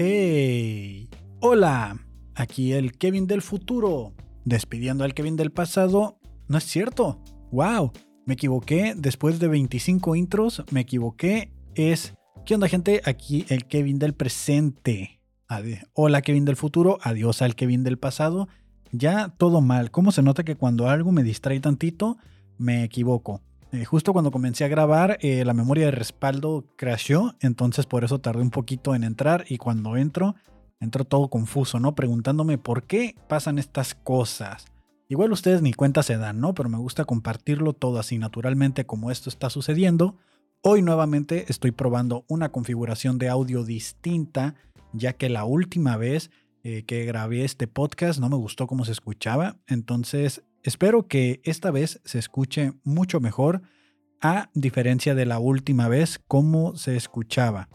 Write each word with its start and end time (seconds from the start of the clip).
¡Hey! 0.00 1.10
¡Hola! 1.40 1.98
Aquí 2.36 2.72
el 2.72 2.92
Kevin 2.92 3.26
del 3.26 3.42
futuro. 3.42 4.14
Despidiendo 4.44 5.02
al 5.02 5.12
Kevin 5.12 5.34
del 5.34 5.50
pasado. 5.50 6.20
No 6.46 6.58
es 6.58 6.62
cierto. 6.62 7.20
¡Wow! 7.50 7.90
Me 8.24 8.34
equivoqué. 8.34 8.94
Después 8.96 9.40
de 9.40 9.48
25 9.48 10.14
intros, 10.14 10.62
me 10.70 10.82
equivoqué. 10.82 11.52
Es. 11.74 12.14
¿Qué 12.46 12.54
onda, 12.54 12.68
gente? 12.68 13.02
Aquí 13.06 13.44
el 13.48 13.66
Kevin 13.66 13.98
del 13.98 14.14
presente. 14.14 15.20
Hola, 15.94 16.22
Kevin 16.22 16.44
del 16.44 16.54
futuro. 16.54 16.98
Adiós 17.02 17.42
al 17.42 17.56
Kevin 17.56 17.82
del 17.82 17.98
pasado. 17.98 18.46
Ya 18.92 19.34
todo 19.36 19.60
mal. 19.62 19.90
¿Cómo 19.90 20.12
se 20.12 20.22
nota 20.22 20.44
que 20.44 20.54
cuando 20.54 20.88
algo 20.88 21.10
me 21.10 21.24
distrae 21.24 21.58
tantito, 21.58 22.18
me 22.56 22.84
equivoco? 22.84 23.42
Eh, 23.70 23.84
justo 23.84 24.14
cuando 24.14 24.30
comencé 24.30 24.64
a 24.64 24.68
grabar, 24.68 25.18
eh, 25.20 25.44
la 25.44 25.52
memoria 25.52 25.86
de 25.86 25.90
respaldo 25.90 26.64
crasheó, 26.76 27.34
entonces 27.40 27.84
por 27.84 28.02
eso 28.02 28.18
tardé 28.18 28.40
un 28.40 28.50
poquito 28.50 28.94
en 28.94 29.04
entrar 29.04 29.44
y 29.46 29.58
cuando 29.58 29.96
entro, 29.98 30.36
entro 30.80 31.04
todo 31.04 31.28
confuso, 31.28 31.78
¿no? 31.78 31.94
Preguntándome 31.94 32.56
por 32.56 32.84
qué 32.84 33.14
pasan 33.28 33.58
estas 33.58 33.94
cosas. 33.94 34.64
Igual 35.08 35.32
ustedes 35.32 35.60
ni 35.60 35.74
cuenta 35.74 36.02
se 36.02 36.16
dan, 36.16 36.40
¿no? 36.40 36.54
Pero 36.54 36.70
me 36.70 36.78
gusta 36.78 37.04
compartirlo 37.04 37.74
todo 37.74 37.98
así 37.98 38.18
naturalmente 38.18 38.86
como 38.86 39.10
esto 39.10 39.28
está 39.28 39.50
sucediendo. 39.50 40.16
Hoy 40.62 40.80
nuevamente 40.80 41.44
estoy 41.48 41.70
probando 41.70 42.24
una 42.26 42.50
configuración 42.50 43.18
de 43.18 43.28
audio 43.28 43.64
distinta, 43.64 44.54
ya 44.94 45.12
que 45.12 45.28
la 45.28 45.44
última 45.44 45.98
vez 45.98 46.30
eh, 46.64 46.84
que 46.84 47.04
grabé 47.04 47.44
este 47.44 47.68
podcast 47.68 48.18
no 48.18 48.28
me 48.28 48.36
gustó 48.36 48.66
cómo 48.66 48.84
se 48.84 48.92
escuchaba, 48.92 49.56
entonces 49.66 50.42
Espero 50.62 51.06
que 51.06 51.40
esta 51.44 51.70
vez 51.70 52.00
se 52.04 52.18
escuche 52.18 52.72
mucho 52.82 53.20
mejor, 53.20 53.62
a 54.20 54.50
diferencia 54.54 55.14
de 55.14 55.26
la 55.26 55.38
última 55.38 55.88
vez, 55.88 56.20
cómo 56.26 56.76
se 56.76 56.96
escuchaba. 56.96 57.68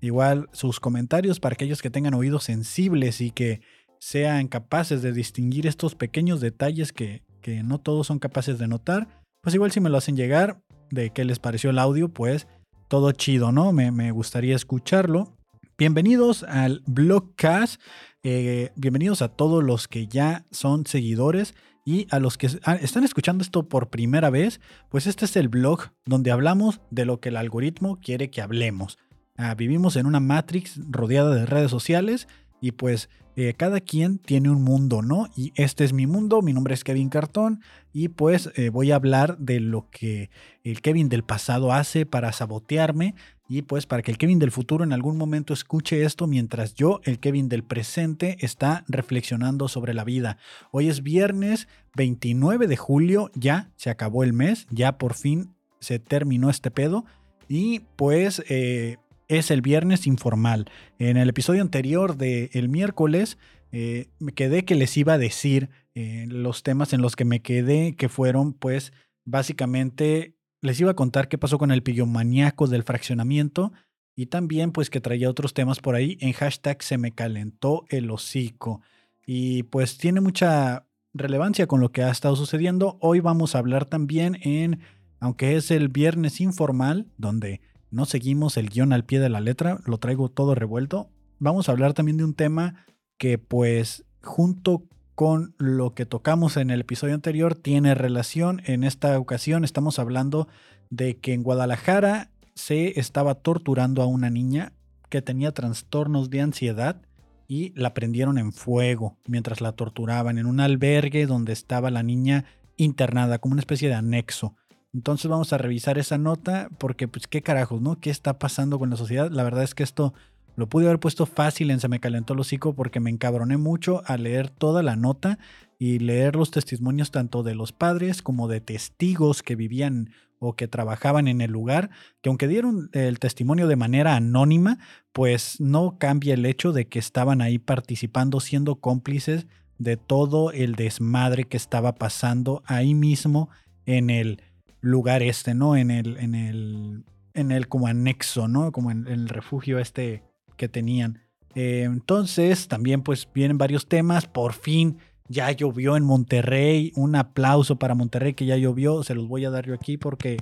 Igual 0.00 0.48
sus 0.52 0.80
comentarios 0.80 1.38
para 1.38 1.52
aquellos 1.54 1.82
que 1.82 1.90
tengan 1.90 2.14
oídos 2.14 2.44
sensibles 2.44 3.20
y 3.20 3.30
que 3.30 3.60
sean 3.98 4.48
capaces 4.48 5.02
de 5.02 5.12
distinguir 5.12 5.66
estos 5.66 5.94
pequeños 5.94 6.40
detalles 6.40 6.92
que, 6.92 7.22
no 7.64 7.78
todos 7.78 8.06
son 8.06 8.18
capaces 8.18 8.58
de 8.58 8.68
notar, 8.68 9.22
pues 9.42 9.54
igual 9.54 9.72
si 9.72 9.80
me 9.80 9.90
lo 9.90 9.98
hacen 9.98 10.16
llegar 10.16 10.62
de 10.90 11.10
qué 11.10 11.24
les 11.24 11.38
pareció 11.38 11.70
el 11.70 11.78
audio, 11.78 12.08
pues 12.08 12.46
todo 12.88 13.12
chido, 13.12 13.52
¿no? 13.52 13.72
Me, 13.72 13.90
me 13.90 14.10
gustaría 14.10 14.56
escucharlo. 14.56 15.36
Bienvenidos 15.76 16.44
al 16.44 16.82
Blogcast. 16.86 17.80
Eh, 18.22 18.70
bienvenidos 18.76 19.20
a 19.20 19.28
todos 19.28 19.64
los 19.64 19.88
que 19.88 20.06
ya 20.06 20.46
son 20.52 20.86
seguidores 20.86 21.54
y 21.84 22.06
a 22.10 22.18
los 22.18 22.38
que 22.38 22.48
ah, 22.64 22.74
están 22.74 23.04
escuchando 23.04 23.42
esto 23.42 23.68
por 23.68 23.90
primera 23.90 24.30
vez, 24.30 24.60
pues 24.88 25.06
este 25.06 25.24
es 25.24 25.36
el 25.36 25.48
blog 25.48 25.90
donde 26.04 26.30
hablamos 26.30 26.80
de 26.90 27.04
lo 27.04 27.20
que 27.20 27.30
el 27.30 27.36
algoritmo 27.36 27.98
quiere 28.00 28.30
que 28.30 28.42
hablemos. 28.42 28.98
Ah, 29.36 29.54
vivimos 29.54 29.96
en 29.96 30.06
una 30.06 30.20
matrix 30.20 30.78
rodeada 30.88 31.34
de 31.34 31.46
redes 31.46 31.70
sociales 31.70 32.28
y 32.62 32.72
pues 32.72 33.10
eh, 33.34 33.54
cada 33.56 33.80
quien 33.80 34.18
tiene 34.18 34.48
un 34.48 34.62
mundo, 34.62 35.02
¿no? 35.02 35.28
Y 35.36 35.52
este 35.56 35.84
es 35.84 35.92
mi 35.92 36.06
mundo, 36.06 36.42
mi 36.42 36.52
nombre 36.52 36.74
es 36.74 36.84
Kevin 36.84 37.08
Cartón 37.08 37.60
y 37.92 38.08
pues 38.08 38.50
eh, 38.56 38.68
voy 38.68 38.92
a 38.92 38.94
hablar 38.94 39.36
de 39.38 39.58
lo 39.58 39.90
que 39.90 40.30
el 40.64 40.80
Kevin 40.80 41.08
del 41.08 41.24
pasado 41.24 41.72
hace 41.72 42.06
para 42.06 42.32
sabotearme 42.32 43.14
y 43.48 43.62
pues 43.62 43.86
para 43.86 44.02
que 44.02 44.12
el 44.12 44.18
Kevin 44.18 44.38
del 44.38 44.52
futuro 44.52 44.84
en 44.84 44.92
algún 44.92 45.16
momento 45.16 45.52
escuche 45.52 46.04
esto 46.04 46.26
mientras 46.26 46.74
yo, 46.74 47.00
el 47.04 47.18
Kevin 47.18 47.48
del 47.48 47.64
presente, 47.64 48.36
está 48.40 48.84
reflexionando 48.86 49.66
sobre 49.66 49.92
la 49.92 50.04
vida. 50.04 50.38
Hoy 50.70 50.88
es 50.88 51.02
viernes 51.02 51.68
29 51.96 52.68
de 52.68 52.76
julio, 52.76 53.30
ya 53.34 53.70
se 53.76 53.90
acabó 53.90 54.22
el 54.22 54.34
mes, 54.34 54.66
ya 54.70 54.98
por 54.98 55.14
fin 55.14 55.54
se 55.80 55.98
terminó 55.98 56.48
este 56.48 56.70
pedo. 56.70 57.04
Y 57.48 57.80
pues 57.96 58.42
eh, 58.48 58.98
es 59.28 59.50
el 59.50 59.62
viernes 59.62 60.06
informal. 60.06 60.70
En 60.98 61.16
el 61.16 61.28
episodio 61.28 61.62
anterior 61.62 62.16
del 62.16 62.68
miércoles 62.68 63.38
eh, 63.70 64.08
me 64.18 64.32
quedé 64.32 64.64
que 64.64 64.74
les 64.74 64.96
iba 64.96 65.14
a 65.14 65.18
decir 65.18 65.70
eh, 65.94 66.26
los 66.28 66.62
temas 66.62 66.92
en 66.92 67.02
los 67.02 67.16
que 67.16 67.24
me 67.24 67.40
quedé, 67.40 67.96
que 67.96 68.08
fueron 68.08 68.52
pues 68.52 68.92
básicamente 69.24 70.36
les 70.60 70.80
iba 70.80 70.90
a 70.92 70.96
contar 70.96 71.28
qué 71.28 71.38
pasó 71.38 71.58
con 71.58 71.70
el 71.70 71.82
pillomaníaco 71.82 72.66
del 72.66 72.82
fraccionamiento 72.82 73.72
y 74.14 74.26
también 74.26 74.72
pues 74.72 74.90
que 74.90 75.00
traía 75.00 75.30
otros 75.30 75.54
temas 75.54 75.80
por 75.80 75.94
ahí 75.94 76.18
en 76.20 76.32
hashtag 76.32 76.82
se 76.82 76.98
me 76.98 77.12
calentó 77.12 77.84
el 77.88 78.10
hocico. 78.10 78.82
Y 79.26 79.64
pues 79.64 79.98
tiene 79.98 80.20
mucha 80.20 80.86
relevancia 81.14 81.66
con 81.66 81.80
lo 81.80 81.92
que 81.92 82.02
ha 82.02 82.10
estado 82.10 82.36
sucediendo. 82.36 82.98
Hoy 83.00 83.20
vamos 83.20 83.54
a 83.54 83.58
hablar 83.58 83.84
también 83.84 84.38
en, 84.42 84.80
aunque 85.20 85.56
es 85.56 85.70
el 85.70 85.88
viernes 85.88 86.40
informal, 86.40 87.06
donde 87.16 87.60
no 87.92 88.06
seguimos 88.06 88.56
el 88.56 88.70
guion 88.70 88.92
al 88.92 89.04
pie 89.04 89.20
de 89.20 89.28
la 89.28 89.40
letra, 89.40 89.78
lo 89.84 89.98
traigo 89.98 90.30
todo 90.30 90.54
revuelto. 90.54 91.10
Vamos 91.38 91.68
a 91.68 91.72
hablar 91.72 91.92
también 91.92 92.16
de 92.16 92.24
un 92.24 92.34
tema 92.34 92.86
que 93.18 93.38
pues 93.38 94.04
junto 94.22 94.84
con 95.14 95.54
lo 95.58 95.94
que 95.94 96.06
tocamos 96.06 96.56
en 96.56 96.70
el 96.70 96.80
episodio 96.80 97.14
anterior 97.14 97.54
tiene 97.54 97.94
relación. 97.94 98.62
En 98.64 98.82
esta 98.82 99.18
ocasión 99.18 99.62
estamos 99.62 99.98
hablando 99.98 100.48
de 100.88 101.18
que 101.18 101.34
en 101.34 101.42
Guadalajara 101.42 102.30
se 102.54 102.98
estaba 102.98 103.36
torturando 103.36 104.02
a 104.02 104.06
una 104.06 104.30
niña 104.30 104.72
que 105.10 105.20
tenía 105.20 105.52
trastornos 105.52 106.30
de 106.30 106.40
ansiedad 106.40 107.02
y 107.46 107.78
la 107.78 107.92
prendieron 107.92 108.38
en 108.38 108.52
fuego 108.52 109.18
mientras 109.26 109.60
la 109.60 109.72
torturaban 109.72 110.38
en 110.38 110.46
un 110.46 110.60
albergue 110.60 111.26
donde 111.26 111.52
estaba 111.52 111.90
la 111.90 112.02
niña 112.02 112.46
internada 112.78 113.38
como 113.38 113.52
una 113.52 113.60
especie 113.60 113.88
de 113.88 113.94
anexo. 113.94 114.56
Entonces 114.94 115.30
vamos 115.30 115.52
a 115.52 115.58
revisar 115.58 115.98
esa 115.98 116.18
nota 116.18 116.68
porque 116.78 117.08
pues 117.08 117.26
qué 117.26 117.42
carajos, 117.42 117.80
¿no? 117.80 117.98
¿Qué 117.98 118.10
está 118.10 118.38
pasando 118.38 118.78
con 118.78 118.90
la 118.90 118.96
sociedad? 118.96 119.30
La 119.30 119.42
verdad 119.42 119.64
es 119.64 119.74
que 119.74 119.82
esto 119.82 120.12
lo 120.54 120.68
pude 120.68 120.84
haber 120.84 121.00
puesto 121.00 121.24
fácil 121.24 121.70
en 121.70 121.80
Se 121.80 121.88
me 121.88 122.00
calentó 122.00 122.34
el 122.34 122.40
hocico 122.40 122.74
porque 122.74 123.00
me 123.00 123.08
encabroné 123.08 123.56
mucho 123.56 124.02
a 124.04 124.18
leer 124.18 124.50
toda 124.50 124.82
la 124.82 124.96
nota 124.96 125.38
y 125.78 125.98
leer 125.98 126.36
los 126.36 126.50
testimonios 126.50 127.10
tanto 127.10 127.42
de 127.42 127.54
los 127.54 127.72
padres 127.72 128.20
como 128.20 128.48
de 128.48 128.60
testigos 128.60 129.42
que 129.42 129.56
vivían 129.56 130.10
o 130.38 130.56
que 130.56 130.68
trabajaban 130.68 131.28
en 131.28 131.40
el 131.40 131.52
lugar, 131.52 131.90
que 132.20 132.28
aunque 132.28 132.48
dieron 132.48 132.90
el 132.92 133.18
testimonio 133.20 133.68
de 133.68 133.76
manera 133.76 134.16
anónima, 134.16 134.78
pues 135.12 135.60
no 135.60 135.98
cambia 135.98 136.34
el 136.34 136.44
hecho 136.44 136.72
de 136.72 136.88
que 136.88 136.98
estaban 136.98 137.40
ahí 137.40 137.58
participando, 137.58 138.40
siendo 138.40 138.76
cómplices 138.76 139.46
de 139.78 139.96
todo 139.96 140.50
el 140.50 140.74
desmadre 140.74 141.44
que 141.44 141.56
estaba 141.56 141.94
pasando 141.94 142.62
ahí 142.66 142.94
mismo 142.94 143.50
en 143.86 144.10
el 144.10 144.42
lugar 144.82 145.22
este, 145.22 145.54
¿no? 145.54 145.76
En 145.76 145.90
el, 145.90 146.18
en 146.18 146.34
el, 146.34 147.04
en 147.32 147.52
el 147.52 147.68
como 147.68 147.86
anexo, 147.86 148.48
¿no? 148.48 148.72
Como 148.72 148.90
en 148.90 149.06
el 149.06 149.30
refugio 149.30 149.78
este 149.78 150.22
que 150.58 150.68
tenían. 150.68 151.22
Eh, 151.54 151.84
entonces, 151.84 152.68
también 152.68 153.02
pues 153.02 153.26
vienen 153.32 153.56
varios 153.56 153.88
temas. 153.88 154.26
Por 154.26 154.52
fin 154.52 154.98
ya 155.28 155.50
llovió 155.52 155.96
en 155.96 156.04
Monterrey. 156.04 156.92
Un 156.96 157.16
aplauso 157.16 157.76
para 157.76 157.94
Monterrey 157.94 158.34
que 158.34 158.44
ya 158.44 158.56
llovió. 158.56 159.02
Se 159.02 159.14
los 159.14 159.28
voy 159.28 159.44
a 159.44 159.50
dar 159.50 159.66
yo 159.66 159.74
aquí 159.74 159.96
porque 159.96 160.38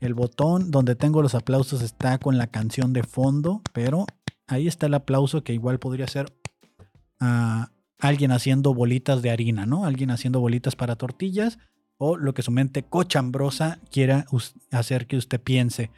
el 0.00 0.14
botón 0.14 0.70
donde 0.70 0.94
tengo 0.94 1.22
los 1.22 1.34
aplausos 1.34 1.82
está 1.82 2.18
con 2.18 2.38
la 2.38 2.48
canción 2.48 2.92
de 2.92 3.02
fondo. 3.02 3.62
Pero 3.72 4.06
ahí 4.46 4.68
está 4.68 4.86
el 4.86 4.94
aplauso 4.94 5.42
que 5.42 5.54
igual 5.54 5.78
podría 5.78 6.06
ser 6.06 6.32
a 7.18 7.70
alguien 7.98 8.30
haciendo 8.30 8.74
bolitas 8.74 9.22
de 9.22 9.30
harina, 9.30 9.64
¿no? 9.64 9.86
Alguien 9.86 10.10
haciendo 10.10 10.40
bolitas 10.40 10.76
para 10.76 10.96
tortillas. 10.96 11.58
O 11.98 12.16
lo 12.16 12.34
que 12.34 12.42
su 12.42 12.50
mente 12.50 12.82
cochambrosa 12.82 13.78
quiera 13.90 14.26
hacer 14.70 15.06
que 15.06 15.16
usted 15.16 15.40
piense. 15.40 15.90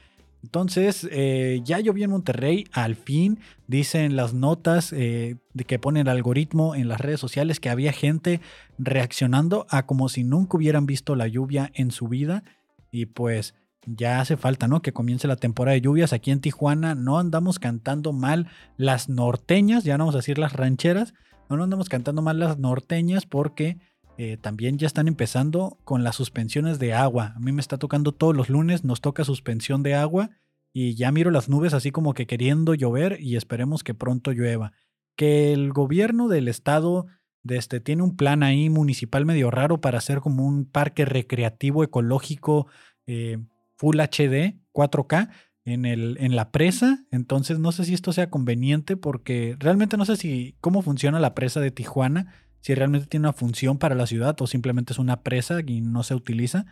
Entonces, 0.43 1.09
eh, 1.11 1.61
ya 1.65 1.81
llovió 1.81 2.05
en 2.05 2.13
Monterrey, 2.13 2.65
al 2.73 2.95
fin, 2.95 3.41
dicen 3.67 4.15
las 4.15 4.35
notas 4.35 4.93
eh, 4.93 5.37
de 5.53 5.65
que 5.65 5.81
pone 5.81 6.01
el 6.01 6.09
algoritmo 6.09 6.77
en 6.77 6.89
las 6.89 7.01
redes 7.01 7.19
sociales 7.19 7.59
que 7.59 7.71
había 7.71 7.93
gente 7.93 8.41
reaccionando 8.79 9.67
a 9.69 9.87
como 9.87 10.09
si 10.09 10.23
nunca 10.23 10.57
hubieran 10.57 10.87
visto 10.87 11.17
la 11.17 11.27
lluvia 11.27 11.73
en 11.75 11.91
su 11.91 12.07
vida. 12.07 12.45
Y 12.93 13.07
pues 13.07 13.55
ya 13.85 14.21
hace 14.21 14.37
falta, 14.37 14.69
¿no? 14.69 14.81
Que 14.81 14.93
comience 14.93 15.27
la 15.27 15.37
temporada 15.37 15.75
de 15.75 15.81
lluvias. 15.81 16.13
Aquí 16.13 16.31
en 16.31 16.41
Tijuana 16.41 16.95
no 16.95 17.19
andamos 17.19 17.59
cantando 17.59 18.13
mal 18.13 18.47
las 18.77 19.09
norteñas, 19.09 19.83
ya 19.83 19.99
no 19.99 20.05
vamos 20.05 20.15
a 20.15 20.19
decir 20.19 20.39
las 20.39 20.53
rancheras, 20.53 21.15
no 21.49 21.63
andamos 21.63 21.89
cantando 21.89 22.23
mal 22.23 22.39
las 22.39 22.59
norteñas 22.59 23.27
porque 23.27 23.79
eh, 24.21 24.37
también 24.37 24.79
ya 24.79 24.89
están 24.89 25.07
empezando 25.07 25.79
con 25.85 26.03
las 26.03 26.17
suspensiones 26.17 26.81
de 26.81 26.93
agua. 26.93 27.35
A 27.37 27.39
mí 27.39 27.53
me 27.53 27.61
está 27.61 27.79
tocando 27.79 28.11
todos 28.11 28.35
los 28.35 28.49
lunes, 28.49 28.83
nos 28.83 29.01
toca 29.01 29.23
suspensión 29.23 29.85
de 29.85 29.95
agua 29.95 30.31
y 30.73 30.97
ya 30.97 31.13
miro 31.13 31.31
las 31.31 31.49
nubes 31.49 31.73
así 31.73 31.93
como 31.93 32.15
que 32.15 32.27
queriendo 32.27 32.75
llover 32.75 33.19
y 33.21 33.37
esperemos 33.37 33.85
que 33.85 33.95
pronto 33.95 34.33
llueva. 34.33 34.73
Que 35.15 35.53
el 35.53 35.73
gobierno 35.73 36.27
del 36.27 36.49
estado 36.49 37.07
de 37.45 37.59
este, 37.59 37.79
tiene 37.79 38.03
un 38.03 38.17
plan 38.17 38.43
ahí 38.43 38.69
municipal 38.71 39.25
medio 39.25 39.53
raro 39.53 39.81
para 39.81 39.99
hacer 39.99 40.19
como 40.19 40.45
un 40.45 40.65
parque 40.65 41.05
recreativo 41.05 41.85
ecológico 41.85 42.67
eh, 43.07 43.39
Full 43.77 44.01
HD 44.01 44.59
4K 44.73 45.31
en, 45.65 45.85
el, 45.85 46.17
en 46.19 46.35
la 46.35 46.51
presa. 46.51 47.05
Entonces 47.13 47.61
no 47.61 47.71
sé 47.71 47.85
si 47.85 47.95
esto 47.95 48.13
sea 48.13 48.31
conveniente 48.31 48.97
porque 48.97 49.55
realmente 49.61 49.97
no 49.97 50.05
sé 50.05 50.17
si 50.17 50.57
cómo 50.61 50.83
funciona 50.83 51.21
la 51.21 51.37
presa 51.37 51.61
de 51.61 51.71
Tijuana 51.71 52.35
si 52.61 52.75
realmente 52.75 53.07
tiene 53.07 53.27
una 53.27 53.33
función 53.33 53.79
para 53.79 53.95
la 53.95 54.07
ciudad 54.07 54.37
o 54.41 54.47
simplemente 54.47 54.93
es 54.93 54.99
una 54.99 55.23
presa 55.23 55.61
y 55.67 55.81
no 55.81 56.03
se 56.03 56.15
utiliza. 56.15 56.67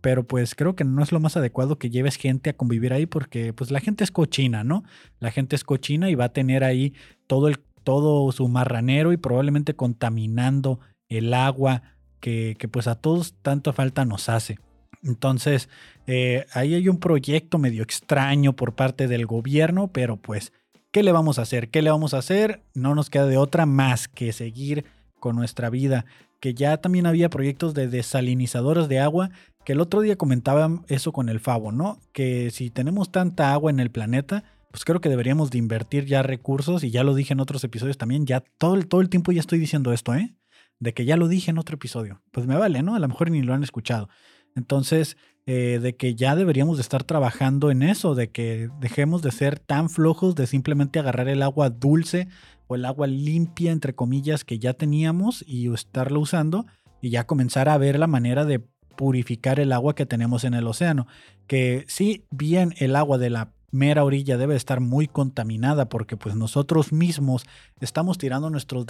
pero 0.00 0.26
pues 0.26 0.54
creo 0.54 0.74
que 0.74 0.84
no 0.84 1.02
es 1.02 1.12
lo 1.12 1.20
más 1.20 1.36
adecuado 1.36 1.78
que 1.78 1.90
lleves 1.90 2.16
gente 2.16 2.50
a 2.50 2.56
convivir 2.56 2.94
ahí 2.94 3.04
porque 3.04 3.52
pues 3.52 3.70
la 3.70 3.80
gente 3.80 4.02
es 4.02 4.10
cochina, 4.10 4.64
¿no? 4.64 4.82
La 5.18 5.30
gente 5.30 5.56
es 5.56 5.64
cochina 5.64 6.08
y 6.08 6.14
va 6.14 6.26
a 6.26 6.32
tener 6.32 6.64
ahí 6.64 6.94
todo, 7.26 7.48
el, 7.48 7.58
todo 7.84 8.32
su 8.32 8.48
marranero 8.48 9.12
y 9.12 9.18
probablemente 9.18 9.74
contaminando 9.74 10.80
el 11.10 11.34
agua 11.34 11.82
que, 12.20 12.56
pues 12.70 12.86
a 12.86 12.94
todos 12.94 13.34
tanto 13.42 13.72
falta 13.72 14.04
nos 14.04 14.28
hace. 14.28 14.58
Entonces, 15.02 15.68
eh, 16.06 16.46
ahí 16.52 16.74
hay 16.74 16.88
un 16.88 16.98
proyecto 16.98 17.58
medio 17.58 17.82
extraño 17.82 18.54
por 18.54 18.74
parte 18.74 19.08
del 19.08 19.26
gobierno, 19.26 19.88
pero 19.88 20.16
pues, 20.16 20.52
¿qué 20.92 21.02
le 21.02 21.12
vamos 21.12 21.38
a 21.38 21.42
hacer? 21.42 21.70
¿Qué 21.70 21.82
le 21.82 21.90
vamos 21.90 22.14
a 22.14 22.18
hacer? 22.18 22.62
No 22.74 22.94
nos 22.94 23.10
queda 23.10 23.26
de 23.26 23.38
otra 23.38 23.66
más 23.66 24.08
que 24.08 24.32
seguir 24.32 24.84
con 25.20 25.36
nuestra 25.36 25.70
vida. 25.70 26.06
Que 26.40 26.54
ya 26.54 26.78
también 26.78 27.06
había 27.06 27.30
proyectos 27.30 27.74
de 27.74 27.86
desalinizadores 27.86 28.88
de 28.88 28.98
agua, 28.98 29.30
que 29.64 29.72
el 29.72 29.80
otro 29.80 30.00
día 30.00 30.16
comentaban 30.16 30.84
eso 30.88 31.12
con 31.12 31.28
el 31.28 31.38
Favo, 31.38 31.70
¿no? 31.70 32.00
Que 32.12 32.50
si 32.50 32.70
tenemos 32.70 33.12
tanta 33.12 33.52
agua 33.52 33.70
en 33.70 33.78
el 33.78 33.90
planeta, 33.90 34.42
pues 34.70 34.84
creo 34.84 35.00
que 35.00 35.08
deberíamos 35.08 35.50
de 35.50 35.58
invertir 35.58 36.06
ya 36.06 36.22
recursos, 36.22 36.82
y 36.82 36.90
ya 36.90 37.04
lo 37.04 37.14
dije 37.14 37.34
en 37.34 37.40
otros 37.40 37.62
episodios 37.64 37.98
también, 37.98 38.26
ya 38.26 38.40
todo 38.58 38.74
el, 38.74 38.86
todo 38.86 39.00
el 39.00 39.08
tiempo 39.08 39.32
ya 39.32 39.40
estoy 39.40 39.58
diciendo 39.58 39.92
esto, 39.92 40.14
¿eh? 40.14 40.34
De 40.78 40.94
que 40.94 41.04
ya 41.04 41.16
lo 41.16 41.28
dije 41.28 41.50
en 41.50 41.58
otro 41.58 41.74
episodio. 41.74 42.22
Pues 42.30 42.46
me 42.46 42.56
vale, 42.56 42.82
¿no? 42.82 42.94
A 42.94 42.98
lo 42.98 43.08
mejor 43.08 43.30
ni 43.30 43.42
lo 43.42 43.52
han 43.52 43.62
escuchado. 43.62 44.08
Entonces, 44.56 45.16
eh, 45.52 45.80
de 45.80 45.96
que 45.96 46.14
ya 46.14 46.36
deberíamos 46.36 46.76
de 46.76 46.82
estar 46.82 47.02
trabajando 47.02 47.72
en 47.72 47.82
eso, 47.82 48.14
de 48.14 48.30
que 48.30 48.70
dejemos 48.78 49.20
de 49.20 49.32
ser 49.32 49.58
tan 49.58 49.90
flojos 49.90 50.36
de 50.36 50.46
simplemente 50.46 51.00
agarrar 51.00 51.26
el 51.26 51.42
agua 51.42 51.70
dulce 51.70 52.28
o 52.68 52.76
el 52.76 52.84
agua 52.84 53.08
limpia, 53.08 53.72
entre 53.72 53.92
comillas, 53.92 54.44
que 54.44 54.60
ya 54.60 54.74
teníamos 54.74 55.44
y 55.48 55.66
estarlo 55.74 56.20
usando 56.20 56.66
y 57.00 57.10
ya 57.10 57.26
comenzar 57.26 57.68
a 57.68 57.78
ver 57.78 57.98
la 57.98 58.06
manera 58.06 58.44
de 58.44 58.60
purificar 58.94 59.58
el 59.58 59.72
agua 59.72 59.96
que 59.96 60.06
tenemos 60.06 60.44
en 60.44 60.54
el 60.54 60.68
océano. 60.68 61.08
Que 61.48 61.84
sí, 61.88 62.26
bien 62.30 62.72
el 62.78 62.94
agua 62.94 63.18
de 63.18 63.30
la 63.30 63.52
mera 63.72 64.04
orilla 64.04 64.38
debe 64.38 64.54
estar 64.54 64.78
muy 64.78 65.08
contaminada 65.08 65.88
porque 65.88 66.16
pues 66.16 66.36
nosotros 66.36 66.92
mismos 66.92 67.44
estamos 67.80 68.18
tirando 68.18 68.50
nuestros 68.50 68.86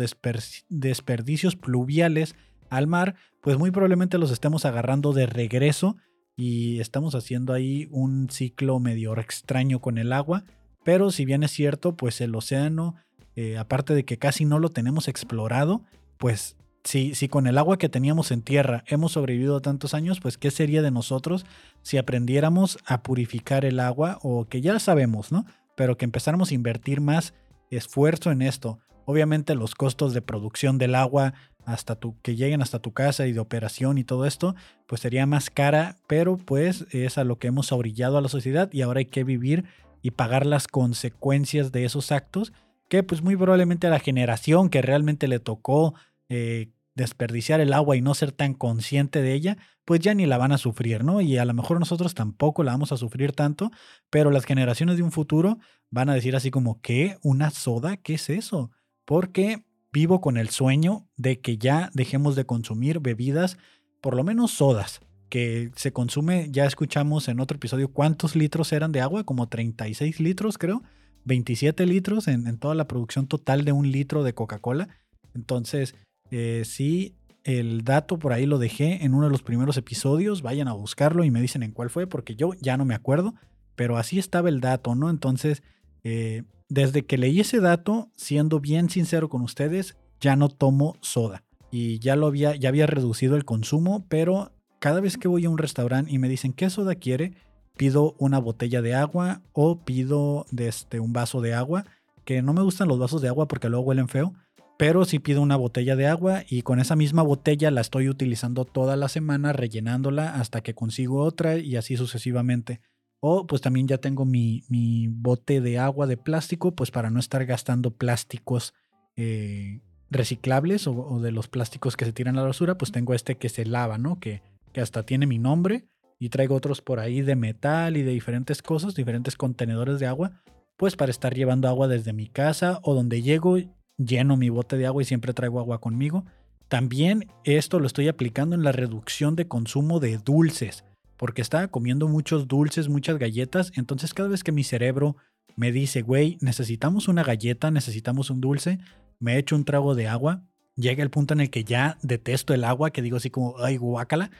desperdicios 0.68 1.56
pluviales 1.56 2.34
al 2.68 2.86
mar, 2.86 3.14
pues 3.40 3.56
muy 3.56 3.70
probablemente 3.70 4.18
los 4.18 4.30
estemos 4.30 4.66
agarrando 4.66 5.14
de 5.14 5.24
regreso 5.24 5.96
y 6.40 6.80
estamos 6.80 7.14
haciendo 7.14 7.52
ahí 7.52 7.86
un 7.90 8.30
ciclo 8.30 8.80
medio 8.80 9.14
extraño 9.18 9.80
con 9.80 9.98
el 9.98 10.10
agua. 10.10 10.44
Pero 10.84 11.10
si 11.10 11.26
bien 11.26 11.42
es 11.42 11.50
cierto, 11.50 11.96
pues 11.96 12.22
el 12.22 12.34
océano, 12.34 12.94
eh, 13.36 13.58
aparte 13.58 13.92
de 13.92 14.06
que 14.06 14.16
casi 14.16 14.46
no 14.46 14.58
lo 14.58 14.70
tenemos 14.70 15.06
explorado, 15.06 15.82
pues 16.16 16.56
si, 16.82 17.14
si 17.14 17.28
con 17.28 17.46
el 17.46 17.58
agua 17.58 17.76
que 17.76 17.90
teníamos 17.90 18.30
en 18.30 18.40
tierra 18.40 18.84
hemos 18.86 19.12
sobrevivido 19.12 19.60
tantos 19.60 19.92
años, 19.92 20.18
pues 20.18 20.38
¿qué 20.38 20.50
sería 20.50 20.80
de 20.80 20.90
nosotros 20.90 21.44
si 21.82 21.98
aprendiéramos 21.98 22.78
a 22.86 23.02
purificar 23.02 23.66
el 23.66 23.78
agua 23.78 24.18
o 24.22 24.46
que 24.46 24.62
ya 24.62 24.78
sabemos, 24.78 25.32
¿no? 25.32 25.44
Pero 25.76 25.98
que 25.98 26.06
empezáramos 26.06 26.52
a 26.52 26.54
invertir 26.54 27.02
más 27.02 27.34
esfuerzo 27.70 28.30
en 28.30 28.40
esto. 28.40 28.78
Obviamente 29.04 29.54
los 29.54 29.74
costos 29.74 30.14
de 30.14 30.22
producción 30.22 30.78
del 30.78 30.94
agua 30.94 31.34
hasta 31.72 31.96
tu, 31.96 32.20
que 32.22 32.36
lleguen 32.36 32.62
hasta 32.62 32.80
tu 32.80 32.92
casa 32.92 33.26
y 33.26 33.32
de 33.32 33.40
operación 33.40 33.98
y 33.98 34.04
todo 34.04 34.26
esto, 34.26 34.54
pues 34.86 35.00
sería 35.00 35.26
más 35.26 35.50
cara, 35.50 35.96
pero 36.06 36.36
pues 36.36 36.86
es 36.90 37.18
a 37.18 37.24
lo 37.24 37.38
que 37.38 37.48
hemos 37.48 37.72
orillado 37.72 38.18
a 38.18 38.20
la 38.20 38.28
sociedad 38.28 38.70
y 38.72 38.82
ahora 38.82 38.98
hay 38.98 39.06
que 39.06 39.24
vivir 39.24 39.64
y 40.02 40.12
pagar 40.12 40.46
las 40.46 40.66
consecuencias 40.66 41.72
de 41.72 41.84
esos 41.84 42.12
actos 42.12 42.52
que 42.88 43.02
pues 43.02 43.22
muy 43.22 43.36
probablemente 43.36 43.86
a 43.86 43.90
la 43.90 44.00
generación 44.00 44.68
que 44.68 44.82
realmente 44.82 45.28
le 45.28 45.38
tocó 45.38 45.94
eh, 46.28 46.70
desperdiciar 46.94 47.60
el 47.60 47.72
agua 47.72 47.96
y 47.96 48.02
no 48.02 48.14
ser 48.14 48.32
tan 48.32 48.52
consciente 48.52 49.22
de 49.22 49.32
ella, 49.32 49.56
pues 49.84 50.00
ya 50.00 50.12
ni 50.12 50.26
la 50.26 50.38
van 50.38 50.52
a 50.52 50.58
sufrir, 50.58 51.04
¿no? 51.04 51.20
Y 51.20 51.38
a 51.38 51.44
lo 51.44 51.54
mejor 51.54 51.78
nosotros 51.78 52.14
tampoco 52.14 52.62
la 52.62 52.72
vamos 52.72 52.92
a 52.92 52.96
sufrir 52.96 53.32
tanto, 53.32 53.70
pero 54.10 54.30
las 54.30 54.44
generaciones 54.44 54.96
de 54.96 55.02
un 55.02 55.12
futuro 55.12 55.58
van 55.90 56.10
a 56.10 56.14
decir 56.14 56.36
así 56.36 56.50
como, 56.50 56.80
¿qué? 56.80 57.16
¿Una 57.22 57.50
soda? 57.50 57.96
¿Qué 57.96 58.14
es 58.14 58.28
eso? 58.28 58.70
Porque 59.04 59.64
vivo 59.92 60.20
con 60.20 60.36
el 60.36 60.50
sueño 60.50 61.06
de 61.16 61.40
que 61.40 61.58
ya 61.58 61.90
dejemos 61.94 62.36
de 62.36 62.46
consumir 62.46 63.00
bebidas, 63.00 63.58
por 64.00 64.14
lo 64.14 64.24
menos 64.24 64.52
sodas, 64.52 65.00
que 65.28 65.70
se 65.76 65.92
consume, 65.92 66.48
ya 66.50 66.66
escuchamos 66.66 67.28
en 67.28 67.40
otro 67.40 67.56
episodio 67.56 67.92
cuántos 67.92 68.36
litros 68.36 68.72
eran 68.72 68.92
de 68.92 69.00
agua, 69.00 69.24
como 69.24 69.48
36 69.48 70.20
litros 70.20 70.58
creo, 70.58 70.82
27 71.24 71.86
litros 71.86 72.28
en, 72.28 72.58
toda 72.58 72.74
la 72.74 72.88
producción 72.88 73.26
total 73.26 73.64
de 73.64 73.72
un 73.72 73.90
litro 73.90 74.24
de 74.24 74.34
Coca-Cola. 74.34 74.88
Entonces, 75.34 75.94
eh, 76.30 76.62
sí, 76.64 77.14
el 77.44 77.84
dato 77.84 78.18
por 78.18 78.32
ahí 78.32 78.46
lo 78.46 78.58
dejé 78.58 79.04
en 79.04 79.14
uno 79.14 79.26
de 79.26 79.30
los 79.30 79.42
primeros 79.42 79.76
episodios. 79.76 80.42
Vayan 80.42 80.68
a 80.68 80.72
buscarlo 80.72 81.24
y 81.24 81.30
me 81.30 81.40
dicen 81.40 81.62
en 81.62 81.72
cuál 81.72 81.90
fue, 81.90 82.06
porque 82.06 82.36
yo 82.36 82.52
ya 82.60 82.76
no 82.76 82.84
me 82.84 82.94
acuerdo. 82.94 83.34
Pero 83.76 83.96
así 83.96 84.18
estaba 84.18 84.48
el 84.48 84.60
dato, 84.60 84.94
¿no? 84.94 85.10
Entonces, 85.10 85.62
eh, 86.04 86.42
desde 86.68 87.04
que 87.04 87.18
leí 87.18 87.40
ese 87.40 87.60
dato, 87.60 88.10
siendo 88.16 88.60
bien 88.60 88.90
sincero 88.90 89.28
con 89.28 89.42
ustedes, 89.42 89.96
ya 90.20 90.36
no 90.36 90.48
tomo 90.48 90.96
soda. 91.00 91.42
Y 91.70 91.98
ya 91.98 92.16
lo 92.16 92.26
había, 92.26 92.56
ya 92.56 92.68
había 92.68 92.86
reducido 92.86 93.36
el 93.36 93.44
consumo, 93.44 94.04
pero 94.08 94.52
cada 94.78 95.00
vez 95.00 95.16
que 95.16 95.28
voy 95.28 95.44
a 95.44 95.50
un 95.50 95.58
restaurante 95.58 96.12
y 96.12 96.18
me 96.18 96.28
dicen 96.28 96.52
qué 96.52 96.70
soda 96.70 96.94
quiere, 96.94 97.34
pido 97.76 98.14
una 98.18 98.38
botella 98.38 98.82
de 98.82 98.94
agua 98.94 99.42
o 99.52 99.80
pido 99.84 100.46
este, 100.56 101.00
un 101.00 101.12
vaso 101.12 101.40
de 101.40 101.54
agua. 101.54 101.84
Que 102.24 102.42
no 102.42 102.52
me 102.52 102.62
gustan 102.62 102.88
los 102.88 102.98
vasos 102.98 103.22
de 103.22 103.28
agua 103.28 103.48
porque 103.48 103.68
luego 103.68 103.86
huelen 103.86 104.08
feo 104.08 104.34
pero 104.80 105.04
si 105.04 105.18
pido 105.18 105.42
una 105.42 105.56
botella 105.56 105.94
de 105.94 106.06
agua 106.06 106.42
y 106.48 106.62
con 106.62 106.80
esa 106.80 106.96
misma 106.96 107.22
botella 107.22 107.70
la 107.70 107.82
estoy 107.82 108.08
utilizando 108.08 108.64
toda 108.64 108.96
la 108.96 109.10
semana, 109.10 109.52
rellenándola 109.52 110.36
hasta 110.36 110.62
que 110.62 110.74
consigo 110.74 111.22
otra 111.22 111.58
y 111.58 111.76
así 111.76 111.98
sucesivamente. 111.98 112.80
O 113.20 113.46
pues 113.46 113.60
también 113.60 113.86
ya 113.86 113.98
tengo 113.98 114.24
mi, 114.24 114.64
mi 114.68 115.06
bote 115.08 115.60
de 115.60 115.78
agua 115.78 116.06
de 116.06 116.16
plástico, 116.16 116.74
pues 116.74 116.90
para 116.90 117.10
no 117.10 117.20
estar 117.20 117.44
gastando 117.44 117.90
plásticos 117.90 118.74
eh, 119.16 119.80
reciclables 120.10 120.86
o, 120.86 121.20
de 121.20 121.30
los 121.30 121.48
plásticos 121.48 121.96
que 121.96 122.04
se 122.04 122.12
tiran 122.12 122.36
a 122.36 122.40
la 122.40 122.48
basura, 122.48 122.76
pues 122.76 122.92
tengo 122.92 123.14
este 123.14 123.36
que 123.36 123.48
se 123.48 123.64
lava, 123.64 123.98
¿no? 123.98 124.18
Que, 124.18 124.42
que 124.72 124.80
hasta 124.80 125.04
tiene 125.04 125.26
mi 125.26 125.38
nombre 125.38 125.86
y 126.18 126.30
traigo 126.30 126.54
otros 126.54 126.82
por 126.82 126.98
ahí 126.98 127.22
de 127.22 127.36
metal 127.36 127.96
y 127.96 128.02
de 128.02 128.12
diferentes 128.12 128.62
cosas, 128.62 128.94
diferentes 128.94 129.36
contenedores 129.36 130.00
de 130.00 130.06
agua, 130.06 130.42
pues 130.76 130.96
para 130.96 131.10
estar 131.10 131.34
llevando 131.34 131.68
agua 131.68 131.88
desde 131.88 132.12
mi 132.12 132.26
casa 132.26 132.80
o 132.82 132.94
donde 132.94 133.22
llego 133.22 133.58
lleno 133.98 134.36
mi 134.36 134.48
bote 134.48 134.76
de 134.76 134.86
agua 134.86 135.02
y 135.02 135.06
siempre 135.06 135.34
traigo 135.34 135.60
agua 135.60 135.80
conmigo. 135.80 136.24
También 136.68 137.26
esto 137.44 137.80
lo 137.80 137.86
estoy 137.86 138.08
aplicando 138.08 138.54
en 138.54 138.62
la 138.62 138.72
reducción 138.72 139.36
de 139.36 139.48
consumo 139.48 140.00
de 140.00 140.18
dulces, 140.18 140.84
porque 141.20 141.42
estaba 141.42 141.68
comiendo 141.68 142.08
muchos 142.08 142.48
dulces, 142.48 142.88
muchas 142.88 143.18
galletas, 143.18 143.72
entonces 143.76 144.14
cada 144.14 144.30
vez 144.30 144.42
que 144.42 144.52
mi 144.52 144.64
cerebro 144.64 145.16
me 145.54 145.70
dice, 145.70 146.00
güey, 146.00 146.38
necesitamos 146.40 147.08
una 147.08 147.22
galleta, 147.22 147.70
necesitamos 147.70 148.30
un 148.30 148.40
dulce, 148.40 148.78
me 149.18 149.36
echo 149.36 149.54
un 149.54 149.66
trago 149.66 149.94
de 149.94 150.08
agua, 150.08 150.44
llega 150.76 151.02
el 151.02 151.10
punto 151.10 151.34
en 151.34 151.42
el 151.42 151.50
que 151.50 151.62
ya 151.62 151.98
detesto 152.00 152.54
el 152.54 152.64
agua, 152.64 152.90
que 152.90 153.02
digo 153.02 153.18
así 153.18 153.28
como, 153.28 153.58
ay, 153.58 153.76
guácala, 153.76 154.30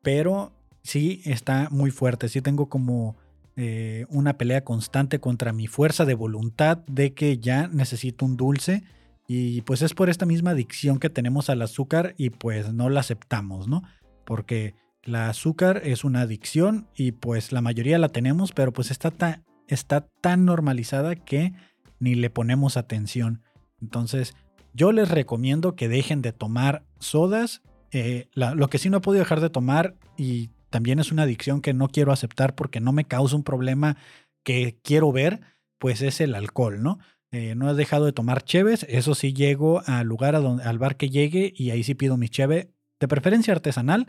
pero 0.00 0.52
sí 0.84 1.22
está 1.24 1.66
muy 1.72 1.90
fuerte, 1.90 2.28
sí 2.28 2.40
tengo 2.40 2.68
como 2.68 3.16
eh, 3.56 4.06
una 4.08 4.38
pelea 4.38 4.62
constante 4.62 5.18
contra 5.18 5.52
mi 5.52 5.66
fuerza 5.66 6.04
de 6.04 6.14
voluntad 6.14 6.78
de 6.86 7.14
que 7.14 7.38
ya 7.38 7.66
necesito 7.66 8.24
un 8.24 8.36
dulce 8.36 8.84
y 9.26 9.62
pues 9.62 9.82
es 9.82 9.92
por 9.92 10.08
esta 10.08 10.24
misma 10.24 10.52
adicción 10.52 11.00
que 11.00 11.10
tenemos 11.10 11.50
al 11.50 11.62
azúcar 11.62 12.14
y 12.16 12.30
pues 12.30 12.72
no 12.72 12.90
la 12.90 13.00
aceptamos, 13.00 13.66
¿no? 13.66 13.82
Porque 14.24 14.76
la 15.04 15.28
azúcar 15.28 15.82
es 15.84 16.04
una 16.04 16.22
adicción 16.22 16.88
y 16.94 17.12
pues 17.12 17.52
la 17.52 17.60
mayoría 17.60 17.98
la 17.98 18.08
tenemos, 18.08 18.52
pero 18.52 18.72
pues 18.72 18.90
está 18.90 19.10
tan, 19.10 19.44
está 19.66 20.06
tan 20.20 20.44
normalizada 20.44 21.16
que 21.16 21.52
ni 21.98 22.14
le 22.14 22.30
ponemos 22.30 22.76
atención. 22.76 23.42
Entonces 23.80 24.34
yo 24.74 24.92
les 24.92 25.10
recomiendo 25.10 25.74
que 25.74 25.88
dejen 25.88 26.22
de 26.22 26.32
tomar 26.32 26.84
sodas. 26.98 27.62
Eh, 27.90 28.28
lo 28.34 28.68
que 28.68 28.78
sí 28.78 28.90
no 28.90 28.98
he 28.98 29.00
podido 29.00 29.22
dejar 29.24 29.40
de 29.40 29.50
tomar 29.50 29.96
y 30.16 30.50
también 30.70 30.98
es 30.98 31.12
una 31.12 31.24
adicción 31.24 31.60
que 31.60 31.74
no 31.74 31.88
quiero 31.88 32.12
aceptar 32.12 32.54
porque 32.54 32.80
no 32.80 32.92
me 32.92 33.04
causa 33.04 33.36
un 33.36 33.44
problema 33.44 33.96
que 34.42 34.78
quiero 34.82 35.12
ver, 35.12 35.40
pues 35.78 36.00
es 36.00 36.20
el 36.20 36.34
alcohol, 36.34 36.82
¿no? 36.82 36.98
Eh, 37.30 37.54
no 37.54 37.70
he 37.70 37.74
dejado 37.74 38.04
de 38.06 38.12
tomar 38.12 38.42
cheves, 38.42 38.84
eso 38.88 39.14
sí 39.14 39.32
llego 39.32 39.82
al 39.86 40.06
lugar, 40.06 40.34
a 40.34 40.40
donde, 40.40 40.64
al 40.64 40.78
bar 40.78 40.96
que 40.96 41.10
llegue 41.10 41.52
y 41.56 41.70
ahí 41.70 41.82
sí 41.82 41.94
pido 41.94 42.16
mi 42.16 42.28
cheve, 42.28 42.72
de 43.00 43.08
preferencia 43.08 43.52
artesanal, 43.52 44.06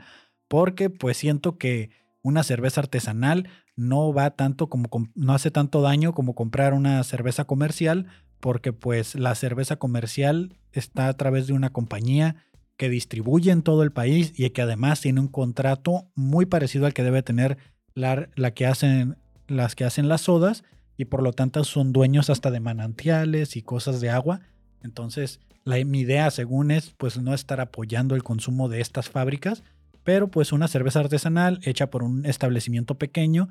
porque 0.54 0.92
pues 0.92 1.18
siento 1.18 1.58
que 1.58 1.90
una 2.22 2.44
cerveza 2.44 2.82
artesanal 2.82 3.50
no 3.76 4.14
va 4.14 4.36
tanto 4.36 4.70
como, 4.70 4.88
no 5.16 5.34
hace 5.34 5.50
tanto 5.50 5.82
daño 5.82 6.14
como 6.14 6.36
comprar 6.36 6.76
una 6.76 7.04
cerveza 7.04 7.46
comercial, 7.46 8.06
porque 8.40 8.72
pues 8.72 9.16
la 9.16 9.34
cerveza 9.34 9.78
comercial 9.78 10.56
está 10.72 11.08
a 11.08 11.14
través 11.18 11.48
de 11.48 11.54
una 11.54 11.72
compañía 11.72 12.36
que 12.78 12.90
distribuye 12.90 13.50
en 13.50 13.64
todo 13.64 13.82
el 13.82 13.92
país 13.92 14.32
y 14.38 14.48
que 14.52 14.62
además 14.62 15.02
tiene 15.02 15.22
un 15.22 15.28
contrato 15.28 16.12
muy 16.14 16.46
parecido 16.46 16.86
al 16.86 16.94
que 16.94 17.02
debe 17.02 17.24
tener 17.24 17.58
la, 17.96 18.28
que 18.54 18.68
hacen, 18.68 19.18
las 19.48 19.74
que 19.74 19.86
hacen 19.86 20.08
las 20.08 20.22
sodas 20.22 20.64
y 20.98 21.06
por 21.06 21.24
lo 21.24 21.34
tanto 21.34 21.64
son 21.64 21.94
dueños 21.94 22.30
hasta 22.30 22.52
de 22.52 22.60
manantiales 22.60 23.56
y 23.56 23.64
cosas 23.64 24.02
de 24.02 24.12
agua. 24.12 24.42
Entonces, 24.84 25.40
la, 25.64 25.84
mi 25.84 26.02
idea 26.02 26.30
según 26.30 26.70
es 26.70 26.94
pues 26.96 27.18
no 27.18 27.34
estar 27.34 27.60
apoyando 27.60 28.14
el 28.14 28.22
consumo 28.22 28.70
de 28.70 28.82
estas 28.82 29.10
fábricas, 29.10 29.64
pero 30.04 30.30
pues 30.30 30.52
una 30.52 30.68
cerveza 30.68 31.00
artesanal 31.00 31.60
hecha 31.64 31.90
por 31.90 32.04
un 32.04 32.26
establecimiento 32.26 32.96
pequeño 32.96 33.50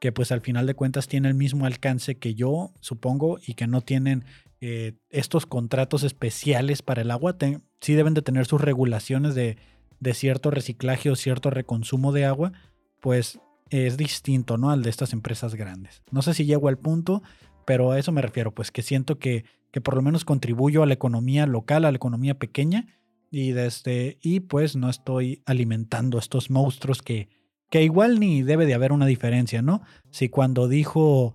que 0.00 0.12
pues 0.12 0.32
al 0.32 0.42
final 0.42 0.66
de 0.66 0.74
cuentas 0.74 1.08
tiene 1.08 1.28
el 1.28 1.34
mismo 1.34 1.64
alcance 1.66 2.16
que 2.16 2.34
yo, 2.34 2.72
supongo, 2.80 3.38
y 3.46 3.54
que 3.54 3.66
no 3.66 3.80
tienen 3.80 4.24
eh, 4.60 4.94
estos 5.08 5.46
contratos 5.46 6.02
especiales 6.02 6.82
para 6.82 7.02
el 7.02 7.10
agua. 7.10 7.36
sí 7.80 7.94
deben 7.94 8.12
de 8.12 8.22
tener 8.22 8.44
sus 8.44 8.60
regulaciones 8.60 9.34
de, 9.34 9.56
de 10.00 10.14
cierto 10.14 10.50
reciclaje 10.50 11.10
o 11.10 11.16
cierto 11.16 11.48
reconsumo 11.48 12.12
de 12.12 12.26
agua, 12.26 12.52
pues 13.00 13.40
es 13.70 13.96
distinto, 13.96 14.58
¿no? 14.58 14.70
Al 14.70 14.82
de 14.82 14.90
estas 14.90 15.12
empresas 15.12 15.54
grandes. 15.54 16.02
No 16.10 16.22
sé 16.22 16.34
si 16.34 16.44
llego 16.44 16.68
al 16.68 16.78
punto, 16.78 17.22
pero 17.64 17.92
a 17.92 17.98
eso 17.98 18.12
me 18.12 18.22
refiero, 18.22 18.52
pues 18.52 18.70
que 18.70 18.82
siento 18.82 19.18
que, 19.18 19.44
que 19.70 19.80
por 19.80 19.94
lo 19.94 20.02
menos 20.02 20.24
contribuyo 20.24 20.82
a 20.82 20.86
la 20.86 20.94
economía 20.94 21.46
local, 21.46 21.84
a 21.84 21.90
la 21.90 21.96
economía 21.96 22.38
pequeña, 22.38 22.86
y, 23.34 23.50
desde, 23.50 24.16
y 24.22 24.38
pues 24.38 24.76
no 24.76 24.88
estoy 24.88 25.42
alimentando 25.44 26.18
estos 26.18 26.50
monstruos 26.50 27.02
que, 27.02 27.28
que 27.68 27.82
igual 27.82 28.20
ni 28.20 28.44
debe 28.44 28.64
de 28.64 28.74
haber 28.74 28.92
una 28.92 29.06
diferencia, 29.06 29.60
¿no? 29.60 29.82
Si 30.12 30.28
cuando 30.28 30.68
dijo 30.68 31.34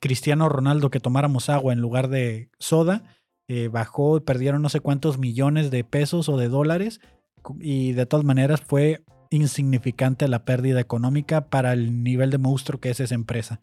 Cristiano 0.00 0.48
Ronaldo 0.48 0.90
que 0.90 0.98
tomáramos 0.98 1.48
agua 1.50 1.72
en 1.72 1.80
lugar 1.80 2.08
de 2.08 2.50
soda, 2.58 3.04
eh, 3.46 3.68
bajó 3.68 4.24
perdieron 4.24 4.60
no 4.60 4.68
sé 4.68 4.80
cuántos 4.80 5.18
millones 5.18 5.70
de 5.70 5.84
pesos 5.84 6.28
o 6.28 6.36
de 6.36 6.48
dólares, 6.48 7.00
y 7.60 7.92
de 7.92 8.06
todas 8.06 8.26
maneras 8.26 8.60
fue 8.60 9.04
insignificante 9.30 10.26
la 10.26 10.44
pérdida 10.44 10.80
económica 10.80 11.48
para 11.48 11.74
el 11.74 12.02
nivel 12.02 12.30
de 12.30 12.38
monstruo 12.38 12.80
que 12.80 12.90
es 12.90 12.98
esa 12.98 13.14
empresa. 13.14 13.60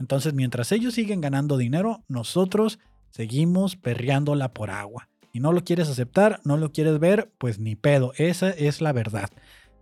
Entonces, 0.00 0.32
mientras 0.32 0.72
ellos 0.72 0.94
siguen 0.94 1.20
ganando 1.20 1.58
dinero, 1.58 2.02
nosotros 2.08 2.78
seguimos 3.10 3.76
perreándola 3.76 4.54
por 4.54 4.70
agua. 4.70 5.10
Y 5.34 5.40
no 5.40 5.52
lo 5.52 5.64
quieres 5.64 5.88
aceptar, 5.88 6.40
no 6.44 6.56
lo 6.56 6.70
quieres 6.70 7.00
ver, 7.00 7.32
pues 7.38 7.58
ni 7.58 7.74
pedo. 7.74 8.12
Esa 8.16 8.50
es 8.50 8.80
la 8.80 8.92
verdad. 8.92 9.30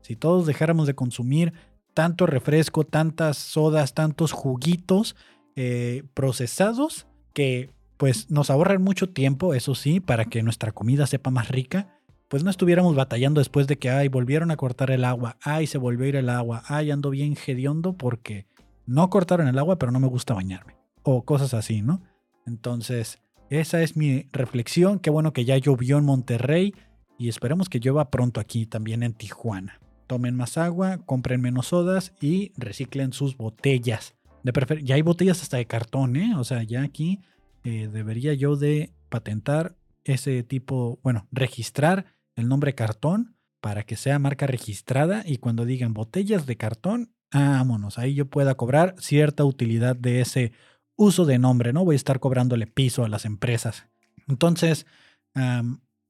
Si 0.00 0.16
todos 0.16 0.46
dejáramos 0.46 0.86
de 0.86 0.94
consumir 0.94 1.52
tanto 1.92 2.24
refresco, 2.24 2.84
tantas 2.84 3.36
sodas, 3.36 3.92
tantos 3.92 4.32
juguitos 4.32 5.14
eh, 5.54 6.04
procesados 6.14 7.06
que 7.34 7.68
pues 7.98 8.30
nos 8.30 8.48
ahorran 8.48 8.82
mucho 8.82 9.10
tiempo, 9.10 9.52
eso 9.52 9.74
sí, 9.74 10.00
para 10.00 10.24
que 10.24 10.42
nuestra 10.42 10.72
comida 10.72 11.06
sepa 11.06 11.30
más 11.30 11.50
rica, 11.50 12.00
pues 12.28 12.44
no 12.44 12.50
estuviéramos 12.50 12.96
batallando 12.96 13.40
después 13.40 13.66
de 13.66 13.76
que, 13.76 13.90
ay, 13.90 14.08
volvieron 14.08 14.50
a 14.50 14.56
cortar 14.56 14.90
el 14.90 15.04
agua, 15.04 15.36
ay, 15.42 15.66
se 15.66 15.76
volvió 15.76 16.06
a 16.06 16.08
ir 16.08 16.16
el 16.16 16.30
agua, 16.30 16.62
ay, 16.66 16.90
ando 16.90 17.10
bien 17.10 17.36
hediondo 17.46 17.92
porque 17.92 18.46
no 18.86 19.10
cortaron 19.10 19.48
el 19.48 19.58
agua, 19.58 19.78
pero 19.78 19.92
no 19.92 20.00
me 20.00 20.08
gusta 20.08 20.32
bañarme. 20.32 20.76
O 21.02 21.26
cosas 21.26 21.52
así, 21.52 21.82
¿no? 21.82 22.00
Entonces, 22.46 23.20
esa 23.60 23.82
es 23.82 23.96
mi 23.96 24.28
reflexión. 24.32 24.98
Qué 24.98 25.10
bueno 25.10 25.34
que 25.34 25.44
ya 25.44 25.58
llovió 25.58 25.98
en 25.98 26.06
Monterrey 26.06 26.74
y 27.18 27.28
esperemos 27.28 27.68
que 27.68 27.80
llueva 27.80 28.10
pronto 28.10 28.40
aquí 28.40 28.64
también 28.64 29.02
en 29.02 29.12
Tijuana. 29.12 29.78
Tomen 30.06 30.34
más 30.34 30.56
agua, 30.56 30.98
compren 31.04 31.42
menos 31.42 31.66
sodas 31.66 32.14
y 32.18 32.52
reciclen 32.56 33.12
sus 33.12 33.36
botellas. 33.36 34.14
De 34.42 34.52
ya 34.82 34.94
hay 34.94 35.02
botellas 35.02 35.42
hasta 35.42 35.58
de 35.58 35.66
cartón, 35.66 36.16
¿eh? 36.16 36.34
O 36.36 36.44
sea, 36.44 36.62
ya 36.62 36.82
aquí 36.82 37.20
eh, 37.62 37.90
debería 37.92 38.32
yo 38.32 38.56
de 38.56 38.94
patentar 39.10 39.76
ese 40.04 40.42
tipo, 40.42 40.98
bueno, 41.02 41.28
registrar 41.30 42.06
el 42.36 42.48
nombre 42.48 42.74
cartón 42.74 43.36
para 43.60 43.82
que 43.82 43.96
sea 43.96 44.18
marca 44.18 44.46
registrada 44.46 45.24
y 45.26 45.36
cuando 45.36 45.66
digan 45.66 45.92
botellas 45.92 46.46
de 46.46 46.56
cartón, 46.56 47.12
vámonos, 47.30 47.98
ahí 47.98 48.14
yo 48.14 48.30
pueda 48.30 48.54
cobrar 48.54 48.94
cierta 48.98 49.44
utilidad 49.44 49.94
de 49.94 50.22
ese 50.22 50.52
uso 50.96 51.24
de 51.24 51.38
nombre, 51.38 51.72
¿no? 51.72 51.84
Voy 51.84 51.94
a 51.94 51.96
estar 51.96 52.20
cobrándole 52.20 52.66
piso 52.66 53.04
a 53.04 53.08
las 53.08 53.24
empresas. 53.24 53.86
Entonces, 54.28 54.86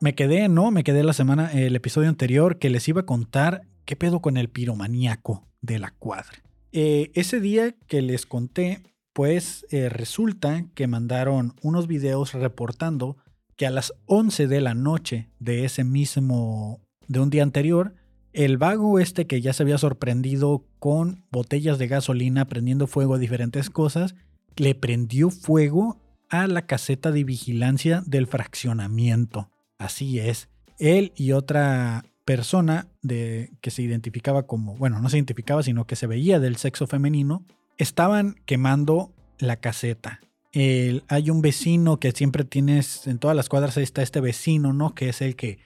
me 0.01 0.15
quedé, 0.15 0.49
¿no? 0.49 0.71
Me 0.71 0.85
quedé 0.85 1.03
la 1.03 1.13
semana, 1.13 1.53
el 1.53 1.77
episodio 1.77 2.09
anterior 2.09 2.59
que 2.59 2.71
les 2.71 2.89
iba 2.89 3.03
a 3.03 3.07
contar 3.07 3.63
qué 3.85 3.97
pedo 3.97 4.21
con 4.21 4.37
el 4.37 4.49
piromaníaco 4.49 5.47
de 5.61 5.79
la 5.79 5.91
cuadra. 5.93 6.43
Eh, 6.73 7.11
ese 7.15 7.41
día 7.41 7.75
que 7.87 8.03
les 8.03 8.27
conté, 8.27 8.83
pues 9.13 9.67
eh, 9.71 9.89
resulta 9.89 10.65
que 10.75 10.87
mandaron 10.87 11.55
unos 11.63 11.87
videos 11.87 12.33
reportando 12.33 13.17
que 13.57 13.67
a 13.67 13.71
las 13.71 13.93
11 14.07 14.49
de 14.49 14.61
la 14.61 14.75
noche 14.75 15.29
de 15.39 15.65
ese 15.65 15.85
mismo, 15.85 16.81
de 17.07 17.21
un 17.21 17.31
día 17.31 17.43
anterior, 17.43 17.95
el 18.33 18.57
vago 18.57 18.99
este 18.99 19.27
que 19.27 19.43
ya 19.43 19.53
se 19.53 19.63
había 19.63 19.77
sorprendido 19.77 20.65
con 20.79 21.27
botellas 21.31 21.79
de 21.79 21.89
gasolina 21.89 22.47
prendiendo 22.47 22.87
fuego 22.87 23.15
a 23.15 23.19
diferentes 23.19 23.69
cosas, 23.69 24.15
le 24.57 24.75
prendió 24.75 25.31
fuego 25.31 26.01
a 26.29 26.47
la 26.47 26.67
caseta 26.67 27.11
de 27.11 27.25
vigilancia 27.25 28.03
del 28.07 28.27
fraccionamiento. 28.27 29.51
Así 29.79 30.19
es. 30.19 30.49
Él 30.79 31.13
y 31.17 31.33
otra 31.33 32.05
persona 32.25 32.89
de, 33.03 33.51
que 33.61 33.71
se 33.71 33.83
identificaba 33.83 34.47
como, 34.47 34.77
bueno, 34.77 35.01
no 35.01 35.09
se 35.09 35.19
identificaba, 35.19 35.63
sino 35.63 35.87
que 35.87 35.97
se 35.97 36.07
veía 36.07 36.41
del 36.41 36.57
sexo 36.57 36.87
femenino, 36.87 37.45
estaban 37.79 38.37
quemando 38.47 39.13
la 39.39 39.57
caseta 39.57 40.21
hay 40.55 41.31
un 41.31 41.41
vecino 41.41 41.99
que 41.99 42.13
siempre 42.13 42.45
tienes, 42.45 43.07
en 43.07 43.19
todas 43.19 43.37
las 43.37 43.49
cuadras 43.49 43.77
está 43.79 44.03
este 44.03 44.21
vecino, 44.21 44.73
¿no? 44.73 44.95
Que 44.95 45.09
es 45.09 45.23
el 45.23 45.35
que 45.35 45.59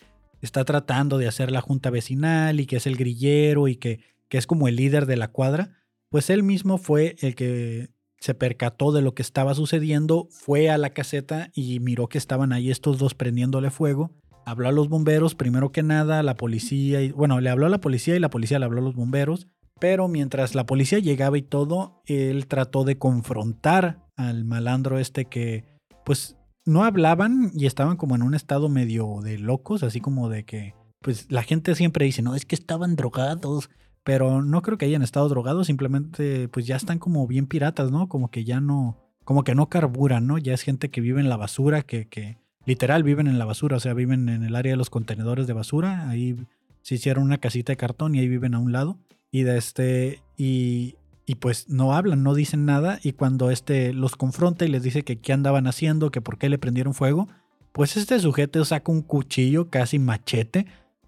está 0.42 0.64
tratando 0.64 1.18
de 1.18 1.26
hacer 1.26 1.50
la 1.50 1.60
junta 1.60 1.90
vecinal 1.90 2.60
y 2.60 2.66
que 2.66 2.76
es 2.76 2.86
el 2.86 2.96
grillero 2.96 3.66
y 3.66 3.76
que, 3.76 4.00
que 4.28 4.38
es 4.38 4.46
como 4.46 4.68
el 4.68 4.76
líder 4.76 5.06
de 5.06 5.16
la 5.16 5.28
cuadra. 5.28 5.70
Pues 6.08 6.30
él 6.30 6.44
mismo 6.44 6.78
fue 6.78 7.16
el 7.20 7.34
que 7.34 7.90
se 8.18 8.35
percató 8.35 8.92
de 8.92 9.02
lo 9.02 9.14
que 9.14 9.23
estaba 9.23 9.54
sucediendo, 9.54 10.28
fue 10.30 10.70
a 10.70 10.78
la 10.78 10.90
caseta 10.90 11.50
y 11.54 11.80
miró 11.80 12.08
que 12.08 12.18
estaban 12.18 12.52
ahí 12.52 12.70
estos 12.70 12.99
dos 12.99 13.14
prendiéndole 13.14 13.70
fuego. 13.70 14.11
Habló 14.44 14.68
a 14.68 14.73
los 14.73 14.88
bomberos, 14.88 15.35
primero 15.35 15.73
que 15.73 15.82
nada, 15.82 16.23
la 16.23 16.37
policía, 16.37 17.02
y, 17.02 17.11
bueno, 17.11 17.40
le 17.40 17.50
habló 17.50 17.66
a 17.66 17.70
la 17.70 17.80
policía 17.80 18.14
y 18.14 18.20
la 18.20 18.30
policía 18.30 18.58
le 18.58 18.64
habló 18.64 18.80
a 18.80 18.85
los 18.85 18.94
bomberos. 18.94 19.49
Pero 19.78 20.08
mientras 20.08 20.54
la 20.54 20.64
policía 20.64 21.00
llegaba 21.00 21.37
y 21.37 21.42
todo, 21.42 22.00
él 22.06 22.46
trató 22.46 22.85
de 22.85 22.96
confrontar 22.96 24.06
al 24.16 24.44
malandro 24.44 24.99
este 24.99 25.26
que 25.26 25.64
pues 26.04 26.37
no 26.64 26.85
hablaban 26.85 27.50
y 27.54 27.66
estaban 27.66 27.96
como 27.96 28.14
en 28.14 28.23
un 28.23 28.35
estado 28.35 28.68
medio 28.68 29.20
de 29.23 29.38
locos, 29.38 29.82
así 29.82 30.00
como 30.00 30.28
de 30.28 30.44
que 30.44 30.75
pues 31.02 31.30
la 31.30 31.42
gente 31.42 31.75
siempre 31.75 32.06
dice, 32.06 32.23
no, 32.23 32.35
es 32.35 32.46
que 32.46 32.54
estaban 32.54 32.96
drogados, 32.96 33.70
pero 34.06 34.40
no 34.40 34.62
creo 34.62 34.78
que 34.78 34.84
hayan 34.84 35.02
estado 35.02 35.28
drogados, 35.28 35.66
simplemente 35.66 36.46
pues 36.46 36.64
ya 36.64 36.76
están 36.76 37.00
como 37.00 37.26
bien 37.26 37.48
piratas, 37.48 37.90
¿no? 37.90 38.08
Como 38.08 38.30
que 38.30 38.44
ya 38.44 38.60
no, 38.60 38.96
como 39.25 39.42
que 39.42 39.56
no 39.56 39.68
carburan, 39.68 40.28
¿no? 40.28 40.38
Ya 40.38 40.54
es 40.54 40.62
gente 40.62 40.90
que 40.90 41.00
vive 41.00 41.20
en 41.20 41.28
la 41.28 41.36
basura, 41.36 41.82
que, 41.82 42.06
que 42.06 42.38
literal 42.66 43.02
viven 43.02 43.26
en 43.26 43.40
la 43.40 43.44
basura, 43.46 43.78
o 43.78 43.80
sea, 43.80 43.94
viven 43.94 44.28
en 44.28 44.44
el 44.44 44.54
área 44.54 44.75
de 44.75 44.76
los 44.76 44.90
contenedores 44.90 45.48
de 45.48 45.54
basura, 45.54 46.08
ahí 46.08 46.36
se 46.82 46.94
hicieron 46.94 47.25
una 47.25 47.38
casita 47.38 47.72
de 47.72 47.78
cartón 47.78 48.14
y 48.14 48.20
ahí 48.20 48.28
viven 48.28 48.54
a 48.54 48.60
un 48.60 48.70
lado. 48.70 48.96
Y 49.32 49.42
de 49.42 49.58
este, 49.58 50.22
y, 50.36 50.94
y 51.26 51.34
pues 51.34 51.68
no 51.68 51.92
hablan, 51.92 52.22
no 52.22 52.34
dicen 52.34 52.64
nada 52.64 53.00
y 53.02 53.10
cuando 53.10 53.50
este 53.50 53.92
los 53.92 54.14
confronta 54.14 54.64
y 54.64 54.68
les 54.68 54.84
dice 54.84 55.02
que 55.02 55.18
qué 55.18 55.32
andaban 55.32 55.66
haciendo, 55.66 56.12
que 56.12 56.20
por 56.20 56.38
qué 56.38 56.48
le 56.48 56.58
prendieron 56.58 56.94
fuego, 56.94 57.26
pues 57.72 57.96
este 57.96 58.20
sujeto 58.20 58.64
saca 58.64 58.92
un 58.92 59.02
cuchillo 59.02 59.68
casi 59.68 59.98
machete 59.98 60.66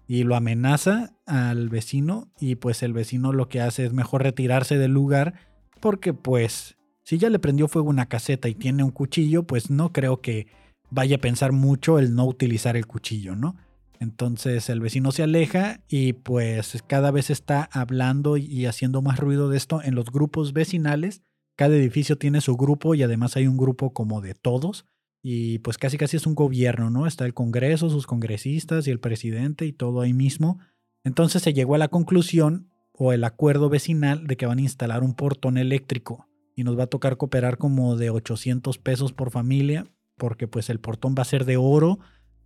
y 0.09 0.23
lo 0.23 0.35
amenaza 0.35 1.13
al 1.27 1.69
vecino 1.69 2.31
y 2.39 2.55
pues 2.55 2.81
el 2.81 2.93
vecino 2.93 3.31
lo 3.31 3.47
que 3.47 3.61
hace 3.61 3.85
es 3.85 3.93
mejor 3.93 4.23
retirarse 4.23 4.79
del 4.79 4.91
lugar 4.91 5.35
porque 5.79 6.15
pues 6.15 6.77
si 7.03 7.19
ya 7.19 7.29
le 7.29 7.37
prendió 7.37 7.67
fuego 7.67 7.89
una 7.89 8.07
caseta 8.07 8.49
y 8.49 8.55
tiene 8.55 8.83
un 8.83 8.89
cuchillo, 8.89 9.43
pues 9.43 9.69
no 9.69 9.93
creo 9.93 10.19
que 10.19 10.47
vaya 10.89 11.17
a 11.17 11.21
pensar 11.21 11.51
mucho 11.51 11.99
el 11.99 12.15
no 12.15 12.25
utilizar 12.25 12.75
el 12.75 12.87
cuchillo, 12.87 13.35
¿no? 13.35 13.55
Entonces 13.99 14.67
el 14.69 14.79
vecino 14.79 15.11
se 15.11 15.21
aleja 15.21 15.81
y 15.87 16.13
pues 16.13 16.83
cada 16.87 17.11
vez 17.11 17.29
está 17.29 17.69
hablando 17.71 18.35
y 18.37 18.65
haciendo 18.65 19.03
más 19.03 19.19
ruido 19.19 19.47
de 19.47 19.57
esto 19.57 19.79
en 19.83 19.93
los 19.93 20.05
grupos 20.11 20.53
vecinales. 20.53 21.21
Cada 21.55 21.75
edificio 21.75 22.17
tiene 22.17 22.41
su 22.41 22.57
grupo 22.57 22.95
y 22.95 23.03
además 23.03 23.35
hay 23.35 23.45
un 23.45 23.57
grupo 23.57 23.93
como 23.93 24.21
de 24.21 24.33
todos. 24.33 24.87
Y 25.21 25.59
pues 25.59 25.77
casi 25.77 25.97
casi 25.97 26.17
es 26.17 26.25
un 26.25 26.35
gobierno, 26.35 26.89
¿no? 26.89 27.07
Está 27.07 27.25
el 27.25 27.33
Congreso, 27.33 27.89
sus 27.89 28.07
congresistas 28.07 28.87
y 28.87 28.91
el 28.91 28.99
presidente 28.99 29.65
y 29.65 29.73
todo 29.73 30.01
ahí 30.01 30.13
mismo. 30.13 30.59
Entonces 31.03 31.41
se 31.41 31.53
llegó 31.53 31.75
a 31.75 31.79
la 31.79 31.89
conclusión 31.89 32.69
o 32.93 33.13
el 33.13 33.23
acuerdo 33.23 33.69
vecinal 33.69 34.27
de 34.27 34.37
que 34.37 34.45
van 34.45 34.59
a 34.59 34.63
instalar 34.63 35.03
un 35.03 35.13
portón 35.13 35.57
eléctrico 35.57 36.27
y 36.55 36.63
nos 36.63 36.77
va 36.77 36.83
a 36.83 36.87
tocar 36.87 37.17
cooperar 37.17 37.57
como 37.57 37.95
de 37.95 38.09
800 38.09 38.77
pesos 38.77 39.13
por 39.13 39.31
familia 39.31 39.85
porque 40.17 40.47
pues 40.47 40.69
el 40.69 40.79
portón 40.79 41.15
va 41.17 41.21
a 41.21 41.25
ser 41.25 41.45
de 41.45 41.55
oro 41.55 41.99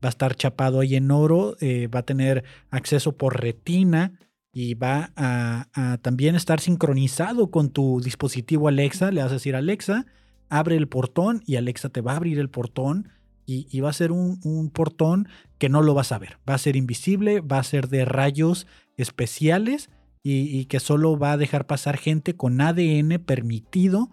va 0.04 0.10
a 0.10 0.12
estar 0.12 0.36
chapado 0.36 0.82
ahí 0.82 0.96
en 0.96 1.10
oro, 1.12 1.56
eh, 1.62 1.88
va 1.88 2.00
a 2.00 2.06
tener 2.06 2.44
acceso 2.70 3.16
por 3.18 3.42
retina 3.42 4.20
y 4.52 4.76
va 4.76 5.12
a, 5.16 5.98
también 6.02 6.36
estar 6.36 6.60
sincronizado 6.60 7.50
con 7.50 7.72
tu 7.72 8.02
dispositivo 8.02 8.68
Alexa. 8.68 9.12
Le 9.12 9.24
vas 9.24 9.32
a 9.32 9.36
decir 9.36 9.56
Alexa, 9.56 10.06
abre 10.50 10.76
el 10.76 10.88
portón 10.88 11.44
y 11.46 11.56
Alexa 11.56 11.90
te 11.90 12.02
va 12.02 12.14
a 12.14 12.18
abrir 12.18 12.40
el 12.40 12.50
portón 12.50 13.10
y, 13.46 13.80
va 13.82 13.90
a 13.90 13.94
ser 13.94 14.14
un, 14.14 14.70
portón 14.74 15.28
que 15.58 15.68
no 15.68 15.82
lo 15.82 15.94
vas 15.94 16.14
a 16.14 16.20
ver. 16.20 16.38
Va 16.50 16.54
a 16.54 16.58
ser 16.58 16.78
invisible, 16.78 17.42
va 17.42 17.60
a 17.60 17.64
ser 17.64 17.90
de 17.90 18.06
rayos 18.06 18.68
especiales 18.96 19.90
y, 20.22 20.58
y 20.58 20.66
que 20.66 20.80
solo 20.80 21.18
va 21.18 21.34
a 21.34 21.38
dejar 21.38 21.68
pasar 21.68 21.98
gente 21.98 22.36
con 22.38 22.62
ADN 22.62 23.22
permitido 23.26 24.12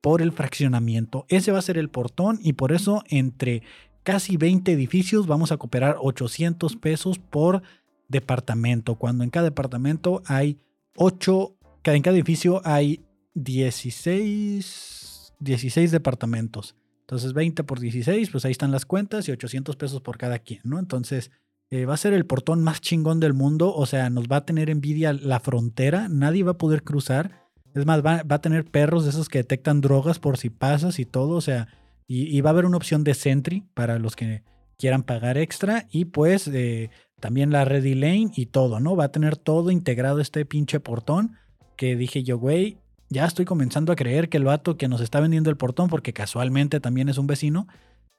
por 0.00 0.22
el 0.22 0.32
fraccionamiento. 0.32 1.26
Ese 1.28 1.52
va 1.52 1.58
a 1.58 1.62
ser 1.62 1.76
el 1.76 1.90
portón 1.90 2.38
y 2.42 2.54
por 2.54 2.72
eso 2.72 3.02
entre 3.08 3.62
casi 4.02 4.36
20 4.36 4.72
edificios, 4.72 5.26
vamos 5.26 5.52
a 5.52 5.56
cooperar 5.56 5.96
800 6.00 6.76
pesos 6.76 7.18
por 7.18 7.62
departamento, 8.08 8.96
cuando 8.96 9.24
en 9.24 9.30
cada 9.30 9.44
departamento 9.44 10.22
hay 10.26 10.58
8, 10.96 11.54
en 11.84 12.02
cada 12.02 12.16
edificio 12.16 12.60
hay 12.64 13.04
16, 13.34 15.09
16 15.40 15.90
departamentos. 15.90 16.76
Entonces 17.00 17.32
20 17.32 17.64
por 17.64 17.80
16, 17.80 18.30
pues 18.30 18.44
ahí 18.44 18.52
están 18.52 18.70
las 18.70 18.86
cuentas 18.86 19.28
y 19.28 19.32
800 19.32 19.74
pesos 19.76 20.00
por 20.00 20.16
cada 20.16 20.38
quien, 20.38 20.60
¿no? 20.62 20.78
Entonces 20.78 21.32
eh, 21.70 21.84
va 21.84 21.94
a 21.94 21.96
ser 21.96 22.12
el 22.12 22.26
portón 22.26 22.62
más 22.62 22.80
chingón 22.80 23.20
del 23.20 23.32
mundo, 23.32 23.74
o 23.74 23.86
sea, 23.86 24.10
nos 24.10 24.26
va 24.26 24.36
a 24.36 24.44
tener 24.44 24.70
envidia 24.70 25.12
la 25.12 25.40
frontera, 25.40 26.08
nadie 26.08 26.42
va 26.42 26.52
a 26.52 26.58
poder 26.58 26.82
cruzar. 26.82 27.48
Es 27.74 27.86
más, 27.86 28.04
va, 28.04 28.24
a 28.28 28.40
tener 28.40 28.64
perros 28.64 29.04
de 29.04 29.10
esos 29.10 29.28
que 29.28 29.38
detectan 29.38 29.80
drogas 29.80 30.18
por 30.18 30.36
si 30.36 30.50
pasas 30.50 30.98
y 30.98 31.04
todo, 31.04 31.36
o 31.36 31.40
sea, 31.40 31.68
y, 32.08 32.40
va 32.40 32.50
a 32.50 32.52
haber 32.52 32.66
una 32.66 32.76
opción 32.76 33.04
de 33.04 33.14
Sentry 33.14 33.64
para 33.72 34.00
los 34.00 34.16
que 34.16 34.42
quieran 34.78 35.04
pagar 35.04 35.38
extra 35.38 35.86
y 35.92 36.06
pues 36.06 36.48
eh, 36.48 36.90
también 37.20 37.52
la 37.52 37.64
Ready 37.64 37.94
Lane 37.94 38.32
y 38.34 38.46
todo, 38.46 38.80
¿no? 38.80 38.96
Va 38.96 39.04
a 39.04 39.12
tener 39.12 39.36
todo 39.36 39.70
integrado 39.70 40.20
este 40.20 40.44
pinche 40.44 40.80
portón 40.80 41.36
que 41.76 41.94
dije 41.94 42.24
yo, 42.24 42.36
güey, 42.38 42.78
ya 43.10 43.26
estoy 43.26 43.44
comenzando 43.44 43.92
a 43.92 43.96
creer 43.96 44.28
que 44.28 44.36
el 44.36 44.44
vato 44.44 44.76
que 44.76 44.88
nos 44.88 45.00
está 45.00 45.20
vendiendo 45.20 45.50
el 45.50 45.56
portón, 45.56 45.90
porque 45.90 46.12
casualmente 46.12 46.80
también 46.80 47.08
es 47.08 47.18
un 47.18 47.26
vecino, 47.26 47.66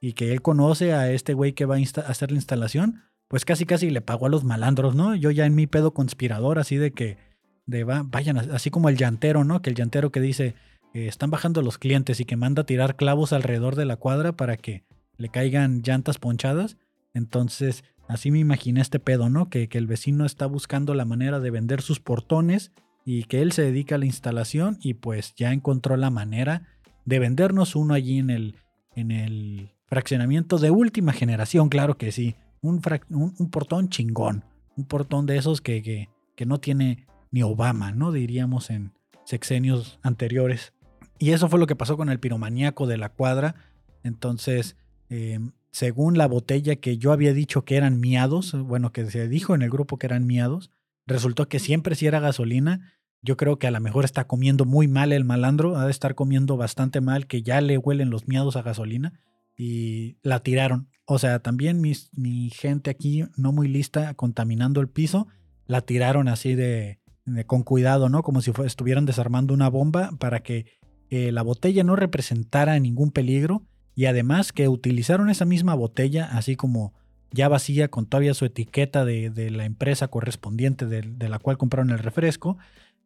y 0.00 0.12
que 0.12 0.32
él 0.32 0.42
conoce 0.42 0.92
a 0.92 1.10
este 1.10 1.32
güey 1.32 1.54
que 1.54 1.64
va 1.64 1.76
a 1.76 2.00
hacer 2.08 2.30
la 2.30 2.36
instalación, 2.36 3.02
pues 3.28 3.46
casi 3.46 3.64
casi 3.64 3.88
le 3.88 4.02
pagó 4.02 4.26
a 4.26 4.28
los 4.28 4.44
malandros, 4.44 4.94
¿no? 4.94 5.14
Yo 5.14 5.30
ya 5.30 5.46
en 5.46 5.54
mi 5.54 5.66
pedo 5.66 5.94
conspirador, 5.94 6.58
así 6.58 6.76
de 6.76 6.92
que 6.92 7.16
de 7.64 7.84
va, 7.84 8.02
vayan, 8.04 8.36
así 8.36 8.70
como 8.70 8.90
el 8.90 8.98
llantero, 8.98 9.44
¿no? 9.44 9.62
Que 9.62 9.70
el 9.70 9.76
llantero 9.76 10.12
que 10.12 10.20
dice, 10.20 10.54
eh, 10.92 11.06
están 11.06 11.30
bajando 11.30 11.62
los 11.62 11.78
clientes 11.78 12.20
y 12.20 12.26
que 12.26 12.36
manda 12.36 12.62
a 12.62 12.66
tirar 12.66 12.96
clavos 12.96 13.32
alrededor 13.32 13.76
de 13.76 13.86
la 13.86 13.96
cuadra 13.96 14.32
para 14.32 14.58
que 14.58 14.84
le 15.16 15.30
caigan 15.30 15.80
llantas 15.82 16.18
ponchadas. 16.18 16.76
Entonces, 17.14 17.84
así 18.08 18.30
me 18.30 18.40
imaginé 18.40 18.82
este 18.82 18.98
pedo, 18.98 19.30
¿no? 19.30 19.48
Que, 19.48 19.68
que 19.68 19.78
el 19.78 19.86
vecino 19.86 20.26
está 20.26 20.44
buscando 20.44 20.94
la 20.94 21.06
manera 21.06 21.40
de 21.40 21.50
vender 21.50 21.80
sus 21.80 22.00
portones 22.00 22.72
y 23.04 23.24
que 23.24 23.42
él 23.42 23.52
se 23.52 23.62
dedica 23.62 23.96
a 23.96 23.98
la 23.98 24.06
instalación 24.06 24.78
y 24.80 24.94
pues 24.94 25.34
ya 25.34 25.52
encontró 25.52 25.96
la 25.96 26.10
manera 26.10 26.62
de 27.04 27.18
vendernos 27.18 27.74
uno 27.74 27.94
allí 27.94 28.18
en 28.18 28.30
el, 28.30 28.56
en 28.94 29.10
el 29.10 29.70
fraccionamiento 29.86 30.58
de 30.58 30.70
última 30.70 31.12
generación, 31.12 31.68
claro 31.68 31.96
que 31.98 32.12
sí, 32.12 32.36
un, 32.60 32.80
un, 33.10 33.50
portón 33.50 33.88
chingón, 33.88 34.44
un 34.76 34.84
portón 34.84 35.26
de 35.26 35.36
esos 35.36 35.60
que, 35.60 35.82
que, 35.82 36.08
que, 36.36 36.46
no 36.46 36.60
tiene 36.60 37.06
ni 37.30 37.42
Obama, 37.42 37.92
¿no? 37.92 38.12
Diríamos 38.12 38.70
en 38.70 38.92
sexenios 39.24 39.98
anteriores. 40.02 40.72
Y 41.18 41.30
eso 41.30 41.48
fue 41.48 41.58
lo 41.58 41.66
que 41.66 41.76
pasó 41.76 41.96
con 41.96 42.08
el 42.08 42.20
piromaníaco 42.20 42.86
de 42.86 42.98
la 42.98 43.08
cuadra. 43.08 43.54
Entonces, 44.02 44.76
eh, 45.10 45.40
según 45.72 46.18
la 46.18 46.26
botella 46.26 46.76
que 46.76 46.98
yo 46.98 47.12
había 47.12 47.32
dicho 47.32 47.64
que 47.64 47.76
eran 47.76 48.00
miados, 48.00 48.52
bueno, 48.52 48.92
que 48.92 49.10
se 49.10 49.28
dijo 49.28 49.54
en 49.54 49.62
el 49.62 49.70
grupo 49.70 49.98
que 49.98 50.06
eran 50.06 50.26
miados, 50.26 50.70
resultó 51.12 51.48
que 51.48 51.58
siempre 51.58 51.94
si 51.94 52.06
era 52.06 52.20
gasolina. 52.20 52.92
Yo 53.22 53.36
creo 53.36 53.58
que 53.58 53.68
a 53.68 53.70
lo 53.70 53.80
mejor 53.80 54.04
está 54.04 54.26
comiendo 54.26 54.64
muy 54.64 54.88
mal 54.88 55.12
el 55.12 55.24
malandro, 55.24 55.76
ha 55.76 55.84
de 55.84 55.92
estar 55.92 56.16
comiendo 56.16 56.56
bastante 56.56 57.00
mal, 57.00 57.28
que 57.28 57.42
ya 57.42 57.60
le 57.60 57.78
huelen 57.78 58.10
los 58.10 58.26
miados 58.26 58.56
a 58.56 58.62
gasolina 58.62 59.20
y 59.56 60.18
la 60.22 60.40
tiraron. 60.40 60.88
O 61.04 61.20
sea, 61.20 61.38
también 61.38 61.80
mi 61.80 62.50
gente 62.50 62.90
aquí, 62.90 63.24
no 63.36 63.52
muy 63.52 63.68
lista, 63.68 64.14
contaminando 64.14 64.80
el 64.80 64.88
piso, 64.88 65.28
la 65.66 65.80
tiraron 65.80 66.28
así 66.28 66.54
de, 66.54 67.00
con 67.46 67.62
cuidado, 67.62 68.08
¿no? 68.08 68.22
Como 68.22 68.40
si 68.42 68.52
estuvieran 68.64 69.06
desarmando 69.06 69.54
una 69.54 69.68
bomba 69.68 70.10
para 70.18 70.42
que 70.42 70.66
eh, 71.10 71.32
la 71.32 71.42
botella 71.42 71.84
no 71.84 71.96
representara 71.96 72.78
ningún 72.78 73.10
peligro 73.10 73.66
y 73.94 74.06
además 74.06 74.52
que 74.52 74.68
utilizaron 74.68 75.30
esa 75.30 75.44
misma 75.44 75.74
botella, 75.74 76.28
así 76.32 76.56
como 76.56 76.94
ya 77.32 77.48
vacía 77.48 77.88
con 77.88 78.06
todavía 78.06 78.34
su 78.34 78.44
etiqueta 78.44 79.04
de, 79.04 79.50
la 79.50 79.64
empresa 79.64 80.08
correspondiente 80.08 80.86
de, 80.86 81.28
la 81.28 81.38
cual 81.38 81.58
compraron 81.58 81.90
el 81.90 81.98
refresco, 81.98 82.58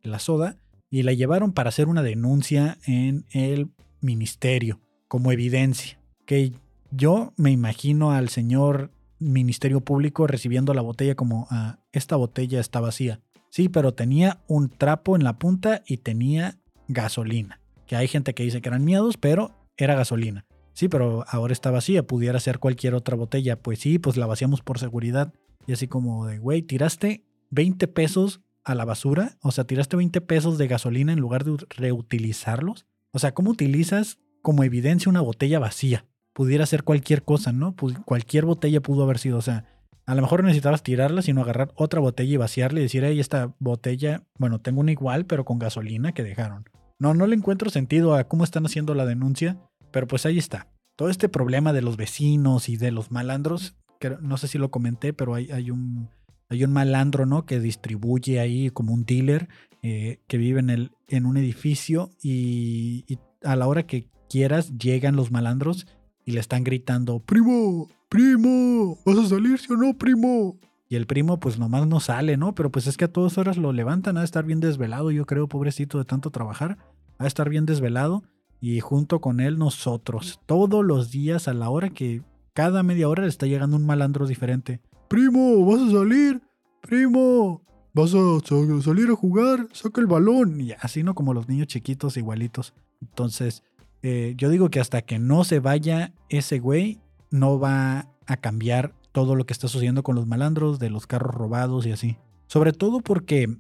la 0.03 0.19
soda, 0.19 0.57
y 0.91 1.03
la 1.03 1.13
llevaron 1.13 1.53
para 1.53 1.69
hacer 1.69 1.89
una 1.89 2.03
denuncia 2.03 2.79
en 2.87 3.25
el 3.31 3.69
ministerio 4.01 4.81
como 5.09 5.33
evidencia. 5.33 5.99
Que 6.27 6.53
yo 6.91 7.33
me 7.37 7.51
imagino 7.51 8.13
al 8.13 8.29
señor 8.29 8.91
Ministerio 9.19 9.81
Público 9.81 10.27
recibiendo 10.27 10.75
la 10.75 10.83
botella 10.83 11.15
como 11.15 11.47
ah, 11.51 11.79
esta 11.93 12.17
botella 12.17 12.61
está 12.61 12.81
vacía. 12.81 13.21
Sí, 13.51 13.69
pero 13.69 13.95
tenía 13.95 14.41
un 14.49 14.69
trapo 14.69 15.17
en 15.17 15.25
la 15.25 15.39
punta 15.39 15.83
y 15.87 15.99
tenía 15.99 16.59
gasolina. 16.89 17.61
Que 17.87 17.97
hay 17.97 18.09
gente 18.09 18.35
que 18.35 18.43
dice 18.43 18.61
que 18.61 18.69
eran 18.69 18.85
miedos, 18.85 19.17
pero 19.17 19.53
era 19.77 19.95
gasolina. 19.95 20.45
Sí, 20.77 20.91
pero 20.91 21.25
ahora 21.29 21.55
está 21.55 21.71
vacía, 21.71 22.07
pudiera 22.07 22.39
ser 22.39 22.59
cualquier 22.59 22.95
otra 22.95 23.17
botella. 23.17 23.59
Pues 23.59 23.79
sí, 23.79 23.99
pues 23.99 24.19
la 24.19 24.27
vaciamos 24.27 24.61
por 24.61 24.79
seguridad. 24.79 25.33
Y 25.67 25.73
así 25.73 25.89
como 25.89 26.27
de, 26.27 26.39
güey, 26.39 26.61
tiraste 26.61 27.25
20 27.49 27.89
pesos 27.89 28.43
a 28.63 28.75
la 28.75 28.85
basura, 28.85 29.39
o 29.41 29.53
sea, 29.53 29.65
tiraste 29.65 29.97
20 29.97 30.21
pesos 30.21 30.59
de 30.59 30.69
gasolina 30.69 31.15
en 31.15 31.19
lugar 31.19 31.45
de 31.45 31.57
reutilizarlos. 31.71 32.85
O 33.13 33.19
sea, 33.19 33.33
¿cómo 33.33 33.53
utilizas 33.53 34.19
como 34.43 34.65
evidencia 34.65 35.09
una 35.09 35.23
botella 35.23 35.59
vacía? 35.59 36.05
Pudiera 36.35 36.67
ser 36.67 36.83
cualquier 36.83 37.23
cosa, 37.23 37.53
¿no? 37.53 37.75
cualquier 38.05 38.45
botella 38.45 38.83
pudo 38.83 39.05
haber 39.05 39.19
sido, 39.19 39.39
o 39.39 39.43
sea, 39.43 39.65
a 40.05 40.15
lo 40.15 40.21
mejor 40.21 40.45
necesitabas 40.45 40.83
tirarla, 40.83 41.23
sino 41.23 41.41
agarrar 41.41 41.73
otra 41.75 42.01
botella 42.01 42.35
y 42.35 42.37
vaciarla 42.37 42.81
y 42.81 42.83
decir, 42.83 43.03
hey, 43.03 43.19
esta 43.19 43.55
botella, 43.59 44.25
bueno, 44.39 44.61
tengo 44.61 44.81
una 44.81 44.93
igual, 44.93 45.25
pero 45.25 45.47
con 45.47 45.59
gasolina 45.59 46.13
que 46.13 46.23
dejaron. 46.23 46.69
No, 46.99 47.15
no 47.15 47.27
le 47.27 47.35
encuentro 47.35 47.71
sentido 47.71 48.15
a 48.15 48.25
cómo 48.25 48.45
están 48.45 48.67
haciendo 48.67 48.95
la 48.95 49.07
denuncia 49.07 49.59
pero 49.97 50.07
pues 50.07 50.27
ahí 50.27 50.37
está. 50.37 50.69
Todo 50.95 51.09
este 51.09 51.31
problema 51.31 51.73
de 51.73 51.81
los 51.81 51.97
vecinos 51.97 52.69
y 52.69 52.77
de 52.77 52.91
los 52.91 53.11
malandros, 53.11 53.77
que 53.99 54.15
no 54.21 54.37
sé 54.37 54.47
si 54.47 54.59
lo 54.59 54.71
comenté, 54.71 55.15
pero 55.15 55.35
hay, 55.35 55.51
hay, 55.51 55.71
un, 55.71 56.11
hay 56.51 56.65
un 56.65 56.71
malandro, 56.75 57.25
¿no? 57.25 57.47
Que 57.47 57.61
distribuye 57.61 58.39
ahí 58.39 58.69
como 58.69 58.93
un 58.93 59.07
dealer 59.07 59.49
eh, 59.83 60.21
que 60.27 60.37
vive 60.37 60.61
en, 60.61 60.69
el, 60.69 60.91
en 61.09 61.25
un 61.25 61.39
edificio 61.39 62.11
y, 62.23 63.07
a 63.43 63.57
la 63.57 63.67
hora 63.69 63.87
que 63.87 64.11
quieras 64.29 64.77
llegan 64.77 65.17
los 65.17 65.31
malandros 65.31 65.87
y 66.27 66.33
le 66.33 66.41
están 66.41 66.63
gritando, 66.63 67.21
primo, 67.21 67.89
primo, 68.11 68.99
¿vas 69.07 69.17
a 69.17 69.29
salir 69.29 69.59
sí 69.59 69.73
o 69.73 69.79
no, 69.79 69.97
primo? 69.97 70.59
Y 70.91 70.97
el 70.97 71.07
primo 71.07 71.41
pues 71.41 71.59
nomás 71.59 71.87
no 71.87 72.01
sale, 72.01 72.37
¿no? 72.37 72.55
Pero 72.55 72.71
pues 72.71 72.87
es 72.87 72.99
que 72.99 73.07
a 73.07 73.13
todas 73.13 73.39
horas 73.39 73.57
lo 73.57 73.73
levantan, 73.73 74.19
a 74.19 74.25
estar 74.25 74.45
bien 74.45 74.61
desvelado, 74.61 75.11
yo 75.11 75.25
creo, 75.25 75.49
pobrecito 75.49 75.97
de 75.97 76.05
tanto 76.05 76.31
trabajar, 76.31 76.77
a 77.17 77.27
estar 77.27 77.49
bien 77.49 77.65
desvelado 77.65 78.25
y 78.61 78.81
junto 78.81 79.21
con 79.21 79.41
él 79.41 79.59
nosotros, 79.59 80.41
todos 80.47 80.85
los 80.85 81.11
días 81.11 81.49
a 81.49 81.55
la 81.55 81.71
hora 81.71 81.91
que 81.91 82.23
cada 82.53 82.83
media 82.83 83.09
hora 83.09 83.23
le 83.23 83.29
está 83.29 83.47
llegando 83.47 83.77
un 83.77 83.85
malandro 83.85 84.27
diferente. 84.27 84.81
Primo, 85.09 85.65
vas 85.67 85.83
a 85.83 85.91
salir, 85.91 86.41
primo, 86.81 87.63
vas 87.93 88.15
a 88.15 88.41
salir 88.83 89.11
a 89.11 89.15
jugar, 89.15 89.69
saca 89.73 90.01
el 90.01 90.07
balón. 90.07 90.61
Y 90.61 90.73
así, 90.73 91.03
¿no? 91.03 91.15
Como 91.15 91.35
los 91.35 91.49
niños 91.49 91.67
chiquitos 91.67 92.17
igualitos. 92.17 92.73
Entonces, 93.03 93.63
eh, 94.03 94.35
yo 94.37 94.49
digo 94.49 94.71
que 94.71 94.81
hasta 94.81 95.03
que 95.03 95.19
no 95.19 95.45
se 95.45 95.61
vaya 95.61 96.15
ese 96.29 96.59
güey, 96.59 96.99
no 97.31 97.59
va 97.59 98.09
a 98.27 98.37
cambiar 98.39 98.95
todo 99.13 99.35
lo 99.35 99.45
que 99.47 99.53
está 99.53 99.69
sucediendo 99.69 100.03
con 100.03 100.15
los 100.15 100.27
malandros, 100.27 100.79
de 100.79 100.91
los 100.91 101.07
carros 101.07 101.35
robados 101.35 101.87
y 101.87 101.93
así. 101.93 102.17
Sobre 102.47 102.73
todo 102.73 103.01
porque 103.01 103.59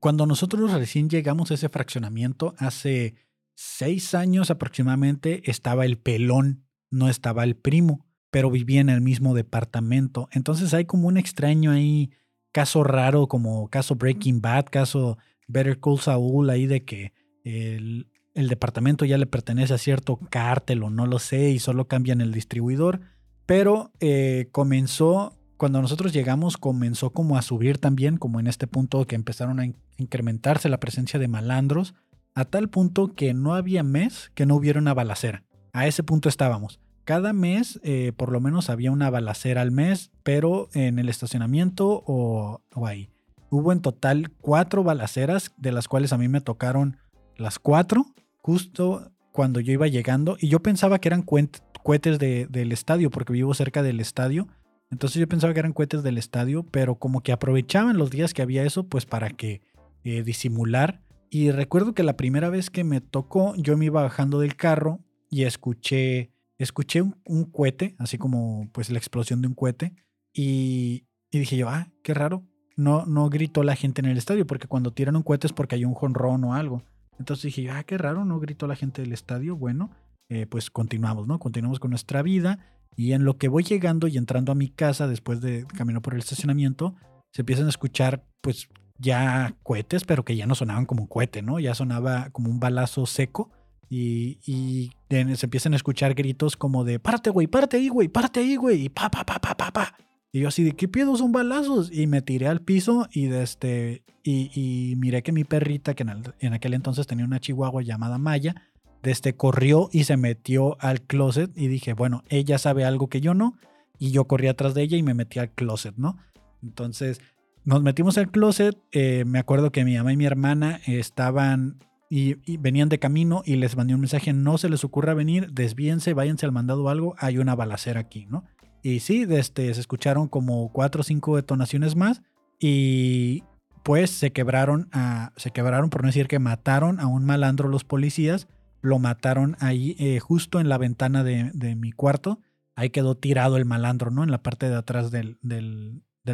cuando 0.00 0.26
nosotros 0.26 0.72
recién 0.72 1.08
llegamos 1.08 1.50
a 1.50 1.54
ese 1.54 1.68
fraccionamiento 1.68 2.54
hace 2.58 3.14
seis 3.60 4.14
años 4.14 4.52
aproximadamente 4.52 5.50
estaba 5.50 5.84
el 5.84 5.98
pelón, 5.98 6.62
no 6.92 7.08
estaba 7.08 7.42
el 7.42 7.56
primo, 7.56 8.06
pero 8.30 8.52
vivía 8.52 8.80
en 8.80 8.88
el 8.88 9.00
mismo 9.00 9.34
departamento. 9.34 10.28
Entonces 10.30 10.74
hay 10.74 10.84
como 10.84 11.08
un 11.08 11.16
extraño 11.16 11.72
ahí, 11.72 12.12
caso 12.52 12.84
raro 12.84 13.26
como 13.26 13.68
caso 13.68 13.96
Breaking 13.96 14.40
Bad, 14.40 14.66
caso 14.66 15.18
Better 15.48 15.80
Call 15.80 15.98
Saul, 15.98 16.50
ahí 16.50 16.68
de 16.68 16.84
que 16.84 17.12
el, 17.42 18.06
departamento 18.34 19.04
ya 19.04 19.18
le 19.18 19.26
pertenece 19.26 19.74
a 19.74 19.78
cierto 19.78 20.20
cártel 20.30 20.84
o 20.84 20.90
no 20.90 21.08
lo 21.08 21.18
sé 21.18 21.50
y 21.50 21.58
solo 21.58 21.88
cambian 21.88 22.20
el 22.20 22.30
distribuidor. 22.30 23.00
Pero 23.44 23.90
eh, 23.98 24.50
comenzó, 24.52 25.36
cuando 25.56 25.82
nosotros 25.82 26.12
llegamos, 26.12 26.58
comenzó 26.58 27.10
como 27.10 27.36
a 27.36 27.42
subir 27.42 27.78
también, 27.78 28.18
como 28.18 28.38
en 28.38 28.46
este 28.46 28.68
punto 28.68 29.04
que 29.08 29.16
empezaron 29.16 29.58
a 29.58 29.66
incrementarse 29.96 30.68
la 30.68 30.78
presencia 30.78 31.18
de 31.18 31.26
malandros 31.26 31.96
a 32.38 32.44
tal 32.44 32.68
punto 32.68 33.14
que 33.16 33.34
no 33.34 33.54
había 33.54 33.82
mes 33.82 34.30
que 34.36 34.46
no 34.46 34.54
hubiera 34.54 34.78
una 34.78 34.94
balacera. 34.94 35.42
A 35.72 35.88
ese 35.88 36.04
punto 36.04 36.28
estábamos. 36.28 36.78
Cada 37.02 37.32
mes 37.32 37.80
eh, 37.82 38.12
por 38.16 38.30
lo 38.30 38.38
menos 38.38 38.70
había 38.70 38.92
una 38.92 39.10
balacera 39.10 39.60
al 39.60 39.72
mes, 39.72 40.12
pero 40.22 40.68
en 40.72 41.00
el 41.00 41.08
estacionamiento 41.08 42.04
o, 42.06 42.60
ahí. 42.86 43.10
Hubo 43.50 43.72
en 43.72 43.80
total 43.80 44.30
cuatro 44.40 44.84
balaceras, 44.84 45.50
de 45.56 45.72
las 45.72 45.88
cuales 45.88 46.12
a 46.12 46.18
mí 46.18 46.28
me 46.28 46.40
tocaron 46.40 46.98
las 47.36 47.58
cuatro, 47.58 48.06
justo 48.36 49.10
cuando 49.32 49.58
yo 49.58 49.72
iba 49.72 49.88
llegando. 49.88 50.36
Y 50.40 50.46
yo 50.46 50.62
pensaba 50.62 51.00
que 51.00 51.08
eran 51.08 51.22
cohetes 51.22 52.20
del 52.20 52.70
estadio, 52.70 53.10
porque 53.10 53.32
vivo 53.32 53.52
cerca 53.52 53.82
del 53.82 53.98
estadio. 53.98 54.46
Entonces 54.92 55.18
yo 55.18 55.26
pensaba 55.26 55.54
que 55.54 55.60
eran 55.60 55.72
cohetes 55.72 56.04
del 56.04 56.18
estadio, 56.18 56.64
pero 56.70 57.00
como 57.00 57.20
que 57.20 57.32
aprovechaban 57.32 57.98
los 57.98 58.10
días 58.10 58.32
que 58.32 58.42
había 58.42 58.62
eso, 58.62 58.86
pues 58.86 59.06
para 59.06 59.30
que 59.30 59.60
eh, 60.04 60.22
disimular 60.22 61.00
y 61.30 61.50
recuerdo 61.50 61.94
que 61.94 62.02
la 62.02 62.16
primera 62.16 62.50
vez 62.50 62.70
que 62.70 62.84
me 62.84 63.00
tocó, 63.00 63.54
yo 63.56 63.76
me 63.76 63.86
iba 63.86 64.02
bajando 64.02 64.40
del 64.40 64.56
carro 64.56 65.00
y 65.30 65.44
escuché, 65.44 66.32
escuché 66.58 67.02
un, 67.02 67.44
cohete, 67.50 67.94
así 67.98 68.18
como 68.18 68.70
pues 68.72 68.90
la 68.90 68.98
explosión 68.98 69.42
de 69.42 69.48
un 69.48 69.54
cohete. 69.54 69.94
Y, 70.32 71.04
dije 71.30 71.56
yo, 71.56 71.68
ah, 71.68 71.90
qué 72.02 72.14
raro. 72.14 72.44
no, 72.76 73.06
no 73.06 73.28
gritó 73.28 73.62
la 73.62 73.76
gente 73.76 74.00
en 74.00 74.06
el 74.06 74.16
estadio, 74.16 74.46
porque 74.46 74.68
cuando 74.68 74.92
tiran 74.92 75.16
un 75.16 75.22
cohete 75.22 75.46
es 75.46 75.52
porque 75.52 75.74
hay 75.74 75.84
un 75.84 75.94
jonrón 75.94 76.44
o 76.44 76.54
algo. 76.54 76.82
Entonces 77.18 77.54
dije, 77.54 77.70
ah, 77.70 77.82
qué 77.84 77.98
raro, 77.98 78.24
no 78.24 78.38
gritó 78.38 78.66
la 78.66 78.76
gente 78.76 79.02
del 79.02 79.12
estadio. 79.12 79.56
Bueno, 79.56 79.90
eh, 80.28 80.46
pues 80.46 80.70
continuamos, 80.70 81.26
¿no? 81.26 81.38
Continuamos 81.38 81.80
con 81.80 81.90
nuestra 81.90 82.22
vida. 82.22 82.58
Y 82.96 83.12
en 83.12 83.24
lo 83.24 83.38
que 83.38 83.48
voy 83.48 83.64
llegando 83.64 84.08
y 84.08 84.16
entrando 84.16 84.52
a 84.52 84.54
mi 84.54 84.68
casa 84.68 85.06
después 85.06 85.40
de 85.40 85.66
caminar 85.76 86.02
por 86.02 86.14
el 86.14 86.20
estacionamiento, 86.20 86.94
se 87.32 87.42
empiezan 87.42 87.66
a 87.66 87.70
escuchar, 87.70 88.24
pues, 88.40 88.68
ya 88.98 89.54
cohetes, 89.62 90.04
pero 90.04 90.24
que 90.24 90.36
ya 90.36 90.46
no 90.46 90.54
sonaban 90.54 90.86
como 90.86 91.02
un 91.02 91.08
cohete, 91.08 91.42
¿no? 91.42 91.60
Ya 91.60 91.74
sonaba 91.74 92.30
como 92.30 92.50
un 92.50 92.60
balazo 92.60 93.06
seco. 93.06 93.50
Y, 93.90 94.90
se 95.08 95.46
empiezan 95.46 95.72
a 95.72 95.76
escuchar 95.76 96.14
gritos 96.14 96.56
como 96.56 96.84
de, 96.84 96.98
párate, 96.98 97.30
güey, 97.30 97.46
párate 97.46 97.78
ahí, 97.78 97.88
güey, 97.88 98.08
párate 98.08 98.40
ahí, 98.40 98.56
güey, 98.56 98.84
y 98.84 98.88
pa, 98.90 99.10
pa, 99.10 99.24
pa, 99.24 99.38
pa, 99.40 99.56
pa, 99.56 99.72
pa. 99.72 99.94
Y 100.30 100.40
yo 100.40 100.48
así 100.48 100.62
de, 100.62 100.72
¿qué 100.72 100.88
pedo? 100.88 101.16
Son 101.16 101.32
balazos. 101.32 101.90
Y 101.90 102.06
me 102.06 102.20
tiré 102.20 102.48
al 102.48 102.60
piso 102.60 103.08
y, 103.12 103.32
este, 103.32 104.02
y, 104.22 104.94
miré 104.98 105.22
que 105.22 105.32
mi 105.32 105.44
perrita, 105.44 105.94
que 105.94 106.04
en, 106.40 106.52
aquel 106.52 106.74
entonces 106.74 107.06
tenía 107.06 107.24
una 107.24 107.40
chihuahua 107.40 107.82
llamada 107.82 108.18
Maya, 108.18 108.54
este, 109.02 109.34
corrió 109.36 109.88
y 109.90 110.04
se 110.04 110.16
metió 110.18 110.76
al 110.80 111.00
closet 111.00 111.50
y 111.56 111.68
dije, 111.68 111.94
bueno, 111.94 112.24
ella 112.28 112.58
sabe 112.58 112.84
algo 112.84 113.08
que 113.08 113.20
yo 113.22 113.32
no. 113.32 113.56
Y 113.98 114.10
yo 114.10 114.26
corrí 114.26 114.48
atrás 114.48 114.74
de 114.74 114.82
ella 114.82 114.96
y 114.96 115.02
me 115.02 115.14
metí 115.14 115.38
al 115.38 115.50
closet, 115.50 115.96
¿no? 115.96 116.18
Entonces 116.62 117.20
nos 117.68 117.82
metimos 117.82 118.16
al 118.16 118.30
closet. 118.30 118.78
Eh, 118.92 119.24
me 119.26 119.38
acuerdo 119.38 119.70
que 119.70 119.84
mi 119.84 119.94
mamá 119.94 120.12
y 120.12 120.16
mi 120.16 120.24
hermana 120.24 120.80
estaban 120.86 121.84
y, 122.08 122.56
venían 122.56 122.88
de 122.88 122.98
camino 122.98 123.42
y 123.44 123.56
les 123.56 123.76
mandé 123.76 123.94
un 123.94 124.00
mensaje, 124.00 124.32
no 124.32 124.56
se 124.56 124.70
les 124.70 124.84
ocurra 124.84 125.12
venir, 125.12 125.52
desvíense, 125.52 126.14
váyanse 126.14 126.46
al 126.46 126.52
mandado 126.52 126.88
algo, 126.88 127.14
hay 127.18 127.36
una 127.36 127.54
balacera 127.54 128.00
aquí, 128.00 128.24
¿no? 128.24 128.44
Y 128.82 129.00
sí, 129.00 129.26
este, 129.28 129.74
se 129.74 129.80
escucharon 129.80 130.28
como 130.28 130.72
cuatro 130.72 131.02
o 131.02 131.04
cinco 131.04 131.36
detonaciones 131.36 131.94
más 131.94 132.22
y 132.58 133.44
pues 133.82 134.10
se 134.10 134.32
quebraron, 134.32 134.88
se 135.36 135.50
quebraron 135.50 135.90
por 135.90 136.02
no 136.02 136.08
decir 136.08 136.26
que 136.26 136.38
mataron 136.38 137.00
a 137.00 137.06
un 137.06 137.26
malandro 137.26 137.68
los 137.68 137.84
policías, 137.84 138.48
lo 138.80 138.98
mataron 138.98 139.56
ahí 139.60 139.94
eh, 139.98 140.20
justo 140.20 140.58
en 140.60 140.70
la 140.70 140.78
ventana 140.78 141.22
de, 141.22 141.76
mi 141.76 141.92
cuarto, 141.92 142.40
ahí 142.76 142.88
quedó 142.88 143.14
tirado 143.14 143.58
el 143.58 143.66
malandro, 143.66 144.10
¿no? 144.10 144.24
En 144.24 144.30
la 144.30 144.42
parte 144.42 144.70
de 144.70 144.76
atrás 144.76 145.10
del, 145.10 145.36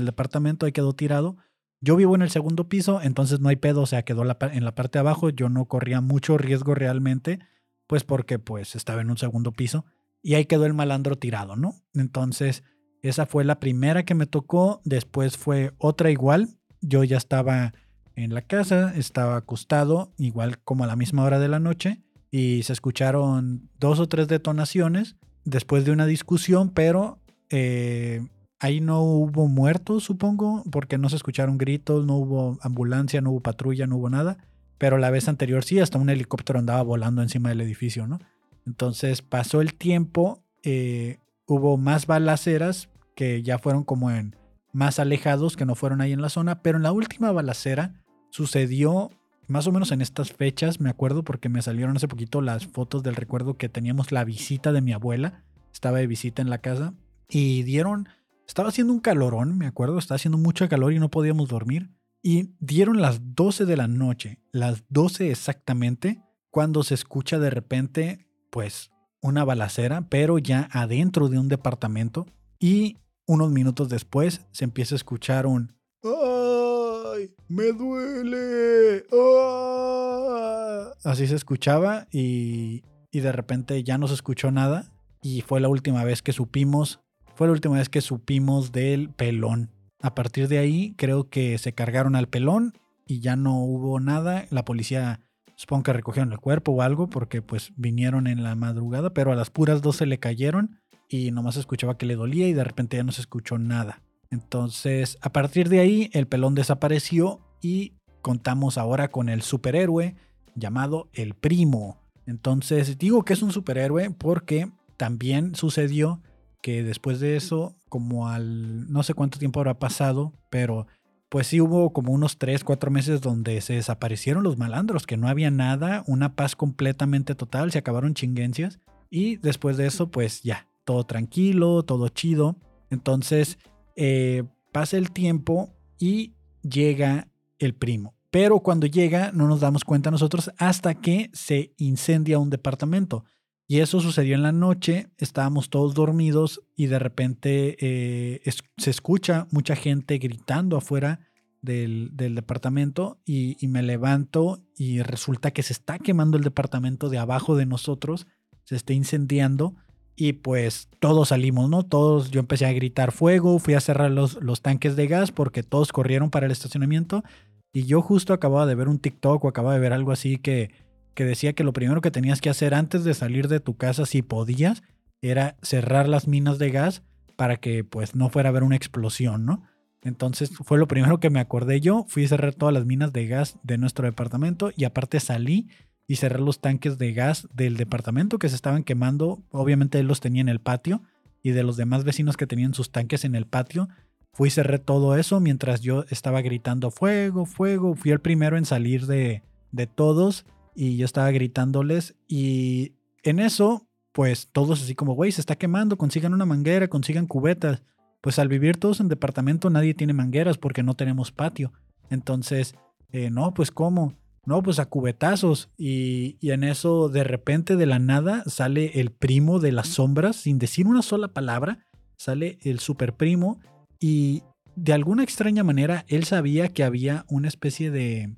departamento, 0.04 0.66
ahí 0.66 0.72
quedó 0.72 0.92
tirado. 0.92 1.36
Yo 1.80 1.96
vivo 1.96 2.14
en 2.14 2.22
el 2.22 2.30
segundo 2.30 2.68
piso, 2.68 3.00
entonces 3.02 3.40
no 3.40 3.48
hay 3.48 3.56
pedo, 3.56 3.82
o 3.82 3.86
sea, 3.86 4.02
quedó 4.04 4.22
en 4.22 4.64
la 4.64 4.74
parte 4.74 4.98
de 4.98 5.00
abajo, 5.00 5.30
yo 5.30 5.48
no 5.48 5.66
corría 5.66 6.00
mucho 6.00 6.38
riesgo 6.38 6.74
realmente, 6.74 7.40
pues 7.86 8.04
porque 8.04 8.38
pues 8.38 8.74
estaba 8.74 9.00
en 9.00 9.10
un 9.10 9.18
segundo 9.18 9.52
piso 9.52 9.84
y 10.22 10.34
ahí 10.34 10.46
quedó 10.46 10.64
el 10.66 10.74
malandro 10.74 11.16
tirado, 11.16 11.54
¿no? 11.54 11.74
Entonces, 11.92 12.64
esa 13.02 13.26
fue 13.26 13.44
la 13.44 13.60
primera 13.60 14.04
que 14.04 14.14
me 14.14 14.26
tocó, 14.26 14.80
después 14.84 15.36
fue 15.36 15.74
otra 15.76 16.10
igual, 16.10 16.56
yo 16.80 17.04
ya 17.04 17.18
estaba 17.18 17.74
en 18.16 18.32
la 18.32 18.42
casa, 18.42 18.94
estaba 18.96 19.36
acostado, 19.36 20.14
igual 20.16 20.58
como 20.62 20.84
a 20.84 20.86
la 20.86 20.96
misma 20.96 21.24
hora 21.24 21.38
de 21.38 21.48
la 21.48 21.60
noche, 21.60 22.02
y 22.30 22.62
se 22.62 22.72
escucharon 22.72 23.68
dos 23.78 24.00
o 24.00 24.08
tres 24.08 24.26
detonaciones 24.28 25.16
después 25.44 25.84
de 25.84 25.92
una 25.92 26.06
discusión, 26.06 26.70
pero 26.70 27.20
eh, 27.50 28.26
ahí 28.60 28.80
no 28.80 29.02
hubo 29.02 29.48
muertos, 29.48 30.04
supongo, 30.04 30.64
porque 30.70 30.98
no 30.98 31.08
se 31.08 31.16
escucharon 31.16 31.58
gritos, 31.58 32.06
no 32.06 32.16
hubo 32.16 32.58
ambulancia, 32.62 33.20
no 33.20 33.30
hubo 33.30 33.40
patrulla, 33.40 33.86
no 33.86 33.96
hubo 33.96 34.10
nada, 34.10 34.38
pero 34.78 34.98
la 34.98 35.10
vez 35.10 35.28
anterior 35.28 35.64
sí, 35.64 35.80
hasta 35.80 35.98
un 35.98 36.10
helicóptero 36.10 36.58
andaba 36.58 36.82
volando 36.82 37.22
encima 37.22 37.48
del 37.48 37.60
edificio, 37.60 38.06
¿no? 38.06 38.18
Entonces 38.66 39.22
pasó 39.22 39.60
el 39.60 39.74
tiempo, 39.74 40.42
eh, 40.62 41.18
hubo 41.46 41.76
más 41.76 42.06
balaceras 42.06 42.88
que 43.14 43.42
ya 43.42 43.58
fueron 43.58 43.84
como 43.84 44.10
en 44.10 44.36
más 44.72 44.98
alejados, 44.98 45.56
que 45.56 45.66
no 45.66 45.74
fueron 45.74 46.00
ahí 46.00 46.12
en 46.12 46.22
la 46.22 46.28
zona, 46.28 46.62
pero 46.62 46.78
en 46.78 46.82
la 46.82 46.92
última 46.92 47.30
balacera 47.30 48.02
sucedió 48.30 49.10
más 49.46 49.66
o 49.66 49.72
menos 49.72 49.92
en 49.92 50.00
estas 50.00 50.32
fechas, 50.32 50.80
me 50.80 50.90
acuerdo 50.90 51.22
porque 51.22 51.48
me 51.48 51.62
salieron 51.62 51.96
hace 51.96 52.08
poquito 52.08 52.40
las 52.40 52.66
fotos 52.66 53.02
del 53.02 53.14
recuerdo 53.14 53.56
que 53.56 53.68
teníamos 53.68 54.10
la 54.10 54.24
visita 54.24 54.72
de 54.72 54.80
mi 54.80 54.92
abuela, 54.92 55.44
estaba 55.72 55.98
de 55.98 56.06
visita 56.06 56.42
en 56.42 56.50
la 56.50 56.58
casa 56.58 56.94
y 57.28 57.62
dieron, 57.62 58.08
estaba 58.46 58.68
haciendo 58.68 58.92
un 58.92 59.00
calorón, 59.00 59.56
me 59.58 59.66
acuerdo, 59.66 59.98
estaba 59.98 60.16
haciendo 60.16 60.38
mucho 60.38 60.68
calor 60.68 60.92
y 60.92 60.98
no 60.98 61.10
podíamos 61.10 61.48
dormir. 61.48 61.90
Y 62.22 62.54
dieron 62.58 63.00
las 63.00 63.34
12 63.34 63.66
de 63.66 63.76
la 63.76 63.86
noche, 63.86 64.40
las 64.52 64.84
12 64.88 65.30
exactamente, 65.30 66.22
cuando 66.50 66.82
se 66.82 66.94
escucha 66.94 67.38
de 67.38 67.50
repente 67.50 68.28
pues 68.50 68.90
una 69.20 69.44
balacera, 69.44 70.08
pero 70.08 70.38
ya 70.38 70.68
adentro 70.72 71.28
de 71.28 71.38
un 71.38 71.48
departamento 71.48 72.26
y 72.58 72.98
unos 73.26 73.50
minutos 73.50 73.88
después 73.88 74.42
se 74.52 74.64
empieza 74.64 74.94
a 74.94 74.96
escuchar 74.96 75.46
un 75.46 75.74
¡Ay! 76.02 77.34
¡Me 77.48 77.72
duele! 77.72 79.04
¡Ah! 79.12 80.92
Así 81.04 81.26
se 81.26 81.34
escuchaba 81.34 82.06
y, 82.10 82.82
y 83.10 83.20
de 83.20 83.32
repente 83.32 83.82
ya 83.82 83.98
no 83.98 84.08
se 84.08 84.14
escuchó 84.14 84.50
nada 84.50 84.92
y 85.22 85.40
fue 85.40 85.60
la 85.60 85.68
última 85.68 86.04
vez 86.04 86.20
que 86.20 86.32
supimos, 86.32 87.00
fue 87.34 87.46
la 87.46 87.52
última 87.52 87.76
vez 87.76 87.88
que 87.88 88.00
supimos 88.00 88.72
del 88.72 89.10
pelón. 89.10 89.70
A 90.00 90.14
partir 90.14 90.48
de 90.48 90.58
ahí 90.58 90.94
creo 90.96 91.28
que 91.28 91.58
se 91.58 91.72
cargaron 91.72 92.16
al 92.16 92.28
pelón 92.28 92.74
y 93.06 93.20
ya 93.20 93.36
no 93.36 93.58
hubo 93.58 94.00
nada. 94.00 94.46
La 94.50 94.64
policía 94.64 95.20
Supongo 95.56 95.84
que 95.84 95.92
recogieron 95.92 96.32
el 96.32 96.40
cuerpo 96.40 96.72
o 96.72 96.82
algo 96.82 97.08
porque 97.08 97.42
pues 97.42 97.72
vinieron 97.76 98.26
en 98.26 98.42
la 98.42 98.54
madrugada, 98.54 99.10
pero 99.10 99.32
a 99.32 99.36
las 99.36 99.50
puras 99.50 99.82
dos 99.82 99.96
se 99.96 100.06
le 100.06 100.18
cayeron 100.18 100.80
y 101.08 101.30
nomás 101.30 101.56
escuchaba 101.56 101.96
que 101.96 102.06
le 102.06 102.16
dolía 102.16 102.48
y 102.48 102.52
de 102.52 102.64
repente 102.64 102.96
ya 102.96 103.04
no 103.04 103.12
se 103.12 103.20
escuchó 103.20 103.58
nada. 103.58 104.02
Entonces, 104.30 105.16
a 105.20 105.32
partir 105.32 105.68
de 105.68 105.80
ahí, 105.80 106.10
el 106.12 106.26
pelón 106.26 106.54
desapareció 106.54 107.40
y 107.60 107.92
contamos 108.20 108.78
ahora 108.78 109.08
con 109.08 109.28
el 109.28 109.42
superhéroe 109.42 110.16
llamado 110.56 111.08
el 111.12 111.34
primo. 111.34 112.00
Entonces, 112.26 112.98
digo 112.98 113.24
que 113.24 113.34
es 113.34 113.42
un 113.42 113.52
superhéroe 113.52 114.10
porque 114.10 114.72
también 114.96 115.54
sucedió 115.54 116.20
que 116.64 116.82
después 116.82 117.20
de 117.20 117.36
eso, 117.36 117.76
como 117.90 118.26
al 118.26 118.90
no 118.90 119.02
sé 119.02 119.12
cuánto 119.12 119.38
tiempo 119.38 119.60
habrá 119.60 119.78
pasado, 119.78 120.32
pero 120.48 120.86
pues 121.28 121.48
sí 121.48 121.60
hubo 121.60 121.92
como 121.92 122.10
unos 122.10 122.38
3, 122.38 122.64
4 122.64 122.90
meses 122.90 123.20
donde 123.20 123.60
se 123.60 123.74
desaparecieron 123.74 124.42
los 124.42 124.56
malandros, 124.56 125.04
que 125.04 125.18
no 125.18 125.28
había 125.28 125.50
nada, 125.50 126.04
una 126.06 126.36
paz 126.36 126.56
completamente 126.56 127.34
total, 127.34 127.70
se 127.70 127.76
acabaron 127.76 128.14
chinguencias 128.14 128.80
y 129.10 129.36
después 129.36 129.76
de 129.76 129.86
eso 129.86 130.10
pues 130.10 130.42
ya, 130.42 130.66
todo 130.86 131.04
tranquilo, 131.04 131.82
todo 131.82 132.08
chido. 132.08 132.56
Entonces 132.88 133.58
eh, 133.94 134.44
pasa 134.72 134.96
el 134.96 135.10
tiempo 135.10 135.68
y 135.98 136.32
llega 136.62 137.28
el 137.58 137.74
primo. 137.74 138.14
Pero 138.30 138.60
cuando 138.60 138.86
llega 138.86 139.32
no 139.32 139.48
nos 139.48 139.60
damos 139.60 139.84
cuenta 139.84 140.10
nosotros 140.10 140.50
hasta 140.56 140.94
que 140.94 141.28
se 141.34 141.74
incendia 141.76 142.38
un 142.38 142.48
departamento. 142.48 143.26
Y 143.66 143.80
eso 143.80 144.00
sucedió 144.00 144.34
en 144.34 144.42
la 144.42 144.52
noche, 144.52 145.08
estábamos 145.16 145.70
todos 145.70 145.94
dormidos 145.94 146.60
y 146.76 146.86
de 146.86 146.98
repente 146.98 147.76
eh, 147.80 148.42
se 148.76 148.90
escucha 148.90 149.46
mucha 149.50 149.74
gente 149.74 150.18
gritando 150.18 150.76
afuera 150.76 151.20
del, 151.64 152.10
departamento 152.14 153.18
y, 153.24 153.56
me 153.68 153.82
levanto 153.82 154.62
y 154.76 155.00
resulta 155.00 155.50
que 155.52 155.62
se 155.62 155.72
está 155.72 155.98
quemando 155.98 156.36
el 156.36 156.44
departamento 156.44 157.08
de 157.08 157.18
abajo 157.18 157.56
de 157.56 157.64
nosotros, 157.64 158.26
se 158.64 158.76
está 158.76 158.92
incendiando 158.92 159.74
y 160.14 160.34
pues 160.34 160.88
todos 161.00 161.30
salimos, 161.30 161.70
¿no? 161.70 161.84
Todos, 161.84 162.30
yo 162.30 162.40
empecé 162.40 162.66
a 162.66 162.72
gritar 162.72 163.12
fuego, 163.12 163.58
fui 163.58 163.74
a 163.74 163.80
cerrar 163.80 164.10
los, 164.10 164.34
los 164.42 164.60
tanques 164.60 164.94
de 164.94 165.06
gas 165.06 165.32
porque 165.32 165.62
todos 165.62 165.90
corrieron 165.90 166.30
para 166.30 166.46
el 166.46 166.52
estacionamiento 166.52 167.24
y 167.72 167.84
yo 167.84 168.02
justo 168.02 168.34
acababa 168.34 168.66
de 168.66 168.74
ver 168.74 168.88
un 168.88 168.98
TikTok 168.98 169.42
o 169.42 169.48
acababa 169.48 169.74
de 169.74 169.80
ver 169.80 169.94
algo 169.94 170.12
así 170.12 170.36
que 170.36 170.70
que 171.14 171.24
decía 171.24 171.52
que 171.52 171.64
lo 171.64 171.72
primero 171.72 172.00
que 172.00 172.10
tenías 172.10 172.40
que 172.40 172.50
hacer 172.50 172.74
antes 172.74 173.04
de 173.04 173.14
salir 173.14 173.48
de 173.48 173.60
tu 173.60 173.76
casa, 173.76 174.06
si 174.06 174.22
podías, 174.22 174.82
era 175.22 175.56
cerrar 175.62 176.08
las 176.08 176.28
minas 176.28 176.58
de 176.58 176.70
gas 176.70 177.02
para 177.36 177.56
que 177.56 177.84
pues 177.84 178.14
no 178.14 178.28
fuera 178.28 178.48
a 178.48 178.50
haber 178.50 178.62
una 178.62 178.76
explosión, 178.76 179.44
¿no? 179.44 179.62
Entonces 180.02 180.50
fue 180.50 180.78
lo 180.78 180.86
primero 180.86 181.18
que 181.18 181.30
me 181.30 181.40
acordé 181.40 181.80
yo, 181.80 182.04
fui 182.08 182.26
a 182.26 182.28
cerrar 182.28 182.54
todas 182.54 182.74
las 182.74 182.84
minas 182.84 183.12
de 183.12 183.26
gas 183.26 183.58
de 183.62 183.78
nuestro 183.78 184.06
departamento 184.06 184.70
y 184.76 184.84
aparte 184.84 185.18
salí 185.18 185.68
y 186.06 186.16
cerré 186.16 186.40
los 186.40 186.60
tanques 186.60 186.98
de 186.98 187.14
gas 187.14 187.48
del 187.54 187.78
departamento 187.78 188.38
que 188.38 188.50
se 188.50 188.56
estaban 188.56 188.84
quemando, 188.84 189.42
obviamente 189.50 189.98
él 189.98 190.06
los 190.06 190.20
tenía 190.20 190.42
en 190.42 190.50
el 190.50 190.60
patio 190.60 191.02
y 191.42 191.52
de 191.52 191.62
los 191.62 191.78
demás 191.78 192.04
vecinos 192.04 192.36
que 192.36 192.46
tenían 192.46 192.74
sus 192.74 192.90
tanques 192.90 193.24
en 193.24 193.34
el 193.34 193.46
patio, 193.46 193.88
fui 194.34 194.48
y 194.48 194.50
cerré 194.50 194.78
todo 194.78 195.16
eso 195.16 195.40
mientras 195.40 195.80
yo 195.80 196.04
estaba 196.10 196.42
gritando 196.42 196.90
fuego, 196.90 197.46
fuego, 197.46 197.94
fui 197.94 198.10
el 198.10 198.20
primero 198.20 198.58
en 198.58 198.66
salir 198.66 199.06
de, 199.06 199.42
de 199.72 199.86
todos 199.86 200.44
y 200.74 200.96
yo 200.96 201.04
estaba 201.04 201.30
gritándoles 201.30 202.14
y 202.28 202.94
en 203.22 203.40
eso, 203.40 203.88
pues 204.12 204.48
todos 204.52 204.82
así 204.82 204.94
como, 204.94 205.14
güey, 205.14 205.32
se 205.32 205.40
está 205.40 205.56
quemando, 205.56 205.96
consigan 205.96 206.34
una 206.34 206.46
manguera, 206.46 206.88
consigan 206.88 207.26
cubetas. 207.26 207.82
Pues 208.20 208.38
al 208.38 208.48
vivir 208.48 208.78
todos 208.78 209.00
en 209.00 209.08
departamento 209.08 209.70
nadie 209.70 209.94
tiene 209.94 210.12
mangueras 210.12 210.58
porque 210.58 210.82
no 210.82 210.94
tenemos 210.94 211.30
patio. 211.30 211.72
Entonces, 212.10 212.74
eh, 213.12 213.30
no, 213.30 213.52
pues 213.54 213.70
¿cómo? 213.70 214.14
No, 214.46 214.62
pues 214.62 214.78
a 214.78 214.86
cubetazos. 214.86 215.70
Y, 215.76 216.36
y, 216.40 216.50
en 216.50 216.64
eso, 216.64 217.08
de 217.08 217.24
repente, 217.24 217.76
de 217.76 217.86
la 217.86 217.98
nada, 217.98 218.42
sale 218.46 219.00
el 219.00 219.10
primo 219.10 219.58
de 219.58 219.72
las 219.72 219.88
sombras, 219.88 220.36
sin 220.36 220.58
decir 220.58 220.86
una 220.86 221.02
sola 221.02 221.28
palabra, 221.28 221.86
sale 222.16 222.58
el 222.62 222.78
super 222.78 223.14
primo 223.14 223.60
y 224.00 224.42
de 224.76 224.92
alguna 224.92 225.22
extraña 225.22 225.62
manera, 225.62 226.04
él 226.08 226.24
sabía 226.24 226.68
que 226.68 226.84
había 226.84 227.24
una 227.28 227.48
especie 227.48 227.90
de... 227.90 228.34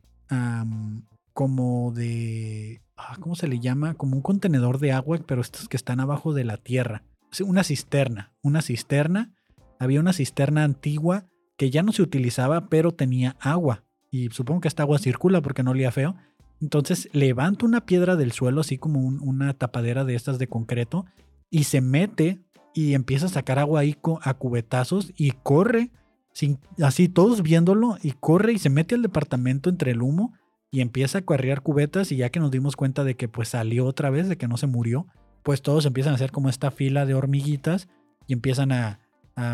como 1.37 1.92
de... 1.92 2.81
Ah, 2.96 3.18
¿Cómo 3.20 3.35
se 3.35 3.46
le 3.46 3.61
llama? 3.61 3.92
Como 3.92 4.16
un 4.16 4.22
contenedor 4.22 4.79
de 4.79 4.92
agua, 4.92 5.18
pero 5.27 5.42
estos 5.42 5.68
que 5.68 5.77
están 5.77 6.01
abajo 6.01 6.33
de 6.33 6.44
la 6.44 6.57
tierra. 6.57 7.03
Una 7.44 7.62
cisterna. 7.62 8.33
Una 8.40 8.62
cisterna. 8.62 9.35
Había 9.79 10.01
una 10.01 10.14
cisterna 10.14 10.64
antigua 10.64 11.27
que 11.59 11.68
ya 11.70 11.83
no 11.83 11.92
se 11.92 12.01
utilizaba, 12.01 12.70
pero 12.70 12.92
tenía 12.92 13.37
agua. 13.38 13.85
Y 14.11 14.31
supongo 14.31 14.62
que 14.62 14.68
esta 14.68 14.85
agua 14.85 14.99
circula 14.99 15.42
porque 15.42 15.62
no 15.62 15.72
olía 15.72 15.92
feo. 15.92 16.16
Entonces 16.62 17.11
levanta 17.12 17.66
una 17.66 17.85
piedra 17.85 18.16
del 18.16 18.33
suelo, 18.33 18.62
así 18.62 18.79
como 18.79 19.01
una 19.01 19.53
tapadera 19.53 20.07
de 20.07 20.14
estas 20.14 20.38
de 20.38 20.49
concreto, 20.49 21.05
y 21.51 21.64
se 21.64 21.83
mete 21.83 22.40
y 22.72 22.94
empieza 22.94 23.27
a 23.27 23.29
sacar 23.29 23.59
agua 23.59 23.81
ahí 23.81 23.94
a 24.22 24.33
cubetazos 24.33 25.12
y 25.18 25.33
corre, 25.33 25.90
sin, 26.33 26.61
así 26.83 27.11
todos 27.11 27.42
viéndolo, 27.42 27.99
y 28.03 28.12
corre 28.12 28.55
y 28.55 28.59
se 28.59 28.70
mete 28.70 28.94
al 28.94 29.03
departamento 29.03 29.68
entre 29.68 29.90
el 29.90 30.01
humo 30.01 30.33
y 30.70 30.81
empieza 30.81 31.18
a 31.18 31.22
correr 31.22 31.62
cubetas 31.62 32.12
y 32.12 32.16
ya 32.16 32.31
que 32.31 32.40
nos 32.40 32.50
dimos 32.50 32.76
cuenta 32.76 33.05
de 33.05 33.14
que 33.14 33.29
pues 33.29 33.50
salió 33.50 33.87
otra 33.87 34.11
vez, 34.11 34.29
de 34.29 34.37
que 34.37 34.48
no 34.48 34.57
se 34.57 34.66
murió, 34.66 35.07
pues 35.42 35.62
todos 35.62 35.87
empiezan 35.87 36.12
a 36.12 36.16
hacer 36.16 36.33
como 36.33 36.48
esta 36.48 36.70
fila 36.70 37.07
de 37.07 37.14
hormiguitas 37.14 37.88
y 38.26 38.33
empiezan 38.33 38.72
a, 38.72 39.00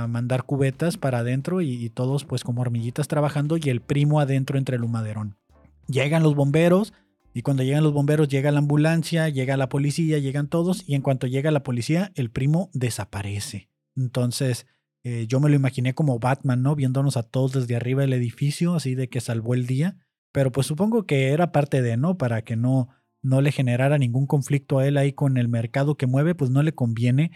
mandar 0.09 0.45
cubetas 0.45 0.97
para 0.97 1.19
adentro 1.19 1.61
y, 1.61 1.73
y, 1.73 1.89
todos 1.89 2.25
pues 2.25 2.45
como 2.45 2.63
hormiguitas 2.63 3.09
trabajando 3.09 3.57
y 3.57 3.69
el 3.69 3.81
primo 3.81 4.21
adentro 4.21 4.57
entre 4.57 4.77
el 4.77 4.85
humaderón. 4.85 5.37
Llegan 5.89 6.23
los 6.23 6.37
bomberos 6.37 6.93
y 7.35 7.43
cuando 7.43 7.65
llegan 7.65 7.83
los 7.83 7.93
bomberos 7.93 8.29
llega 8.29 8.53
la 8.53 8.61
ambulancia, 8.61 9.29
llega 9.29 9.57
la 9.57 9.69
policía, 9.69 10.19
llegan 10.19 10.47
todos 10.47 10.89
y 10.89 10.95
en 10.95 11.03
cuanto 11.03 11.27
llega 11.27 11.51
la 11.51 11.65
policía 11.65 12.13
el 12.15 12.31
primo 12.31 12.71
desaparece. 12.75 13.71
Entonces 13.97 14.67
eh, 15.05 15.27
yo 15.29 15.41
me 15.41 15.49
lo 15.49 15.57
imaginé 15.57 15.95
como 15.95 16.19
Batman, 16.19 16.63
¿no? 16.63 16.77
Viéndonos 16.77 17.17
a 17.17 17.25
todos 17.25 17.53
desde 17.53 17.75
arriba 17.75 18.03
del 18.03 18.13
edificio, 18.13 18.75
así 18.75 18.95
de 18.95 19.09
que 19.09 19.21
salvó 19.21 19.55
el 19.55 19.67
día. 19.67 19.97
Pero 20.33 20.51
pues 20.51 20.67
supongo 20.67 21.07
que 21.07 21.29
era 21.29 21.53
parte 21.53 21.83
de, 21.83 21.97
¿no? 21.97 22.17
Para 22.17 22.43
que 22.43 22.57
no, 22.57 22.89
no 23.23 23.41
le 23.41 23.53
generara 23.53 23.99
ningún 23.99 24.27
conflicto 24.27 24.79
a 24.79 24.87
él 24.87 24.97
ahí 24.97 25.13
con 25.13 25.37
el 25.37 25.49
mercado 25.49 25.97
que 25.97 26.07
mueve, 26.07 26.35
pues 26.35 26.51
no 26.51 26.63
le 26.63 26.75
conviene 26.75 27.31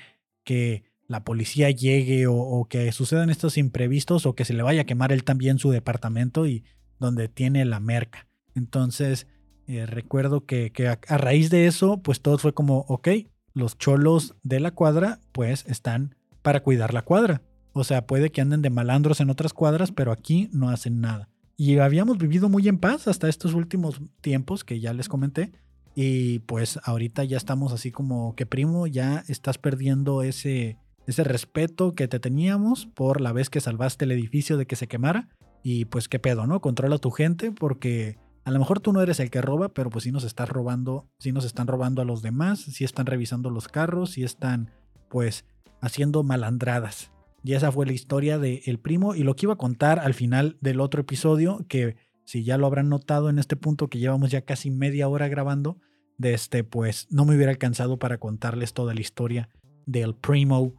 que 0.45 0.85
la 1.09 1.25
policía 1.25 1.71
llegue 1.71 2.27
o, 2.27 2.67
que 2.69 2.91
sucedan 2.93 3.31
estos 3.31 3.59
imprevistos 3.59 4.27
o 4.27 4.35
que 4.35 4.45
se 4.45 4.55
le 4.55 4.63
vaya 4.63 4.83
a 4.83 4.87
quemar 4.87 5.13
él 5.13 5.25
también 5.25 5.59
su 5.59 5.71
departamento 5.71 6.47
y 6.47 6.65
donde 6.99 7.29
tiene 7.29 7.65
la 7.65 7.81
merca. 7.81 8.27
Entonces, 8.55 9.29
eh, 9.69 9.87
recuerdo 9.87 10.47
que, 10.47 10.73
a, 11.09 11.19
raíz 11.19 11.51
de 11.51 11.67
eso, 11.67 11.99
pues 12.03 12.21
todo 12.21 12.39
fue 12.39 12.55
como, 12.55 12.79
ok, 12.89 13.09
los 13.53 13.79
cholos 13.79 14.35
de 14.43 14.61
la 14.61 14.73
cuadra, 14.73 15.21
pues 15.33 15.65
están 15.69 16.17
para 16.43 16.61
cuidar 16.61 16.93
la 16.93 17.03
cuadra. 17.03 17.43
O 17.73 17.85
sea, 17.85 18.07
puede 18.07 18.31
que 18.31 18.41
anden 18.41 18.63
de 18.63 18.71
malandros 18.71 19.21
en 19.21 19.31
otras 19.31 19.53
cuadras, 19.53 19.93
pero 19.93 20.11
aquí 20.11 20.49
no 20.53 20.71
hacen 20.71 21.01
nada. 21.01 21.29
Y 21.57 21.79
habíamos 21.79 22.19
vivido 22.19 22.49
muy 22.49 22.69
en 22.69 22.79
paz 22.79 23.09
hasta 23.09 23.29
estos 23.29 23.55
últimos 23.55 24.01
tiempos 24.21 24.63
que 24.65 24.79
ya 24.79 24.93
les 24.93 25.09
comenté. 25.09 25.53
Y 25.95 26.41
pues 26.41 26.79
ahorita 26.85 27.25
ya 27.25 27.39
estamos 27.39 27.73
así 27.73 27.91
como 27.91 28.35
que 28.37 28.45
primo, 28.45 28.87
ya 28.87 29.25
estás 29.29 29.57
perdiendo 29.57 30.23
ese, 30.23 30.77
ese 31.07 31.25
respeto 31.25 31.95
que 31.95 32.09
te 32.09 32.21
teníamos 32.21 32.85
por 32.85 33.23
la 33.23 33.33
vez 33.33 33.49
que 33.49 33.63
salvaste 33.63 34.05
el 34.05 34.13
edificio 34.13 34.59
de 34.59 34.67
que 34.67 34.77
se 34.77 34.89
quemara. 34.89 35.31
Y 35.63 35.87
pues 35.87 36.09
qué 36.09 36.19
pedo, 36.19 36.47
¿no? 36.47 36.61
Controla 36.61 36.97
a 36.97 36.99
tu 36.99 37.11
gente 37.11 37.51
porque 37.51 38.19
a 38.45 38.51
lo 38.51 38.59
mejor 38.59 38.81
tú 38.81 38.93
no 38.93 39.01
eres 39.01 39.19
el 39.19 39.31
que 39.31 39.41
roba, 39.41 39.71
pero 39.71 39.89
pues 39.89 40.05
sí 40.05 40.13
nos 40.13 40.25
estás 40.25 40.51
robando, 40.51 41.09
sí 41.19 41.33
nos 41.33 41.47
están 41.47 41.67
robando 41.67 42.03
a 42.03 42.05
los 42.05 42.21
demás, 42.21 42.61
sí 42.61 42.85
están 42.85 43.07
revisando 43.07 43.51
los 43.51 43.67
carros, 43.67 44.11
sí 44.11 44.23
están 44.23 44.71
pues 45.09 45.47
haciendo 45.81 46.23
malandradas. 46.23 47.11
Y 47.47 47.55
esa 47.55 47.71
fue 47.71 47.87
la 47.87 47.93
historia 47.93 48.39
de 48.41 48.63
El 48.67 48.81
Primo 48.81 49.15
y 49.15 49.23
lo 49.23 49.37
que 49.37 49.47
iba 49.47 49.53
a 49.53 49.59
contar 49.59 50.01
al 50.01 50.15
final 50.15 50.59
del 50.61 50.81
otro 50.81 51.03
episodio, 51.03 51.65
que 51.69 51.95
si 52.25 52.43
ya 52.43 52.59
lo 52.59 52.67
habrán 52.67 52.89
notado 52.89 53.31
en 53.31 53.39
este 53.39 53.55
punto 53.55 53.87
que 53.89 54.01
llevamos 54.01 54.33
ya 54.33 54.41
casi 54.41 54.73
media 54.73 55.07
hora 55.07 55.29
grabando, 55.29 55.79
de 56.19 56.35
este 56.35 56.65
pues 56.65 57.07
no 57.09 57.25
me 57.25 57.37
hubiera 57.37 57.53
alcanzado 57.53 58.01
para 58.01 58.19
contarles 58.19 58.75
toda 58.75 58.95
la 58.95 59.01
historia 59.01 59.49
del 59.87 60.17
Primo. 60.17 60.75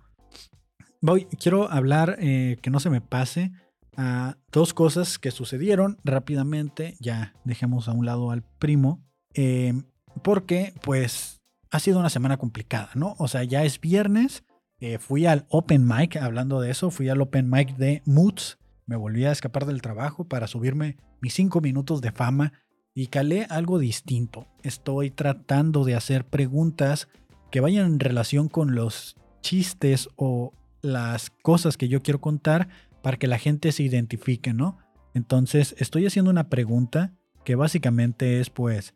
Voy, 0.99 1.23
quiero 1.39 1.71
hablar, 1.71 2.17
eh, 2.19 2.57
que 2.61 2.69
no 2.69 2.81
se 2.81 2.89
me 2.89 2.99
pase, 2.99 3.53
a 3.95 4.35
dos 4.51 4.73
cosas 4.73 5.19
que 5.19 5.31
sucedieron 5.31 5.99
rápidamente. 6.03 6.97
Ya 6.99 7.33
dejemos 7.45 7.87
a 7.87 7.93
un 7.93 8.05
lado 8.05 8.29
al 8.29 8.43
primo. 8.43 9.01
Eh, 9.35 9.73
porque 10.21 10.73
pues 10.81 11.39
ha 11.71 11.79
sido 11.79 11.99
una 11.99 12.09
semana 12.09 12.35
complicada, 12.35 12.89
¿no? 12.93 13.15
O 13.19 13.29
sea, 13.29 13.45
ya 13.45 13.63
es 13.63 13.79
viernes. 13.79 14.43
Eh, 14.79 14.99
fui 14.99 15.25
al 15.25 15.45
Open 15.49 15.87
Mic, 15.87 16.17
hablando 16.17 16.61
de 16.61 16.69
eso, 16.69 16.91
fui 16.91 17.09
al 17.09 17.21
Open 17.21 17.49
Mic 17.49 17.75
de 17.77 18.03
Moods. 18.05 18.59
Me 18.85 18.95
volví 18.95 19.25
a 19.25 19.31
escapar 19.31 19.65
del 19.65 19.81
trabajo 19.81 20.25
para 20.25 20.47
subirme 20.47 20.97
mis 21.19 21.33
cinco 21.33 21.61
minutos 21.61 22.01
de 22.01 22.11
fama 22.11 22.53
y 22.93 23.07
calé 23.07 23.47
algo 23.49 23.79
distinto. 23.79 24.47
Estoy 24.63 25.09
tratando 25.11 25.83
de 25.83 25.95
hacer 25.95 26.25
preguntas 26.25 27.07
que 27.51 27.59
vayan 27.59 27.85
en 27.85 27.99
relación 27.99 28.49
con 28.49 28.75
los 28.75 29.17
chistes 29.41 30.09
o 30.15 30.53
las 30.81 31.29
cosas 31.29 31.75
que 31.77 31.87
yo 31.87 32.01
quiero 32.01 32.21
contar, 32.21 32.69
para 33.01 33.17
que 33.17 33.27
la 33.27 33.37
gente 33.37 33.71
se 33.71 33.83
identifique, 33.83 34.53
¿no? 34.53 34.77
Entonces 35.13 35.75
estoy 35.79 36.05
haciendo 36.05 36.29
una 36.29 36.49
pregunta 36.49 37.13
que 37.45 37.55
básicamente 37.55 38.39
es 38.39 38.49
pues, 38.49 38.93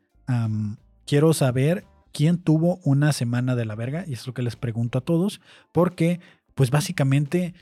quiero 1.06 1.34
saber 1.34 1.86
quién 2.12 2.38
tuvo 2.38 2.80
una 2.84 3.13
semana 3.13 3.56
de 3.56 3.65
la 3.65 3.76
verga, 3.76 4.04
y 4.08 4.13
es 4.13 4.26
lo 4.28 4.34
que 4.34 4.41
les 4.41 4.56
pregunto 4.56 4.97
a 4.97 5.02
todos, 5.02 5.41
porque 5.71 6.19
pues 6.56 6.71
básicamente 6.71 7.54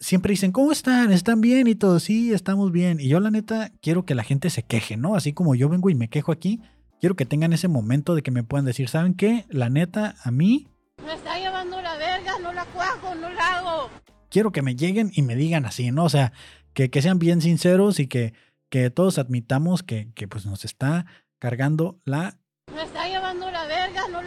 siempre 0.00 0.30
dicen, 0.30 0.52
¿cómo 0.52 0.72
están? 0.72 1.12
¿Están 1.12 1.40
bien? 1.40 1.66
Y 1.66 1.74
todo, 1.74 2.00
sí, 2.00 2.32
estamos 2.32 2.72
bien. 2.72 3.00
Y 3.00 3.08
yo 3.08 3.20
la 3.20 3.30
neta 3.30 3.72
quiero 3.80 4.04
que 4.04 4.14
la 4.14 4.24
gente 4.24 4.50
se 4.50 4.62
queje, 4.62 4.96
¿no? 4.96 5.14
Así 5.14 5.32
como 5.32 5.54
yo 5.54 5.68
vengo 5.68 5.90
y 5.90 5.94
me 5.94 6.08
quejo 6.08 6.32
aquí, 6.32 6.60
quiero 7.00 7.16
que 7.16 7.26
tengan 7.26 7.52
ese 7.52 7.68
momento 7.68 8.14
de 8.14 8.22
que 8.22 8.30
me 8.30 8.44
puedan 8.44 8.64
decir, 8.64 8.88
¿saben 8.88 9.14
qué? 9.14 9.44
La 9.48 9.70
neta, 9.70 10.16
a 10.22 10.30
mí... 10.30 10.68
Me 11.04 11.14
está 11.14 11.38
llevando 11.38 11.80
la 11.82 11.96
verga, 11.96 12.38
no 12.40 12.52
la 12.52 12.64
cuajo, 12.66 13.14
no 13.14 13.28
la 13.30 13.58
hago 13.58 13.90
quiero 14.32 14.50
que 14.50 14.62
me 14.62 14.74
lleguen 14.74 15.12
y 15.14 15.22
me 15.22 15.36
digan 15.36 15.66
así, 15.66 15.92
¿no? 15.92 16.04
O 16.04 16.08
sea, 16.08 16.32
que, 16.72 16.90
que 16.90 17.02
sean 17.02 17.18
bien 17.18 17.42
sinceros 17.42 18.00
y 18.00 18.06
que, 18.08 18.32
que 18.70 18.90
todos 18.90 19.18
admitamos 19.18 19.82
que, 19.82 20.10
que, 20.14 20.26
pues 20.26 20.46
nos 20.46 20.64
está 20.64 21.04
cargando 21.38 22.00
la... 22.04 22.38
Me 22.74 22.82
está 22.82 23.06
llevando 23.06 23.50
la 23.50 23.66
verga, 23.66 24.08
no 24.10 24.21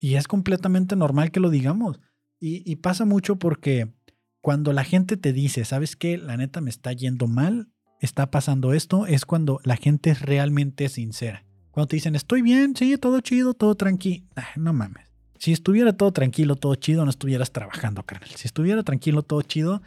Y 0.00 0.16
es 0.16 0.26
completamente 0.26 0.96
normal 0.96 1.30
que 1.30 1.40
lo 1.40 1.50
digamos. 1.50 2.00
Y, 2.40 2.74
pasa 2.76 3.04
mucho 3.04 3.36
porque 3.36 3.92
cuando 4.40 4.72
la 4.72 4.82
gente 4.82 5.16
te 5.16 5.32
dice, 5.32 5.64
¿sabes 5.64 5.94
qué? 5.94 6.18
La 6.18 6.36
neta 6.36 6.60
me 6.60 6.70
está 6.70 6.92
yendo 6.92 7.28
mal, 7.28 7.68
está 8.00 8.32
pasando 8.32 8.72
esto, 8.72 9.06
es 9.06 9.24
cuando 9.24 9.60
la 9.62 9.76
gente 9.76 10.10
es 10.10 10.22
realmente 10.22 10.88
sincera. 10.88 11.44
Cuando 11.70 11.86
te 11.86 11.96
dicen, 11.96 12.16
estoy 12.16 12.42
bien, 12.42 12.74
sí, 12.74 12.98
todo 12.98 13.20
chido, 13.20 13.54
todo 13.54 13.76
tranquilo. 13.76 14.26
No 14.56 14.72
mames. 14.72 15.12
Si 15.38 15.52
estuviera 15.52 15.92
todo 15.96 16.12
tranquilo, 16.12 16.56
todo 16.56 16.74
chido, 16.74 17.04
no 17.04 17.10
estuvieras 17.10 17.52
trabajando, 17.52 18.02
carnal. 18.02 18.30
Si 18.30 18.48
estuviera 18.48 18.82
tranquilo, 18.82 19.22
todo 19.22 19.42
chido, 19.42 19.82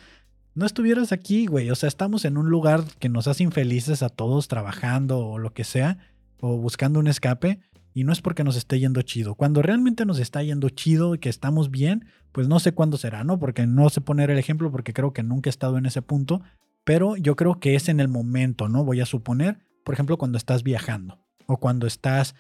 no 0.54 0.66
estuvieras 0.66 1.12
aquí, 1.12 1.46
güey. 1.48 1.70
O 1.70 1.76
sea, 1.76 1.88
estamos 1.88 2.24
en 2.24 2.38
un 2.38 2.50
lugar 2.50 2.86
que 3.00 3.10
nos 3.10 3.28
hace 3.28 3.44
infelices 3.44 4.02
a 4.02 4.10
todos 4.10 4.48
trabajando 4.48 5.20
o 5.20 5.38
lo 5.40 5.54
que 5.54 5.66
sea, 5.66 5.98
o 6.40 6.58
buscando 6.58 7.00
un 7.00 7.08
escape, 7.08 7.60
y 7.96 8.04
no 8.04 8.12
es 8.12 8.22
porque 8.22 8.44
nos 8.44 8.58
esté 8.58 8.78
yendo 8.80 9.02
chido. 9.02 9.34
Cuando 9.36 9.64
realmente 9.64 10.06
nos 10.06 10.20
está 10.20 10.44
yendo 10.44 10.70
chido 10.70 11.16
y 11.16 11.20
que 11.20 11.30
estamos 11.30 11.72
bien, 11.72 12.06
pues 12.34 12.48
no 12.48 12.60
sé 12.60 12.74
cuándo 12.74 12.98
será, 12.98 13.24
¿no? 13.24 13.40
Porque 13.40 13.66
no 13.66 13.90
sé 13.90 14.02
poner 14.02 14.30
el 14.30 14.38
ejemplo 14.38 14.70
porque 14.70 14.94
creo 14.94 15.14
que 15.14 15.24
nunca 15.24 15.50
he 15.50 15.50
estado 15.50 15.78
en 15.78 15.86
ese 15.86 16.02
punto, 16.02 16.42
pero 16.84 17.16
yo 17.16 17.38
creo 17.38 17.60
que 17.60 17.74
es 17.74 17.88
en 17.88 18.02
el 18.02 18.10
momento, 18.10 18.68
¿no? 18.68 18.84
Voy 18.84 19.00
a 19.00 19.06
suponer, 19.06 19.60
por 19.86 19.94
ejemplo, 19.94 20.18
cuando 20.18 20.38
estás 20.38 20.62
viajando 20.62 21.26
o 21.48 21.58
cuando 21.58 21.88
estás 21.88 22.36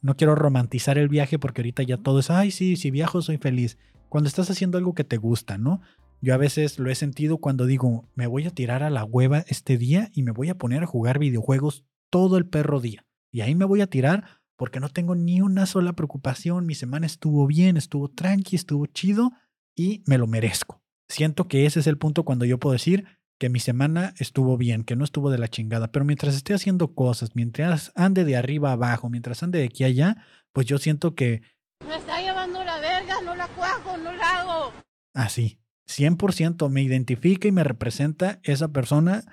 no 0.00 0.16
quiero 0.16 0.34
romantizar 0.34 0.96
el 0.96 1.10
viaje 1.10 1.38
porque 1.38 1.60
ahorita 1.60 1.82
ya 1.82 1.98
todo 1.98 2.20
es, 2.20 2.30
ay, 2.30 2.50
sí, 2.50 2.76
si 2.76 2.90
viajo 2.90 3.20
soy 3.20 3.36
feliz. 3.36 3.76
Cuando 4.08 4.28
estás 4.28 4.50
haciendo 4.50 4.78
algo 4.78 4.94
que 4.94 5.04
te 5.04 5.18
gusta, 5.18 5.58
¿no? 5.58 5.82
Yo 6.22 6.32
a 6.32 6.38
veces 6.38 6.78
lo 6.78 6.90
he 6.90 6.94
sentido 6.94 7.36
cuando 7.36 7.66
digo, 7.66 8.08
me 8.14 8.26
voy 8.26 8.46
a 8.46 8.50
tirar 8.50 8.82
a 8.82 8.88
la 8.88 9.04
hueva 9.04 9.44
este 9.48 9.76
día 9.76 10.10
y 10.14 10.22
me 10.22 10.32
voy 10.32 10.48
a 10.48 10.56
poner 10.56 10.82
a 10.84 10.86
jugar 10.86 11.18
videojuegos 11.18 11.84
todo 12.08 12.38
el 12.38 12.46
perro 12.46 12.80
día. 12.80 13.04
Y 13.30 13.42
ahí 13.42 13.54
me 13.54 13.66
voy 13.66 13.82
a 13.82 13.86
tirar 13.86 14.41
porque 14.62 14.78
no 14.78 14.90
tengo 14.90 15.16
ni 15.16 15.40
una 15.40 15.66
sola 15.66 15.92
preocupación, 15.94 16.66
mi 16.66 16.76
semana 16.76 17.04
estuvo 17.04 17.48
bien, 17.48 17.76
estuvo 17.76 18.08
tranqui, 18.08 18.54
estuvo 18.54 18.86
chido 18.86 19.32
y 19.74 20.04
me 20.06 20.18
lo 20.18 20.28
merezco. 20.28 20.80
Siento 21.08 21.48
que 21.48 21.66
ese 21.66 21.80
es 21.80 21.88
el 21.88 21.98
punto 21.98 22.24
cuando 22.24 22.44
yo 22.44 22.60
puedo 22.60 22.72
decir, 22.72 23.08
que 23.40 23.48
mi 23.48 23.58
semana 23.58 24.14
estuvo 24.18 24.56
bien, 24.56 24.84
que 24.84 24.94
no 24.94 25.02
estuvo 25.02 25.32
de 25.32 25.38
la 25.38 25.48
chingada, 25.48 25.90
pero 25.90 26.04
mientras 26.04 26.36
esté 26.36 26.54
haciendo 26.54 26.94
cosas, 26.94 27.34
mientras 27.34 27.90
ande 27.96 28.24
de 28.24 28.36
arriba 28.36 28.70
a 28.70 28.74
abajo, 28.74 29.10
mientras 29.10 29.42
ande 29.42 29.58
de 29.58 29.64
aquí 29.64 29.82
a 29.82 29.88
allá, 29.88 30.24
pues 30.52 30.68
yo 30.68 30.78
siento 30.78 31.16
que... 31.16 31.42
Me 31.84 31.96
está 31.96 32.20
llevando 32.20 32.62
la 32.62 32.78
verga, 32.78 33.20
no 33.20 33.34
la 33.34 33.48
cuajo, 33.48 33.96
no 33.96 34.12
la 34.12 34.42
hago. 34.42 34.72
Así, 35.12 35.58
100% 35.88 36.70
me 36.70 36.82
identifica 36.82 37.48
y 37.48 37.50
me 37.50 37.64
representa 37.64 38.38
esa 38.44 38.68
persona 38.68 39.24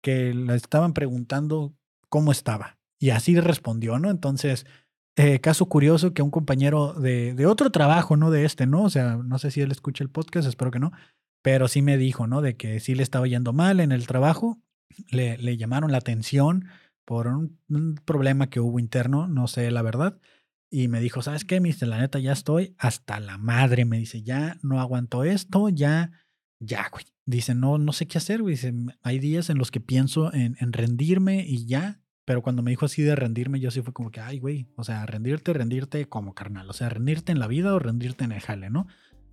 que 0.00 0.32
le 0.32 0.54
estaban 0.54 0.92
preguntando 0.92 1.74
cómo 2.08 2.30
estaba. 2.30 2.75
Y 2.98 3.10
así 3.10 3.38
respondió, 3.38 3.98
¿no? 3.98 4.10
Entonces, 4.10 4.66
eh, 5.16 5.40
caso 5.40 5.66
curioso 5.66 6.14
que 6.14 6.22
un 6.22 6.30
compañero 6.30 6.94
de, 6.94 7.34
de, 7.34 7.46
otro 7.46 7.70
trabajo, 7.70 8.16
no 8.16 8.30
de 8.30 8.44
este, 8.44 8.66
¿no? 8.66 8.84
O 8.84 8.90
sea, 8.90 9.16
no 9.16 9.38
sé 9.38 9.50
si 9.50 9.60
él 9.60 9.70
escucha 9.70 10.04
el 10.04 10.10
podcast, 10.10 10.48
espero 10.48 10.70
que 10.70 10.78
no, 10.78 10.92
pero 11.42 11.68
sí 11.68 11.82
me 11.82 11.96
dijo, 11.96 12.26
¿no? 12.26 12.42
De 12.42 12.56
que 12.56 12.80
sí 12.80 12.94
le 12.94 13.02
estaba 13.02 13.26
yendo 13.26 13.52
mal 13.52 13.80
en 13.80 13.92
el 13.92 14.06
trabajo, 14.06 14.58
le, 15.10 15.38
le 15.38 15.56
llamaron 15.56 15.92
la 15.92 15.98
atención 15.98 16.66
por 17.06 17.28
un, 17.28 17.58
problema 18.04 18.50
que 18.50 18.60
hubo 18.60 18.78
interno, 18.78 19.28
no 19.28 19.46
sé 19.46 19.70
la 19.70 19.82
verdad, 19.82 20.18
y 20.70 20.88
me 20.88 21.00
dijo, 21.00 21.22
¿sabes 21.22 21.44
qué? 21.44 21.60
Dice, 21.60 21.86
la 21.86 21.98
neta, 21.98 22.18
ya 22.18 22.32
estoy 22.32 22.74
hasta 22.78 23.20
la 23.20 23.38
madre, 23.38 23.84
me 23.84 23.98
dice, 23.98 24.22
ya 24.22 24.58
no 24.62 24.80
aguanto 24.80 25.24
esto, 25.24 25.68
ya, 25.68 26.10
ya, 26.60 26.88
güey. 26.90 27.04
Dice, 27.24 27.54
no, 27.54 27.78
no 27.78 27.92
sé 27.92 28.06
qué 28.06 28.18
hacer, 28.18 28.42
güey. 28.42 28.54
Dice, 28.54 28.74
hay 29.02 29.18
días 29.18 29.48
en 29.48 29.58
los 29.58 29.70
que 29.70 29.80
pienso 29.80 30.32
en, 30.34 30.56
en 30.60 30.72
rendirme 30.72 31.44
y 31.46 31.66
ya, 31.66 32.00
pero 32.26 32.42
cuando 32.42 32.62
me 32.62 32.72
dijo 32.72 32.84
así 32.84 33.02
de 33.02 33.14
rendirme, 33.14 33.60
yo 33.60 33.70
sí 33.70 33.80
fue 33.80 33.94
como 33.94 34.10
que, 34.10 34.20
ay, 34.20 34.40
güey, 34.40 34.66
o 34.74 34.82
sea, 34.82 35.06
rendirte, 35.06 35.52
rendirte 35.52 36.06
como 36.06 36.34
carnal, 36.34 36.68
o 36.68 36.72
sea, 36.72 36.88
rendirte 36.88 37.30
en 37.30 37.38
la 37.38 37.46
vida 37.46 37.72
o 37.72 37.78
rendirte 37.78 38.24
en 38.24 38.32
el 38.32 38.40
jale, 38.40 38.68
¿no? 38.68 38.88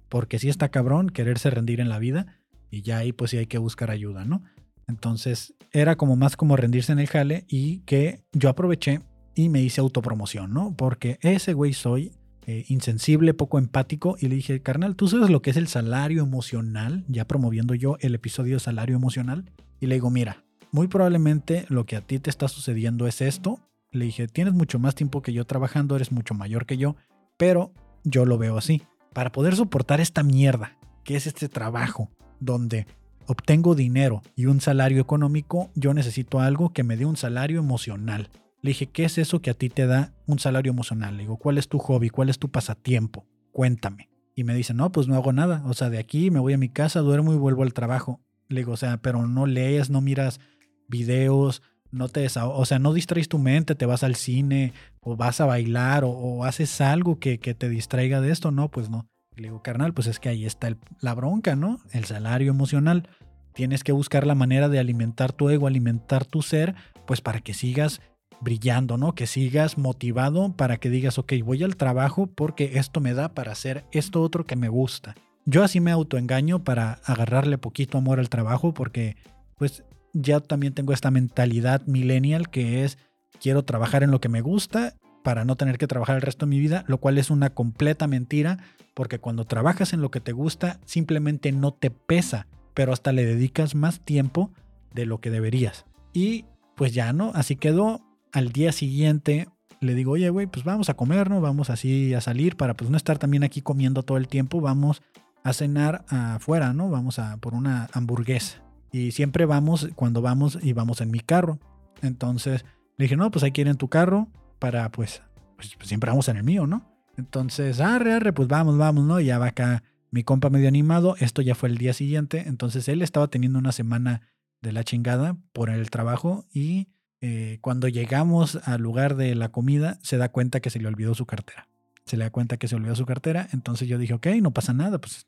Porque 0.09 0.37
sí 0.37 0.47
está 0.47 0.69
cabrón 0.69 1.09
quererse 1.09 1.49
rendir 1.49 1.81
en 1.81 1.89
la 1.89 1.97
vida 1.97 2.39
y 2.69 2.83
ya 2.83 2.99
ahí 2.99 3.11
pues 3.11 3.31
sí 3.31 3.37
hay 3.37 3.47
que 3.47 3.57
buscar 3.57 3.89
ayuda, 3.89 4.25
¿no? 4.25 4.43
Entonces 4.87 5.55
era 5.71 5.95
como 5.95 6.15
más 6.15 6.37
como 6.37 6.55
rendirse 6.55 6.91
en 6.91 6.99
el 6.99 7.07
jale 7.07 7.45
y 7.47 7.79
que 7.79 8.23
yo 8.31 8.47
aproveché 8.47 9.01
y 9.33 9.49
me 9.49 9.63
hice 9.63 9.81
autopromoción, 9.81 10.53
¿no? 10.53 10.75
Porque 10.77 11.17
ese 11.21 11.53
güey 11.53 11.73
soy 11.73 12.11
eh, 12.45 12.65
insensible, 12.67 13.33
poco 13.33 13.57
empático 13.57 14.17
y 14.19 14.27
le 14.27 14.35
dije, 14.35 14.61
carnal, 14.61 14.95
¿tú 14.95 15.07
sabes 15.07 15.31
lo 15.31 15.41
que 15.41 15.49
es 15.49 15.57
el 15.57 15.67
salario 15.67 16.21
emocional? 16.21 17.05
Ya 17.07 17.25
promoviendo 17.25 17.73
yo 17.73 17.97
el 18.01 18.13
episodio 18.13 18.59
salario 18.59 18.95
emocional. 18.95 19.49
Y 19.79 19.87
le 19.87 19.95
digo, 19.95 20.11
mira, 20.11 20.42
muy 20.73 20.87
probablemente 20.87 21.65
lo 21.69 21.85
que 21.85 21.95
a 21.95 22.01
ti 22.01 22.17
te 22.17 22.31
está 22.31 22.47
sucediendo 22.47 23.05
es 23.07 23.21
esto. 23.21 23.59
Le 23.91 24.05
dije, 24.05 24.27
tienes 24.27 24.55
mucho 24.55 24.79
más 24.79 24.95
tiempo 24.95 25.21
que 25.21 25.31
yo 25.31 25.45
trabajando, 25.45 25.95
eres 25.95 26.11
mucho 26.11 26.33
mayor 26.33 26.65
que 26.65 26.77
yo, 26.77 26.95
pero 27.37 27.71
yo 28.03 28.25
lo 28.25 28.39
veo 28.39 28.57
así. 28.57 28.81
Para 29.13 29.31
poder 29.31 29.55
soportar 29.55 30.01
esta 30.01 30.23
mierda, 30.23 30.75
que 31.03 31.15
es 31.15 31.27
este 31.27 31.47
trabajo, 31.47 32.09
donde 32.39 32.87
obtengo 33.27 33.75
dinero 33.75 34.23
y 34.35 34.47
un 34.47 34.61
salario 34.61 34.99
económico, 34.99 35.69
yo 35.75 35.93
necesito 35.93 36.39
algo 36.39 36.73
que 36.73 36.81
me 36.81 36.97
dé 36.97 37.05
un 37.05 37.17
salario 37.17 37.59
emocional. 37.59 38.31
Le 38.63 38.69
dije, 38.69 38.87
¿qué 38.87 39.05
es 39.05 39.19
eso 39.19 39.43
que 39.43 39.51
a 39.51 39.53
ti 39.53 39.69
te 39.69 39.85
da 39.85 40.15
un 40.25 40.39
salario 40.39 40.71
emocional? 40.71 41.17
Le 41.17 41.23
digo, 41.23 41.37
¿cuál 41.37 41.59
es 41.59 41.67
tu 41.67 41.77
hobby? 41.77 42.09
¿Cuál 42.09 42.29
es 42.29 42.39
tu 42.39 42.49
pasatiempo? 42.49 43.27
Cuéntame. 43.51 44.09
Y 44.33 44.43
me 44.43 44.55
dice, 44.55 44.73
no, 44.73 44.91
pues 44.91 45.07
no 45.07 45.13
hago 45.13 45.33
nada. 45.33 45.61
O 45.67 45.75
sea, 45.75 45.91
de 45.91 45.99
aquí 45.99 46.31
me 46.31 46.39
voy 46.39 46.53
a 46.53 46.57
mi 46.57 46.69
casa, 46.69 47.01
duermo 47.01 47.31
y 47.31 47.37
vuelvo 47.37 47.61
al 47.61 47.73
trabajo. 47.73 48.21
Le 48.49 48.61
digo, 48.61 48.71
o 48.71 48.77
sea, 48.77 48.97
pero 48.97 49.27
no 49.27 49.45
lees, 49.45 49.91
no 49.91 50.01
miras 50.01 50.39
videos, 50.87 51.61
no 51.91 52.09
te 52.09 52.27
o 52.41 52.65
sea, 52.65 52.79
no 52.79 52.93
distraes 52.93 53.29
tu 53.29 53.37
mente, 53.37 53.75
te 53.75 53.85
vas 53.85 54.03
al 54.03 54.15
cine 54.15 54.73
o 54.99 55.15
vas 55.15 55.41
a 55.41 55.45
bailar 55.45 56.03
o, 56.05 56.43
haces 56.43 56.81
algo 56.81 57.19
que, 57.19 57.37
que, 57.37 57.53
te 57.53 57.69
distraiga 57.69 58.19
de 58.19 58.31
esto, 58.31 58.51
no, 58.51 58.69
pues 58.69 58.89
no. 58.89 59.07
Le 59.35 59.43
digo, 59.43 59.61
carnal, 59.61 59.93
pues 59.93 60.07
es 60.07 60.19
que 60.19 60.29
ahí 60.29 60.45
está 60.45 60.75
la 61.01 61.13
bronca, 61.13 61.55
¿no? 61.55 61.79
El 61.91 62.05
salario 62.05 62.51
emocional. 62.51 63.09
Tienes 63.53 63.83
que 63.83 63.91
buscar 63.91 64.25
la 64.25 64.35
manera 64.35 64.69
de 64.69 64.79
alimentar 64.79 65.31
tu 65.31 65.49
ego, 65.49 65.67
alimentar 65.67 66.25
tu 66.25 66.41
ser, 66.41 66.75
pues 67.05 67.21
para 67.21 67.41
que 67.41 67.53
sigas 67.53 68.01
brillando, 68.41 68.97
¿no? 68.97 69.13
Que 69.15 69.27
sigas 69.27 69.77
motivado 69.77 70.53
para 70.53 70.77
que 70.77 70.89
digas, 70.89 71.17
ok, 71.17 71.33
voy 71.43 71.63
al 71.63 71.77
trabajo 71.77 72.27
porque 72.27 72.77
esto 72.77 72.99
me 72.99 73.13
da 73.13 73.33
para 73.33 73.51
hacer 73.51 73.85
esto 73.91 74.21
otro 74.21 74.45
que 74.45 74.55
me 74.55 74.69
gusta. 74.69 75.15
Yo 75.45 75.63
así 75.63 75.79
me 75.79 75.91
autoengaño 75.91 76.63
para 76.63 76.99
agarrarle 77.05 77.57
poquito 77.57 77.97
amor 77.97 78.19
al 78.19 78.29
trabajo 78.29 78.73
porque 78.73 79.17
pues 79.55 79.83
ya 80.13 80.39
también 80.39 80.73
tengo 80.73 80.93
esta 80.93 81.11
mentalidad 81.11 81.85
millennial 81.85 82.49
que 82.49 82.83
es 82.83 82.97
quiero 83.41 83.65
trabajar 83.65 84.03
en 84.03 84.11
lo 84.11 84.21
que 84.21 84.29
me 84.29 84.41
gusta 84.41 84.93
para 85.23 85.45
no 85.45 85.55
tener 85.55 85.77
que 85.77 85.87
trabajar 85.87 86.15
el 86.15 86.21
resto 86.21 86.45
de 86.45 86.51
mi 86.51 86.59
vida, 86.59 86.83
lo 86.87 86.99
cual 86.99 87.17
es 87.17 87.29
una 87.29 87.49
completa 87.49 88.07
mentira, 88.07 88.59
porque 88.93 89.19
cuando 89.19 89.45
trabajas 89.45 89.93
en 89.93 90.01
lo 90.01 90.11
que 90.11 90.19
te 90.19 90.33
gusta 90.33 90.79
simplemente 90.85 91.51
no 91.51 91.73
te 91.73 91.89
pesa, 91.91 92.47
pero 92.73 92.93
hasta 92.93 93.11
le 93.11 93.25
dedicas 93.25 93.73
más 93.73 94.01
tiempo 94.01 94.51
de 94.93 95.05
lo 95.05 95.19
que 95.19 95.29
deberías. 95.29 95.85
Y 96.13 96.45
pues 96.75 96.93
ya 96.93 97.13
no, 97.13 97.31
así 97.33 97.55
quedó. 97.55 98.01
Al 98.31 98.51
día 98.51 98.71
siguiente 98.71 99.47
le 99.79 99.95
digo, 99.95 100.13
oye, 100.13 100.29
güey, 100.29 100.47
pues 100.47 100.65
vamos 100.65 100.89
a 100.89 100.95
comer, 100.95 101.29
¿no? 101.29 101.41
Vamos 101.41 101.69
así 101.69 102.13
a 102.13 102.21
salir 102.21 102.55
para 102.57 102.75
pues 102.75 102.89
no 102.89 102.97
estar 102.97 103.17
también 103.17 103.43
aquí 103.43 103.61
comiendo 103.61 104.03
todo 104.03 104.17
el 104.17 104.27
tiempo, 104.27 104.61
vamos 104.61 105.01
a 105.43 105.53
cenar 105.53 106.05
afuera, 106.07 106.73
¿no? 106.73 106.89
Vamos 106.89 107.19
a 107.19 107.37
por 107.37 107.53
una 107.53 107.89
hamburguesa. 107.93 108.63
Y 108.93 109.11
siempre 109.11 109.45
vamos, 109.45 109.89
cuando 109.95 110.21
vamos, 110.21 110.57
y 110.61 110.71
vamos 110.71 111.01
en 111.01 111.11
mi 111.11 111.19
carro. 111.19 111.59
Entonces 112.01 112.63
le 112.97 113.05
dije, 113.05 113.17
no, 113.17 113.29
pues 113.31 113.43
hay 113.43 113.51
que 113.51 113.61
ir 113.61 113.67
en 113.67 113.75
tu 113.75 113.89
carro 113.89 114.29
para, 114.59 114.89
pues, 114.91 115.21
pues, 115.57 115.75
pues, 115.75 115.89
siempre 115.89 116.09
vamos 116.09 116.29
en 116.29 116.37
el 116.37 116.43
mío, 116.43 116.67
¿no? 116.67 116.89
Entonces, 117.17 117.81
arre, 117.81 118.13
arre, 118.13 118.31
pues 118.31 118.47
vamos, 118.47 118.77
vamos, 118.77 119.03
¿no? 119.03 119.19
Y 119.19 119.25
ya 119.25 119.39
va 119.39 119.47
acá 119.47 119.83
mi 120.13 120.23
compa 120.23 120.51
medio 120.51 120.67
animado. 120.67 121.15
Esto 121.19 121.41
ya 121.41 121.55
fue 121.55 121.69
el 121.69 121.79
día 121.79 121.91
siguiente. 121.93 122.43
Entonces 122.45 122.87
él 122.87 123.01
estaba 123.01 123.27
teniendo 123.27 123.57
una 123.57 123.71
semana 123.71 124.21
de 124.61 124.71
la 124.71 124.83
chingada 124.83 125.37
por 125.53 125.71
el 125.71 125.89
trabajo 125.89 126.45
y 126.53 126.87
eh, 127.19 127.57
cuando 127.61 127.87
llegamos 127.87 128.59
al 128.63 128.81
lugar 128.81 129.15
de 129.15 129.33
la 129.33 129.49
comida 129.49 129.97
se 130.03 130.17
da 130.17 130.29
cuenta 130.29 130.59
que 130.59 130.69
se 130.69 130.79
le 130.79 130.87
olvidó 130.87 131.15
su 131.15 131.25
cartera. 131.25 131.67
Se 132.05 132.15
le 132.15 132.25
da 132.25 132.29
cuenta 132.29 132.57
que 132.57 132.67
se 132.67 132.75
olvidó 132.75 132.95
su 132.95 133.07
cartera. 133.07 133.47
Entonces 133.53 133.87
yo 133.87 133.97
dije, 133.97 134.13
ok, 134.13 134.27
no 134.41 134.51
pasa 134.51 134.73
nada, 134.73 134.99
pues 135.01 135.25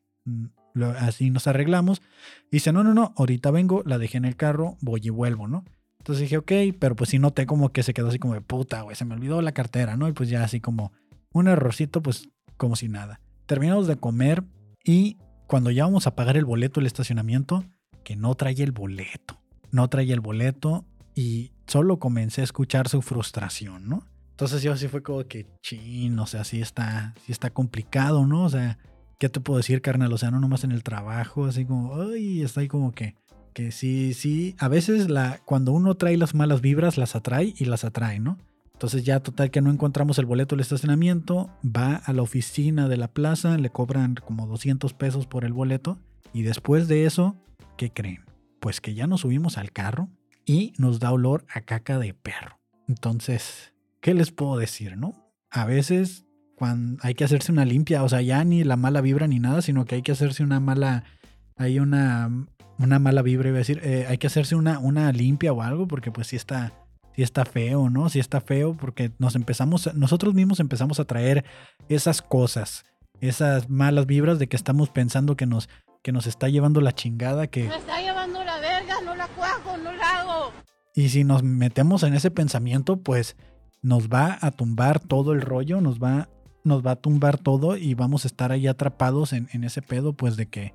así 0.98 1.30
nos 1.30 1.48
arreglamos. 1.48 2.02
Dice, 2.52 2.72
no, 2.72 2.84
no, 2.84 2.94
no, 2.94 3.14
ahorita 3.18 3.52
vengo, 3.52 3.84
la 3.86 3.98
dejé 3.98 4.18
en 4.18 4.26
el 4.26 4.36
carro, 4.36 4.78
voy 4.82 5.02
y 5.04 5.10
vuelvo, 5.10 5.48
¿no? 5.48 5.64
Entonces 6.00 6.22
dije, 6.22 6.38
ok, 6.38 6.78
pero 6.80 6.96
pues 6.96 7.10
sí 7.10 7.20
noté 7.20 7.46
como 7.46 7.70
que 7.70 7.82
se 7.82 7.94
quedó 7.94 8.10
así 8.10 8.20
como 8.20 8.36
de 8.36 8.42
puta, 8.42 8.82
güey, 8.82 8.96
se 8.96 9.06
me 9.06 9.16
olvidó 9.16 9.42
la 9.42 9.54
cartera, 9.54 9.98
¿no? 9.98 10.08
Y 10.08 10.14
pues 10.14 10.30
ya 10.30 10.44
así 10.44 10.60
como 10.60 10.92
un 11.34 11.48
errorcito, 11.48 12.02
pues 12.02 12.30
como 12.58 12.76
si 12.76 12.90
nada. 12.90 13.20
Terminamos 13.48 13.88
de 13.88 13.96
comer 13.96 14.44
y 14.84 15.18
cuando 15.48 15.72
ya 15.72 15.86
vamos 15.86 16.08
a 16.08 16.16
pagar 16.16 16.38
el 16.38 16.46
boleto 16.46 16.80
del 16.80 16.88
estacionamiento, 16.88 17.66
que 18.04 18.16
no 18.16 18.36
trae 18.36 18.62
el 18.62 18.72
boleto, 18.72 19.42
no 19.72 19.90
trae 19.90 20.12
el 20.12 20.20
boleto 20.20 20.86
y 21.16 21.54
solo 21.66 21.98
comencé 21.98 22.42
a 22.42 22.44
escuchar 22.44 22.88
su 22.88 23.02
frustración, 23.02 23.88
¿no? 23.88 24.06
Entonces 24.32 24.62
yo 24.62 24.74
así 24.74 24.88
fue 24.88 25.02
como 25.02 25.24
que, 25.24 25.48
chin, 25.64 26.20
o 26.20 26.28
sea, 26.28 26.44
sí 26.44 26.62
está, 26.62 27.16
sí 27.26 27.32
está 27.32 27.50
complicado, 27.50 28.28
¿no? 28.28 28.44
O 28.44 28.50
sea, 28.50 28.78
¿qué 29.18 29.30
te 29.30 29.40
puedo 29.40 29.58
decir, 29.58 29.82
carnal? 29.82 30.14
O 30.14 30.18
sea, 30.18 30.32
no 30.32 30.40
nomás 30.40 30.64
en 30.64 30.72
el 30.72 30.84
trabajo, 30.84 31.46
así 31.46 31.66
como, 31.66 32.00
ay, 32.02 32.42
está 32.42 32.62
ahí 32.62 32.68
como 32.68 32.94
que, 32.94 33.16
que 33.54 33.72
sí, 33.72 34.14
sí, 34.14 34.56
a 34.60 34.68
veces 34.68 35.10
la, 35.10 35.40
cuando 35.46 35.72
uno 35.72 35.96
trae 35.96 36.18
las 36.18 36.36
malas 36.36 36.62
vibras, 36.62 36.98
las 36.98 37.16
atrae 37.16 37.54
y 37.58 37.66
las 37.66 37.86
atrae, 37.86 38.20
¿no? 38.20 38.38
Entonces 38.74 39.06
ya 39.06 39.22
total 39.22 39.52
que 39.52 39.62
no 39.62 39.72
encontramos 39.72 40.20
el 40.20 40.26
boleto 40.26 40.56
del 40.56 40.62
estacionamiento, 40.62 41.50
va 41.64 41.96
a 41.96 42.12
la 42.12 42.22
oficina 42.22 42.90
de 42.90 42.98
la 42.98 43.08
plaza, 43.08 43.58
le 43.58 43.70
cobran 43.70 44.16
como 44.16 44.48
200 44.48 44.94
pesos 44.94 45.28
por 45.28 45.46
el 45.46 45.54
boleto 45.54 45.98
y 46.34 46.42
después 46.42 46.90
de 46.90 47.06
eso, 47.06 47.38
¿qué 47.78 47.92
creen? 47.92 48.26
Pues 48.60 48.82
que 48.82 48.94
ya 48.94 49.08
nos 49.08 49.22
subimos 49.22 49.58
al 49.58 49.72
carro 49.72 50.10
y 50.46 50.74
nos 50.78 51.00
da 51.00 51.14
olor 51.14 51.46
a 51.48 51.62
caca 51.62 52.00
de 52.00 52.14
perro. 52.14 52.60
Entonces, 52.90 53.74
¿qué 54.02 54.14
les 54.14 54.32
puedo 54.32 54.58
decir, 54.58 54.98
no? 54.98 55.32
A 55.50 55.66
veces 55.66 56.25
cuando 56.56 57.00
hay 57.04 57.14
que 57.14 57.24
hacerse 57.24 57.52
una 57.52 57.66
limpia, 57.66 58.04
o 58.04 58.10
sea, 58.10 58.22
ya 58.22 58.44
ni 58.44 58.64
la 58.64 58.78
mala 58.78 59.02
vibra 59.02 59.28
ni 59.28 59.40
nada, 59.40 59.62
sino 59.62 59.86
que 59.86 59.96
hay 59.96 60.02
que 60.02 60.14
hacerse 60.14 60.44
una 60.44 60.60
mala, 60.60 61.04
hay 61.58 61.80
una, 61.80 62.30
una 62.80 63.00
mala 63.00 63.22
vibra, 63.22 63.50
iba 63.50 63.58
a 63.58 63.60
decir, 63.60 63.82
eh, 63.84 64.06
hay 64.08 64.18
que 64.18 64.28
hacerse 64.28 64.56
una, 64.56 64.80
una 64.80 65.12
limpia 65.12 65.52
o 65.54 65.62
algo, 65.62 65.88
porque 65.88 66.12
pues 66.12 66.28
sí 66.28 66.36
está, 66.36 66.74
sí 67.16 67.24
está 67.24 67.46
feo, 67.46 67.90
¿no? 67.90 68.10
Sí 68.10 68.20
está 68.20 68.42
feo 68.42 68.76
porque 68.76 69.12
nos 69.20 69.36
empezamos, 69.36 69.94
nosotros 69.96 70.34
mismos 70.34 70.60
empezamos 70.60 71.00
a 71.00 71.06
traer 71.06 71.46
esas 71.90 72.22
cosas, 72.22 72.86
esas 73.20 73.70
malas 73.70 74.06
vibras 74.06 74.40
de 74.40 74.48
que 74.48 74.56
estamos 74.56 74.90
pensando 74.90 75.36
que 75.36 75.46
nos, 75.46 75.70
que 76.04 76.12
nos 76.12 76.26
está 76.26 76.48
llevando 76.48 76.80
la 76.82 76.94
chingada, 76.94 77.48
que... 77.48 77.68
Me 77.68 77.76
está 77.76 78.02
llevando 78.02 78.44
la 78.44 78.60
verga, 78.60 78.96
no 79.04 79.16
la 79.16 79.28
cuajo, 79.28 79.78
no 79.78 79.92
la 79.92 80.20
hago. 80.20 80.54
Y 80.94 81.10
si 81.10 81.26
nos 81.26 81.44
metemos 81.44 82.04
en 82.04 82.14
ese 82.14 82.32
pensamiento, 82.32 82.98
pues 82.98 83.36
nos 83.82 84.08
va 84.08 84.38
a 84.42 84.52
tumbar 84.52 85.00
todo 85.00 85.34
el 85.34 85.42
rollo, 85.42 85.82
nos 85.82 86.00
va 86.00 86.30
nos 86.66 86.86
va 86.86 86.92
a 86.92 86.96
tumbar 86.96 87.38
todo 87.38 87.78
y 87.78 87.94
vamos 87.94 88.26
a 88.26 88.28
estar 88.28 88.52
ahí 88.52 88.68
atrapados 88.68 89.34
en, 89.34 89.64
ese 89.64 89.82
pedo, 89.82 90.14
pues 90.14 90.36
de 90.36 90.48
que, 90.48 90.74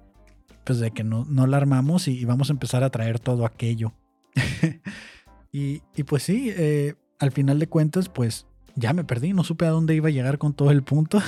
pues 0.65 0.79
de 0.79 0.91
que 0.93 1.05
no, 1.05 1.27
no 1.29 1.47
la 1.47 1.57
armamos 1.57 2.09
y, 2.09 2.25
vamos 2.25 2.49
a 2.49 2.53
empezar 2.53 2.85
a 2.85 2.91
traer 2.91 3.19
todo 3.19 3.45
aquello. 3.45 3.93
y, 5.53 5.81
pues 6.05 6.23
sí, 6.23 6.53
eh, 6.57 6.95
al 7.19 7.33
final 7.33 7.59
de 7.59 7.69
cuentas, 7.69 8.09
pues 8.09 8.47
ya 8.77 8.93
me 8.93 9.05
perdí, 9.05 9.33
no 9.33 9.45
supe 9.45 9.67
a 9.67 9.71
dónde 9.71 9.95
iba 9.95 10.09
a 10.09 10.13
llegar 10.13 10.39
con 10.39 10.55
todo 10.55 10.71
el 10.71 10.83
punto. 10.83 11.21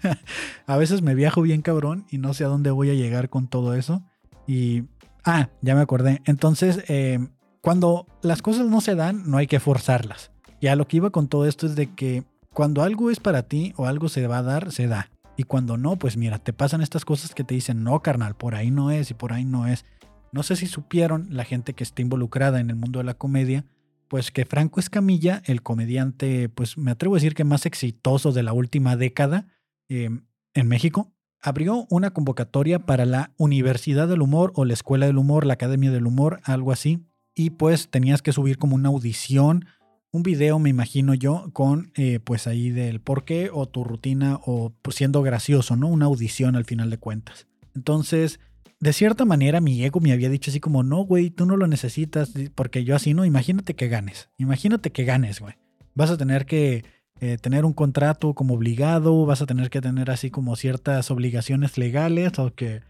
a 0.66 0.76
veces 0.76 1.02
me 1.02 1.14
viajo 1.14 1.42
bien 1.42 1.62
cabrón 1.62 2.06
y 2.10 2.18
no 2.18 2.32
sé 2.32 2.44
a 2.44 2.48
dónde 2.48 2.70
voy 2.70 2.90
a 2.90 2.94
llegar 2.94 3.28
con 3.28 3.48
todo 3.48 3.74
eso. 3.74 4.02
Y, 4.46 4.84
ah, 5.24 5.50
ya 5.60 5.74
me 5.74 5.80
acordé. 5.80 6.22
Entonces, 6.24 6.84
eh, 6.88 7.18
cuando 7.60 8.06
las 8.22 8.42
cosas 8.42 8.66
no 8.66 8.80
se 8.80 8.94
dan, 8.94 9.28
no 9.28 9.36
hay 9.38 9.48
que 9.48 9.58
forzarlas. 9.58 10.30
Ya 10.60 10.76
lo 10.76 10.86
que 10.86 10.98
iba 10.98 11.10
con 11.10 11.28
todo 11.28 11.46
esto 11.46 11.66
es 11.66 11.74
de 11.74 11.88
que 11.88 12.24
cuando 12.56 12.82
algo 12.82 13.10
es 13.10 13.20
para 13.20 13.42
ti 13.42 13.74
o 13.76 13.84
algo 13.84 14.08
se 14.08 14.26
va 14.26 14.38
a 14.38 14.42
dar, 14.42 14.72
se 14.72 14.86
da. 14.86 15.10
Y 15.36 15.42
cuando 15.42 15.76
no, 15.76 15.96
pues 15.96 16.16
mira, 16.16 16.38
te 16.38 16.54
pasan 16.54 16.80
estas 16.80 17.04
cosas 17.04 17.34
que 17.34 17.44
te 17.44 17.54
dicen, 17.54 17.84
no, 17.84 18.00
carnal, 18.00 18.34
por 18.34 18.54
ahí 18.54 18.70
no 18.70 18.90
es 18.90 19.10
y 19.10 19.14
por 19.14 19.34
ahí 19.34 19.44
no 19.44 19.66
es. 19.66 19.84
No 20.32 20.42
sé 20.42 20.56
si 20.56 20.66
supieron 20.66 21.26
la 21.28 21.44
gente 21.44 21.74
que 21.74 21.84
está 21.84 22.00
involucrada 22.00 22.58
en 22.58 22.70
el 22.70 22.76
mundo 22.76 22.98
de 22.98 23.04
la 23.04 23.12
comedia, 23.12 23.66
pues 24.08 24.30
que 24.30 24.46
Franco 24.46 24.80
Escamilla, 24.80 25.42
el 25.44 25.60
comediante, 25.60 26.48
pues 26.48 26.78
me 26.78 26.92
atrevo 26.92 27.16
a 27.16 27.18
decir 27.18 27.34
que 27.34 27.44
más 27.44 27.66
exitoso 27.66 28.32
de 28.32 28.42
la 28.42 28.54
última 28.54 28.96
década 28.96 29.48
em, 29.90 30.24
en 30.54 30.66
México, 30.66 31.12
abrió 31.42 31.86
una 31.90 32.12
convocatoria 32.12 32.86
para 32.86 33.04
la 33.04 33.34
Universidad 33.36 34.08
del 34.08 34.22
Humor 34.22 34.52
o 34.54 34.64
la 34.64 34.72
Escuela 34.72 35.04
del 35.04 35.18
Humor, 35.18 35.44
la 35.44 35.52
Academia 35.52 35.90
del 35.90 36.06
Humor, 36.06 36.40
algo 36.44 36.72
así. 36.72 37.04
Y 37.34 37.50
pues 37.50 37.90
tenías 37.90 38.22
que 38.22 38.32
subir 38.32 38.56
como 38.56 38.76
una 38.76 38.88
audición, 38.88 39.66
un 40.12 40.22
video, 40.22 40.58
me 40.58 40.70
imagino 40.70 41.14
yo, 41.14 41.50
con 41.52 41.92
eh, 41.96 42.20
pues 42.22 42.46
ahí 42.46 42.70
del 42.70 43.00
por 43.00 43.24
qué 43.24 43.50
o 43.52 43.66
tu 43.66 43.84
rutina 43.84 44.40
o 44.46 44.72
pues, 44.82 44.96
siendo 44.96 45.22
gracioso, 45.22 45.76
¿no? 45.76 45.88
Una 45.88 46.06
audición 46.06 46.56
al 46.56 46.64
final 46.64 46.90
de 46.90 46.98
cuentas. 46.98 47.46
Entonces, 47.74 48.40
de 48.80 48.92
cierta 48.92 49.24
manera 49.24 49.60
mi 49.60 49.82
ego 49.84 50.00
me 50.00 50.12
había 50.12 50.28
dicho 50.28 50.50
así 50.50 50.60
como, 50.60 50.82
no, 50.82 50.98
güey, 51.04 51.30
tú 51.30 51.46
no 51.46 51.56
lo 51.56 51.66
necesitas, 51.66 52.32
porque 52.54 52.84
yo 52.84 52.96
así, 52.96 53.14
no, 53.14 53.24
imagínate 53.24 53.74
que 53.74 53.88
ganes, 53.88 54.30
imagínate 54.38 54.92
que 54.92 55.04
ganes, 55.04 55.40
güey. 55.40 55.54
Vas 55.94 56.10
a 56.10 56.16
tener 56.16 56.46
que 56.46 56.84
eh, 57.20 57.38
tener 57.40 57.64
un 57.64 57.72
contrato 57.72 58.34
como 58.34 58.54
obligado, 58.54 59.24
vas 59.24 59.40
a 59.40 59.46
tener 59.46 59.70
que 59.70 59.80
tener 59.80 60.10
así 60.10 60.30
como 60.30 60.56
ciertas 60.56 61.10
obligaciones 61.10 61.78
legales 61.78 62.38
o 62.38 62.54
que... 62.54 62.82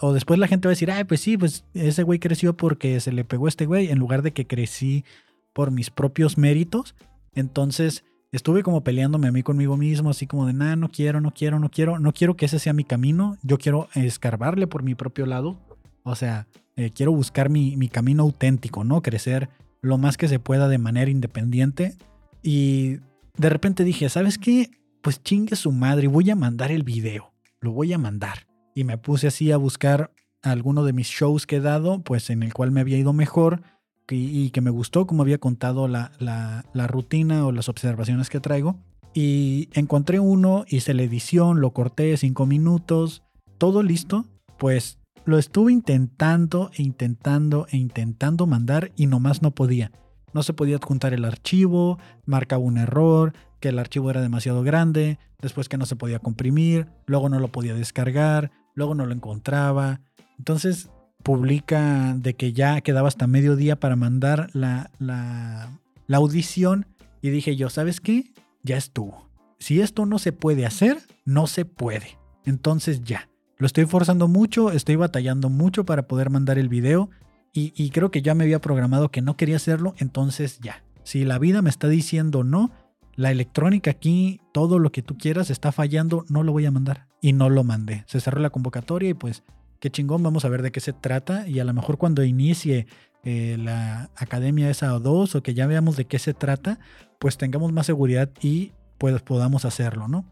O 0.00 0.12
después 0.12 0.40
la 0.40 0.48
gente 0.48 0.66
va 0.66 0.70
a 0.70 0.74
decir, 0.74 0.90
ay, 0.90 1.04
pues 1.04 1.20
sí, 1.20 1.38
pues 1.38 1.64
ese 1.72 2.02
güey 2.02 2.18
creció 2.18 2.56
porque 2.56 2.98
se 2.98 3.12
le 3.12 3.24
pegó 3.24 3.46
este 3.46 3.64
güey, 3.64 3.90
en 3.90 3.98
lugar 4.00 4.22
de 4.22 4.32
que 4.32 4.44
crecí 4.44 5.04
por 5.52 5.70
mis 5.70 5.90
propios 5.90 6.38
méritos. 6.38 6.94
Entonces, 7.34 8.04
estuve 8.32 8.62
como 8.62 8.84
peleándome 8.84 9.28
a 9.28 9.32
mí 9.32 9.42
conmigo 9.42 9.76
mismo, 9.76 10.10
así 10.10 10.26
como 10.26 10.46
de, 10.46 10.52
nada, 10.52 10.76
no 10.76 10.88
quiero, 10.88 11.20
no 11.20 11.32
quiero, 11.32 11.58
no 11.58 11.70
quiero, 11.70 11.98
no 11.98 12.12
quiero 12.12 12.36
que 12.36 12.46
ese 12.46 12.58
sea 12.58 12.72
mi 12.72 12.84
camino, 12.84 13.38
yo 13.42 13.58
quiero 13.58 13.88
escarbarle 13.94 14.66
por 14.66 14.82
mi 14.82 14.94
propio 14.94 15.26
lado, 15.26 15.58
o 16.02 16.14
sea, 16.14 16.46
eh, 16.76 16.90
quiero 16.94 17.12
buscar 17.12 17.50
mi, 17.50 17.76
mi, 17.76 17.88
camino 17.88 18.22
auténtico, 18.22 18.84
¿no? 18.84 19.02
Crecer 19.02 19.48
lo 19.80 19.98
más 19.98 20.16
que 20.16 20.28
se 20.28 20.38
pueda 20.38 20.68
de 20.68 20.78
manera 20.78 21.10
independiente. 21.10 21.96
Y 22.42 22.98
de 23.36 23.48
repente 23.48 23.84
dije, 23.84 24.08
¿sabes 24.08 24.38
qué? 24.38 24.70
Pues 25.02 25.22
chingue 25.22 25.56
su 25.56 25.72
madre, 25.72 26.08
voy 26.08 26.30
a 26.30 26.36
mandar 26.36 26.70
el 26.70 26.82
video, 26.82 27.32
lo 27.60 27.72
voy 27.72 27.92
a 27.92 27.98
mandar. 27.98 28.46
Y 28.74 28.84
me 28.84 28.96
puse 28.96 29.26
así 29.26 29.50
a 29.52 29.56
buscar 29.56 30.12
alguno 30.42 30.84
de 30.84 30.92
mis 30.92 31.08
shows 31.08 31.46
que 31.46 31.56
he 31.56 31.60
dado, 31.60 32.02
pues 32.02 32.30
en 32.30 32.42
el 32.42 32.54
cual 32.54 32.70
me 32.70 32.80
había 32.80 32.98
ido 32.98 33.12
mejor 33.12 33.62
y 34.10 34.50
que 34.50 34.60
me 34.60 34.70
gustó 34.70 35.06
como 35.06 35.22
había 35.22 35.38
contado 35.38 35.88
la, 35.88 36.12
la, 36.18 36.86
rutina 36.86 37.46
o 37.46 37.52
las 37.52 37.68
observaciones 37.68 38.30
que 38.30 38.40
traigo. 38.40 38.76
Y 39.14 39.68
encontré 39.72 40.20
uno, 40.20 40.64
hice 40.68 40.94
la 40.94 41.02
edición, 41.02 41.60
lo 41.60 41.72
corté 41.72 42.16
cinco 42.16 42.46
minutos, 42.46 43.22
todo 43.58 43.82
listo. 43.82 44.26
Pues 44.58 44.98
lo 45.24 45.38
estuve 45.38 45.72
intentando 45.72 46.70
e 46.74 46.82
intentando 46.82 47.66
e 47.70 47.76
intentando 47.76 48.46
mandar 48.46 48.92
y 48.96 49.06
nomás 49.06 49.42
no 49.42 49.50
podía. 49.50 49.92
No 50.32 50.42
se 50.42 50.52
podía 50.52 50.76
adjuntar 50.76 51.14
el 51.14 51.24
archivo, 51.24 51.98
marcaba 52.24 52.62
un 52.62 52.78
error, 52.78 53.32
que 53.60 53.70
el 53.70 53.78
archivo 53.78 54.10
era 54.10 54.20
demasiado 54.20 54.62
grande, 54.62 55.18
después 55.40 55.68
que 55.68 55.78
no 55.78 55.86
se 55.86 55.96
podía 55.96 56.18
comprimir, 56.18 56.86
luego 57.06 57.28
no 57.28 57.40
lo 57.40 57.48
podía 57.48 57.74
descargar, 57.74 58.50
luego 58.74 58.94
no 58.94 59.06
lo 59.06 59.12
encontraba. 59.12 60.00
Entonces 60.38 60.90
publica 61.22 62.14
de 62.16 62.34
que 62.34 62.52
ya 62.52 62.80
quedaba 62.80 63.08
hasta 63.08 63.26
mediodía 63.26 63.78
para 63.78 63.96
mandar 63.96 64.48
la, 64.52 64.90
la, 64.98 65.70
audición 66.16 66.86
y 67.20 67.30
dije 67.30 67.56
yo, 67.56 67.70
¿sabes 67.70 68.00
qué? 68.00 68.32
Ya 68.62 68.76
estuvo. 68.76 69.28
Si 69.58 69.80
esto 69.80 70.06
no 70.06 70.18
se 70.18 70.32
puede 70.32 70.66
hacer, 70.66 70.98
no 71.24 71.46
se 71.46 71.64
puede. 71.64 72.18
Entonces 72.44 73.02
ya. 73.04 73.28
Lo 73.58 73.66
estoy 73.66 73.86
forzando 73.86 74.28
mucho, 74.28 74.70
estoy 74.70 74.96
batallando 74.96 75.48
mucho 75.50 75.84
para 75.84 76.06
poder 76.06 76.30
mandar 76.30 76.58
el 76.58 76.68
video 76.68 77.10
y, 77.52 77.72
y, 77.76 77.90
creo 77.90 78.10
que 78.10 78.22
ya 78.22 78.34
me 78.34 78.44
había 78.44 78.60
programado 78.60 79.10
que 79.10 79.22
no 79.22 79.36
quería 79.36 79.56
hacerlo, 79.56 79.94
entonces 79.98 80.60
ya. 80.60 80.84
Si 81.02 81.24
la 81.24 81.38
vida 81.38 81.60
me 81.60 81.70
está 81.70 81.88
diciendo 81.88 82.44
no, 82.44 82.70
la 83.16 83.32
electrónica 83.32 83.90
aquí, 83.90 84.40
todo 84.52 84.78
lo 84.78 84.92
que 84.92 85.02
tú 85.02 85.18
quieras 85.18 85.50
está 85.50 85.72
fallando, 85.72 86.24
no 86.28 86.44
lo 86.44 86.52
voy 86.52 86.66
a 86.66 86.70
mandar. 86.70 87.08
Y 87.20 87.32
no 87.32 87.50
lo 87.50 87.64
mandé. 87.64 88.04
Se 88.06 88.20
cerró 88.20 88.40
la 88.40 88.50
convocatoria 88.50 89.10
y 89.10 89.14
pues 89.14 89.42
qué 89.80 89.90
chingón, 89.90 90.22
vamos 90.22 90.44
a 90.44 90.48
ver 90.48 90.62
de 90.62 90.72
qué 90.72 90.80
se 90.80 90.92
trata 90.92 91.48
y 91.48 91.60
a 91.60 91.64
lo 91.64 91.72
mejor 91.74 91.98
cuando 91.98 92.24
inicie 92.24 92.86
eh, 93.24 93.56
la 93.58 94.10
academia 94.16 94.70
esa 94.70 94.94
o 94.94 95.00
dos 95.00 95.34
o 95.34 95.42
que 95.42 95.54
ya 95.54 95.66
veamos 95.66 95.96
de 95.96 96.06
qué 96.06 96.18
se 96.18 96.34
trata, 96.34 96.78
pues 97.18 97.36
tengamos 97.36 97.72
más 97.72 97.86
seguridad 97.86 98.30
y 98.40 98.72
pues 98.98 99.20
podamos 99.22 99.64
hacerlo, 99.64 100.08
¿no? 100.08 100.24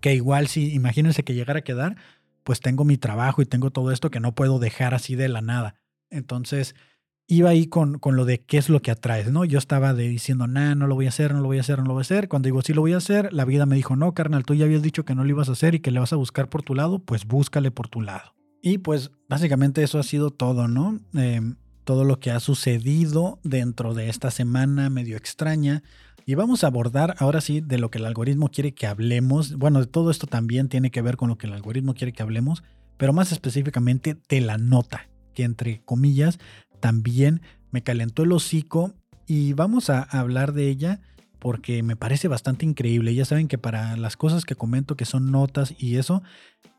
Que 0.00 0.14
igual 0.14 0.48
si 0.48 0.72
imagínense 0.72 1.24
que 1.24 1.34
llegara 1.34 1.60
a 1.60 1.64
quedar, 1.64 1.96
pues 2.44 2.60
tengo 2.60 2.84
mi 2.84 2.96
trabajo 2.98 3.42
y 3.42 3.46
tengo 3.46 3.70
todo 3.70 3.90
esto 3.90 4.10
que 4.10 4.20
no 4.20 4.34
puedo 4.34 4.58
dejar 4.58 4.94
así 4.94 5.14
de 5.14 5.28
la 5.28 5.40
nada. 5.40 5.74
Entonces, 6.10 6.74
iba 7.26 7.50
ahí 7.50 7.66
con, 7.66 7.98
con 7.98 8.16
lo 8.16 8.24
de 8.24 8.44
qué 8.44 8.58
es 8.58 8.68
lo 8.68 8.80
que 8.80 8.90
atraes, 8.90 9.32
¿no? 9.32 9.44
Yo 9.44 9.58
estaba 9.58 9.94
diciendo, 9.94 10.46
nah, 10.46 10.74
no 10.74 10.86
lo 10.86 10.94
voy 10.94 11.06
a 11.06 11.08
hacer, 11.08 11.34
no 11.34 11.40
lo 11.40 11.46
voy 11.46 11.58
a 11.58 11.62
hacer, 11.62 11.78
no 11.78 11.86
lo 11.86 11.94
voy 11.94 12.00
a 12.00 12.02
hacer. 12.02 12.28
Cuando 12.28 12.46
digo, 12.46 12.62
sí 12.62 12.72
lo 12.72 12.82
voy 12.82 12.92
a 12.92 12.98
hacer, 12.98 13.32
la 13.32 13.44
vida 13.44 13.66
me 13.66 13.76
dijo, 13.76 13.96
no, 13.96 14.14
carnal, 14.14 14.44
tú 14.44 14.54
ya 14.54 14.64
habías 14.64 14.82
dicho 14.82 15.04
que 15.04 15.14
no 15.14 15.24
lo 15.24 15.30
ibas 15.30 15.48
a 15.48 15.52
hacer 15.52 15.74
y 15.74 15.80
que 15.80 15.90
le 15.90 16.00
vas 16.00 16.12
a 16.12 16.16
buscar 16.16 16.48
por 16.48 16.62
tu 16.62 16.74
lado, 16.74 17.00
pues 17.00 17.26
búscale 17.26 17.70
por 17.70 17.88
tu 17.88 18.00
lado. 18.00 18.35
Y 18.66 18.78
pues 18.78 19.12
básicamente 19.28 19.84
eso 19.84 20.00
ha 20.00 20.02
sido 20.02 20.32
todo, 20.32 20.66
¿no? 20.66 20.98
Em, 21.14 21.54
todo 21.84 22.02
lo 22.02 22.18
que 22.18 22.32
ha 22.32 22.40
sucedido 22.40 23.38
dentro 23.44 23.94
de 23.94 24.08
esta 24.08 24.32
semana 24.32 24.90
medio 24.90 25.16
extraña. 25.16 25.84
Y 26.24 26.34
vamos 26.34 26.64
a 26.64 26.66
abordar 26.66 27.14
ahora 27.20 27.40
sí 27.40 27.60
de 27.60 27.78
lo 27.78 27.92
que 27.92 27.98
el 27.98 28.06
algoritmo 28.06 28.48
quiere 28.48 28.74
que 28.74 28.88
hablemos. 28.88 29.56
Bueno, 29.56 29.78
de 29.78 29.86
todo 29.86 30.10
esto 30.10 30.26
también 30.26 30.68
tiene 30.68 30.90
que 30.90 31.00
ver 31.00 31.16
con 31.16 31.28
lo 31.28 31.38
que 31.38 31.46
el 31.46 31.52
algoritmo 31.52 31.94
quiere 31.94 32.12
que 32.12 32.24
hablemos, 32.24 32.64
pero 32.96 33.12
más 33.12 33.30
específicamente 33.30 34.16
de 34.28 34.40
la 34.40 34.58
nota, 34.58 35.10
que 35.32 35.44
entre 35.44 35.82
comillas 35.84 36.40
también 36.80 37.42
me 37.70 37.84
calentó 37.84 38.24
el 38.24 38.32
hocico 38.32 38.94
y 39.28 39.52
vamos 39.52 39.90
a 39.90 40.02
hablar 40.02 40.54
de 40.54 40.68
ella 40.68 41.00
porque 41.38 41.84
me 41.84 41.94
parece 41.94 42.26
bastante 42.26 42.66
increíble. 42.66 43.14
Ya 43.14 43.26
saben 43.26 43.46
que 43.46 43.58
para 43.58 43.96
las 43.96 44.16
cosas 44.16 44.44
que 44.44 44.56
comento 44.56 44.96
que 44.96 45.04
son 45.04 45.30
notas 45.30 45.72
y 45.78 45.98
eso, 45.98 46.24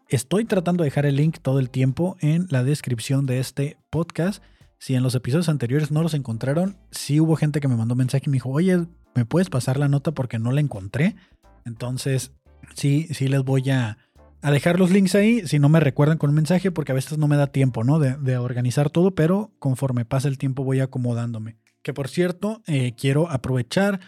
Estoy 0.10 0.46
tratando 0.46 0.84
de 0.84 0.88
dejar 0.88 1.06
el 1.06 1.18
link 1.18 1.40
todo 1.42 1.60
el 1.60 1.70
tiempo 1.70 2.16
en 2.22 2.48
la 2.50 2.64
descripción 2.64 3.26
de 3.26 3.40
este 3.40 3.76
podcast. 3.90 4.42
Si 4.80 4.96
en 4.96 5.04
los 5.04 5.16
episodios 5.16 5.50
anteriores 5.50 5.92
no 5.92 6.02
los 6.02 6.14
encontraron, 6.14 6.78
sí 6.92 7.20
hubo 7.20 7.36
gente 7.36 7.60
que 7.60 7.68
me 7.68 7.76
mandó 7.76 7.94
mensaje 7.94 8.24
y 8.26 8.30
me 8.30 8.36
dijo, 8.36 8.50
oye, 8.50 8.86
¿me 9.16 9.26
puedes 9.26 9.50
pasar 9.50 9.78
la 9.78 9.90
nota 9.90 10.14
porque 10.14 10.40
no 10.40 10.54
la 10.54 10.62
encontré? 10.62 11.18
Entonces, 11.66 12.32
sí, 12.74 13.08
sí 13.12 13.28
les 13.28 13.44
voy 13.44 13.70
a, 13.70 13.98
dejar 14.42 14.80
los 14.80 14.92
links 14.92 15.14
ahí, 15.14 15.46
si 15.46 15.60
no 15.60 15.68
me 15.68 15.82
recuerdan 15.82 16.18
con 16.18 16.30
un 16.30 16.38
mensaje, 16.38 16.72
porque 16.72 16.94
a 16.94 16.96
veces 16.96 17.18
no 17.18 17.28
me 17.28 17.36
da 17.36 17.48
tiempo, 17.48 17.84
¿no? 17.84 18.00
De, 18.00 18.38
organizar 18.38 18.90
todo, 18.90 19.14
pero 19.14 19.52
conforme 19.60 20.06
pasa 20.06 20.30
el 20.30 20.38
tiempo 20.38 20.64
voy 20.64 20.80
acomodándome. 20.80 21.58
Que 21.82 21.94
por 21.94 22.08
cierto, 22.08 22.62
eh, 22.66 22.94
quiero 22.96 23.30
aprovechar 23.30 24.00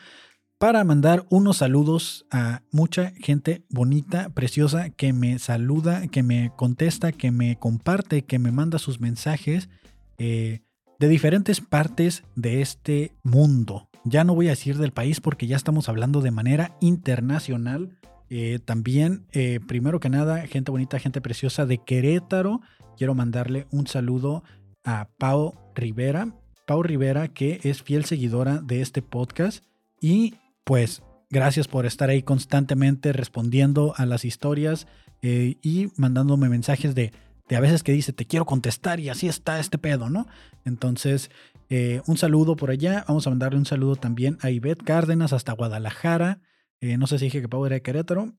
para 0.59 0.83
mandar 0.83 1.25
unos 1.29 1.57
saludos 1.57 2.25
a 2.31 2.63
mucha 2.69 3.11
gente 3.11 3.63
bonita, 3.69 4.29
preciosa, 4.29 4.89
que 4.89 5.13
me 5.13 5.39
saluda, 5.39 6.07
que 6.07 6.21
me 6.21 6.51
contesta, 6.57 7.13
que 7.13 7.31
me 7.31 7.57
comparte, 7.57 8.23
que 8.23 8.39
me 8.39 8.51
manda 8.51 8.77
sus 8.77 8.99
mensajes 8.99 9.69
eh, 10.17 10.59
de 10.99 11.07
diferentes 11.07 11.61
partes 11.61 12.23
de 12.35 12.61
este 12.61 13.13
mundo. 13.23 13.89
Ya 14.03 14.25
no 14.25 14.35
voy 14.35 14.47
a 14.47 14.51
decir 14.51 14.77
del 14.77 14.91
país 14.91 15.21
porque 15.21 15.47
ya 15.47 15.55
estamos 15.55 15.87
hablando 15.87 16.19
de 16.19 16.31
manera 16.31 16.75
internacional. 16.81 17.97
Eh, 18.29 18.59
también, 18.63 19.25
eh, 19.31 19.61
primero 19.65 20.01
que 20.01 20.09
nada, 20.09 20.45
gente 20.45 20.71
bonita, 20.71 20.99
gente 20.99 21.21
preciosa 21.21 21.65
de 21.65 21.77
Querétaro. 21.77 22.59
Quiero 22.97 23.15
mandarle 23.15 23.65
un 23.71 23.87
saludo 23.87 24.43
a 24.83 25.07
Pau 25.17 25.55
Rivera. 25.73 26.35
Pau 26.67 26.83
Rivera, 26.83 27.29
que 27.29 27.61
es 27.63 27.81
fiel 27.81 28.03
seguidora 28.03 28.57
de 28.57 28.81
este 28.81 29.01
podcast. 29.01 29.63
Y 30.01 30.35
pues 30.63 31.01
gracias 31.29 31.67
por 31.67 31.85
estar 31.85 32.09
ahí 32.09 32.23
constantemente 32.23 33.13
respondiendo 33.13 33.93
a 33.97 34.05
las 34.05 34.25
historias 34.25 34.87
eh, 35.21 35.57
y 35.61 35.89
mandándome 35.95 36.49
mensajes 36.49 36.95
de, 36.95 37.11
a 37.49 37.59
veces 37.59 37.83
que 37.83 37.91
dice, 37.91 38.13
te 38.13 38.25
quiero 38.25 38.45
contestar 38.45 38.99
y 38.99 39.09
así 39.09 39.27
está 39.27 39.59
este 39.59 39.77
pedo, 39.77 40.09
¿no? 40.09 40.27
Entonces, 40.65 41.29
eh, 41.69 42.01
un 42.07 42.17
saludo 42.17 42.55
por 42.55 42.71
allá. 42.71 43.05
Vamos 43.07 43.27
a 43.27 43.29
mandarle 43.29 43.59
un 43.59 43.65
saludo 43.65 43.95
también 43.95 44.37
a 44.41 44.49
Ivette 44.49 44.83
Cárdenas 44.83 45.33
hasta 45.33 45.53
Guadalajara. 45.53 46.41
Eh, 46.81 46.97
no 46.97 47.07
sé 47.07 47.19
si 47.19 47.25
dije 47.25 47.41
que 47.41 47.49
Pau 47.49 47.65
era 47.65 47.75
de 47.75 47.81
Querétaro. 47.81 48.33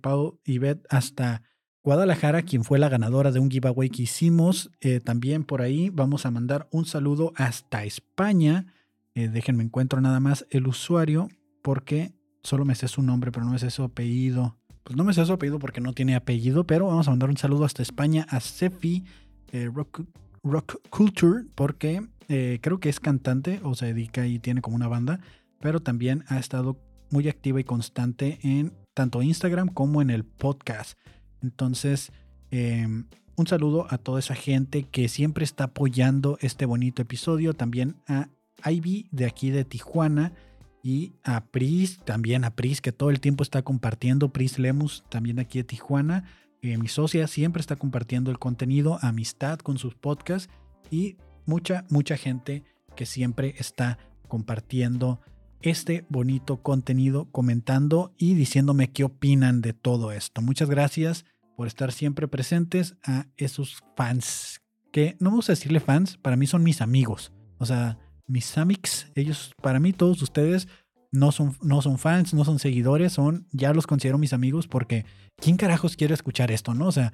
Pau 0.00 0.40
Ivette 0.44 0.86
hasta 0.88 1.42
Guadalajara, 1.82 2.42
quien 2.42 2.62
fue 2.62 2.78
la 2.78 2.88
ganadora 2.88 3.32
de 3.32 3.40
un 3.40 3.50
giveaway 3.50 3.90
que 3.90 4.02
hicimos. 4.02 4.70
también 5.04 5.44
por 5.44 5.60
ahí 5.62 5.90
vamos 5.90 6.24
a 6.26 6.30
mandar 6.30 6.68
un 6.70 6.86
saludo 6.86 7.32
hasta 7.36 7.84
España. 7.84 8.66
déjenme 9.14 9.64
encuentro 9.64 10.00
nada 10.00 10.20
más 10.20 10.46
el 10.50 10.68
usuario 10.68 11.28
porque 11.62 12.12
solo 12.42 12.64
me 12.64 12.74
sé 12.74 12.88
su 12.88 13.02
nombre, 13.02 13.32
pero 13.32 13.46
no 13.46 13.52
me 13.52 13.58
sé 13.58 13.70
su 13.70 13.82
apellido. 13.82 14.58
Pues 14.84 14.96
no 14.96 15.04
me 15.04 15.14
sé 15.14 15.24
su 15.24 15.32
apellido 15.32 15.58
porque 15.58 15.80
no 15.80 15.92
tiene 15.92 16.16
apellido, 16.16 16.66
pero 16.66 16.86
vamos 16.86 17.06
a 17.06 17.10
mandar 17.10 17.30
un 17.30 17.36
saludo 17.36 17.64
hasta 17.64 17.82
España 17.82 18.26
a 18.28 18.40
Sefi 18.40 19.04
eh, 19.52 19.70
Rock, 19.72 20.02
Rock, 20.42 20.76
Culture, 20.90 21.44
porque 21.54 22.06
eh, 22.28 22.58
creo 22.60 22.80
que 22.80 22.88
es 22.88 22.98
cantante 22.98 23.60
o 23.62 23.74
se 23.74 23.86
dedica 23.86 24.26
y 24.26 24.38
tiene 24.38 24.60
como 24.60 24.76
una 24.76 24.88
banda, 24.88 25.20
pero 25.60 25.80
también 25.80 26.24
ha 26.28 26.38
estado 26.38 26.80
muy 27.10 27.28
activa 27.28 27.60
y 27.60 27.64
constante 27.64 28.38
en 28.42 28.72
tanto 28.94 29.22
Instagram 29.22 29.68
como 29.68 30.02
en 30.02 30.10
el 30.10 30.24
podcast. 30.24 30.98
Entonces, 31.42 32.12
em, 32.50 33.06
un 33.36 33.46
saludo 33.46 33.86
a 33.90 33.98
toda 33.98 34.18
esa 34.18 34.34
gente 34.34 34.84
que 34.84 35.08
siempre 35.08 35.44
está 35.44 35.64
apoyando 35.64 36.38
este 36.40 36.66
bonito 36.66 37.02
episodio. 37.02 37.54
También 37.54 37.96
a 38.06 38.28
Ivy 38.64 39.08
de 39.10 39.26
aquí 39.26 39.50
de 39.50 39.64
Tijuana 39.64 40.32
y 40.82 41.12
a 41.22 41.44
Pris, 41.46 42.00
también 42.04 42.44
a 42.44 42.54
Pris, 42.54 42.80
que 42.80 42.92
todo 42.92 43.10
el 43.10 43.20
tiempo 43.20 43.42
está 43.42 43.62
compartiendo, 43.62 44.32
Pris 44.32 44.58
Lemus, 44.58 45.04
también 45.08 45.38
aquí 45.38 45.58
de 45.58 45.64
Tijuana, 45.64 46.24
Eh, 46.64 46.78
mi 46.78 46.86
socia 46.86 47.26
siempre 47.26 47.60
está 47.60 47.74
compartiendo 47.74 48.30
el 48.30 48.38
contenido, 48.38 48.96
amistad 49.02 49.58
con 49.58 49.78
sus 49.78 49.96
podcasts 49.96 50.48
y 50.92 51.16
mucha, 51.44 51.84
mucha 51.90 52.16
gente 52.16 52.62
que 52.94 53.04
siempre 53.04 53.56
está 53.58 53.98
compartiendo 54.28 55.18
este 55.60 56.06
bonito 56.08 56.62
contenido, 56.62 57.24
comentando 57.32 58.14
y 58.16 58.34
diciéndome 58.34 58.92
qué 58.92 59.02
opinan 59.02 59.60
de 59.60 59.72
todo 59.72 60.12
esto. 60.12 60.40
Muchas 60.40 60.70
gracias 60.70 61.24
por 61.56 61.66
estar 61.66 61.90
siempre 61.90 62.28
presentes 62.28 62.94
a 63.02 63.26
esos 63.36 63.82
fans, 63.96 64.60
que 64.92 65.16
no 65.18 65.30
vamos 65.30 65.48
a 65.48 65.54
decirle 65.54 65.80
fans, 65.80 66.16
para 66.16 66.36
mí 66.36 66.46
son 66.46 66.62
mis 66.62 66.80
amigos. 66.80 67.32
O 67.58 67.66
sea, 67.66 67.98
mis 68.26 68.56
amics, 68.58 69.10
ellos, 69.14 69.52
para 69.60 69.80
mí 69.80 69.92
todos 69.92 70.22
ustedes 70.22 70.68
no 71.10 71.30
son, 71.30 71.56
no 71.62 71.82
son 71.82 71.98
fans, 71.98 72.32
no 72.34 72.44
son 72.44 72.58
seguidores, 72.58 73.12
son, 73.12 73.46
ya 73.52 73.72
los 73.74 73.86
considero 73.86 74.18
mis 74.18 74.32
amigos 74.32 74.66
porque 74.66 75.04
¿quién 75.36 75.56
carajos 75.56 75.96
quiere 75.96 76.14
escuchar 76.14 76.50
esto, 76.50 76.74
no? 76.74 76.86
O 76.86 76.92
sea, 76.92 77.12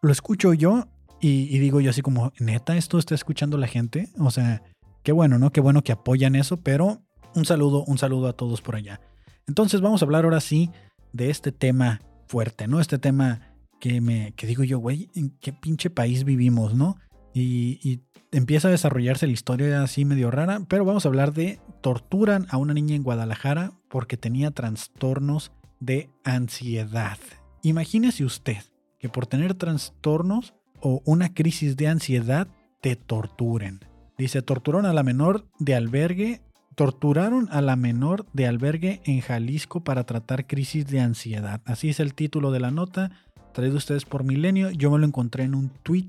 lo 0.00 0.12
escucho 0.12 0.54
yo 0.54 0.86
y, 1.20 1.54
y 1.54 1.58
digo 1.58 1.80
yo 1.80 1.90
así 1.90 2.02
como, 2.02 2.32
neta, 2.38 2.76
esto 2.76 2.98
está 2.98 3.14
escuchando 3.14 3.58
la 3.58 3.66
gente. 3.66 4.10
O 4.18 4.30
sea, 4.30 4.62
qué 5.02 5.12
bueno, 5.12 5.38
¿no? 5.38 5.50
Qué 5.50 5.60
bueno 5.60 5.82
que 5.82 5.92
apoyan 5.92 6.36
eso, 6.36 6.58
pero 6.58 7.02
un 7.34 7.44
saludo, 7.44 7.84
un 7.84 7.98
saludo 7.98 8.28
a 8.28 8.32
todos 8.34 8.60
por 8.60 8.76
allá. 8.76 9.00
Entonces 9.46 9.80
vamos 9.80 10.02
a 10.02 10.04
hablar 10.04 10.24
ahora 10.24 10.40
sí 10.40 10.70
de 11.12 11.30
este 11.30 11.52
tema 11.52 12.00
fuerte, 12.28 12.68
¿no? 12.68 12.80
Este 12.80 12.98
tema 12.98 13.54
que 13.80 14.00
me 14.00 14.32
que 14.36 14.46
digo 14.46 14.62
yo, 14.64 14.78
güey, 14.78 15.10
¿en 15.14 15.30
qué 15.40 15.52
pinche 15.52 15.90
país 15.90 16.24
vivimos, 16.24 16.74
no? 16.74 16.96
Y, 17.34 18.00
empieza 18.30 18.68
a 18.68 18.70
desarrollarse 18.70 19.26
la 19.26 19.34
historia 19.34 19.82
así 19.82 20.06
medio 20.06 20.30
rara, 20.30 20.62
pero 20.66 20.86
vamos 20.86 21.04
a 21.04 21.08
hablar 21.08 21.34
de 21.34 21.60
torturan 21.82 22.46
a 22.48 22.56
una 22.56 22.72
niña 22.72 22.94
en 22.94 23.02
Guadalajara 23.02 23.72
porque 23.90 24.16
tenía 24.16 24.50
trastornos 24.50 25.52
de 25.80 26.08
ansiedad. 26.24 27.18
Imagínese 27.62 28.24
usted 28.24 28.62
que 28.98 29.10
por 29.10 29.26
tener 29.26 29.52
trastornos 29.52 30.54
o 30.80 31.02
una 31.04 31.34
crisis 31.34 31.76
de 31.76 31.88
ansiedad 31.88 32.48
te 32.80 32.96
torturen. 32.96 33.80
Dice, 34.16 34.40
torturaron 34.40 34.86
a 34.86 34.94
la 34.94 35.02
menor 35.02 35.46
de 35.58 35.74
albergue 35.74 36.40
Torturaron 36.74 37.48
a 37.50 37.60
la 37.60 37.76
menor 37.76 38.24
de 38.32 38.46
albergue 38.46 39.02
en 39.04 39.20
Jalisco 39.20 39.84
para 39.84 40.04
tratar 40.04 40.46
crisis 40.46 40.86
de 40.86 41.00
ansiedad. 41.00 41.60
Así 41.66 41.90
es 41.90 42.00
el 42.00 42.14
título 42.14 42.50
de 42.50 42.60
la 42.60 42.70
nota, 42.70 43.10
traído 43.52 43.76
ustedes 43.76 44.06
por 44.06 44.24
Milenio. 44.24 44.70
Yo 44.70 44.90
me 44.90 44.98
lo 44.98 45.04
encontré 45.04 45.44
en 45.44 45.54
un 45.54 45.68
tweet 45.82 46.06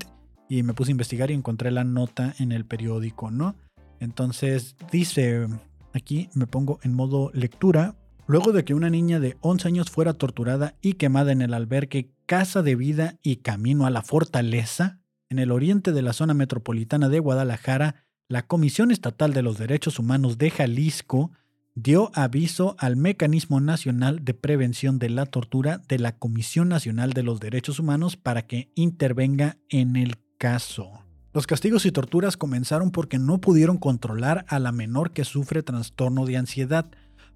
y 0.48 0.62
me 0.62 0.74
puse 0.74 0.90
a 0.90 0.92
investigar 0.92 1.30
y 1.30 1.34
encontré 1.34 1.70
la 1.70 1.84
nota 1.84 2.34
en 2.38 2.52
el 2.52 2.64
periódico, 2.64 3.30
¿no? 3.30 3.56
Entonces 4.00 4.76
dice, 4.92 5.46
aquí 5.92 6.28
me 6.34 6.46
pongo 6.46 6.78
en 6.82 6.94
modo 6.94 7.30
lectura. 7.34 7.96
Luego 8.26 8.52
de 8.52 8.64
que 8.64 8.74
una 8.74 8.90
niña 8.90 9.20
de 9.20 9.36
11 9.40 9.68
años 9.68 9.90
fuera 9.90 10.14
torturada 10.14 10.74
y 10.80 10.94
quemada 10.94 11.32
en 11.32 11.42
el 11.42 11.54
albergue 11.54 12.10
Casa 12.26 12.62
de 12.62 12.74
Vida 12.74 13.18
y 13.22 13.36
Camino 13.36 13.86
a 13.86 13.90
la 13.90 14.02
Fortaleza, 14.02 15.00
en 15.28 15.38
el 15.38 15.50
oriente 15.50 15.92
de 15.92 16.02
la 16.02 16.12
zona 16.12 16.32
metropolitana 16.32 17.08
de 17.08 17.18
Guadalajara, 17.18 18.06
la 18.28 18.46
Comisión 18.46 18.90
Estatal 18.90 19.34
de 19.34 19.42
los 19.42 19.58
Derechos 19.58 19.98
Humanos 19.98 20.38
de 20.38 20.50
Jalisco 20.50 21.32
dio 21.74 22.10
aviso 22.14 22.76
al 22.78 22.96
Mecanismo 22.96 23.60
Nacional 23.60 24.24
de 24.24 24.32
Prevención 24.32 24.98
de 24.98 25.10
la 25.10 25.26
Tortura 25.26 25.82
de 25.88 25.98
la 25.98 26.16
Comisión 26.16 26.68
Nacional 26.68 27.12
de 27.12 27.22
los 27.22 27.40
Derechos 27.40 27.78
Humanos 27.78 28.16
para 28.16 28.46
que 28.46 28.70
intervenga 28.74 29.58
en 29.68 29.96
el 29.96 30.16
Los 31.32 31.46
castigos 31.46 31.86
y 31.86 31.90
torturas 31.90 32.36
comenzaron 32.36 32.90
porque 32.90 33.18
no 33.18 33.40
pudieron 33.40 33.78
controlar 33.78 34.44
a 34.48 34.58
la 34.58 34.72
menor 34.72 35.12
que 35.12 35.24
sufre 35.24 35.62
trastorno 35.62 36.26
de 36.26 36.36
ansiedad, 36.36 36.86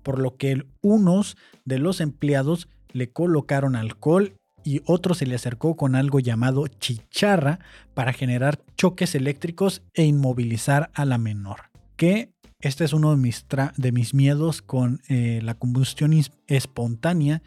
por 0.02 0.18
lo 0.18 0.36
que 0.36 0.66
unos 0.82 1.36
de 1.64 1.78
los 1.78 2.00
empleados 2.00 2.68
le 2.92 3.10
colocaron 3.10 3.76
alcohol 3.76 4.34
y 4.62 4.82
otro 4.84 5.14
se 5.14 5.26
le 5.26 5.34
acercó 5.34 5.76
con 5.76 5.94
algo 5.94 6.20
llamado 6.20 6.66
chicharra 6.66 7.60
para 7.94 8.12
generar 8.12 8.60
choques 8.76 9.14
eléctricos 9.14 9.82
e 9.94 10.04
inmovilizar 10.04 10.90
a 10.94 11.04
la 11.04 11.18
menor. 11.18 11.70
Que 11.96 12.30
este 12.60 12.84
es 12.84 12.92
uno 12.92 13.10
de 13.10 13.16
mis, 13.16 13.46
de 13.76 13.92
mis 13.92 14.14
miedos 14.14 14.62
con 14.62 15.00
eh, 15.08 15.40
la 15.42 15.54
combustión 15.54 16.12
espontánea, 16.46 17.42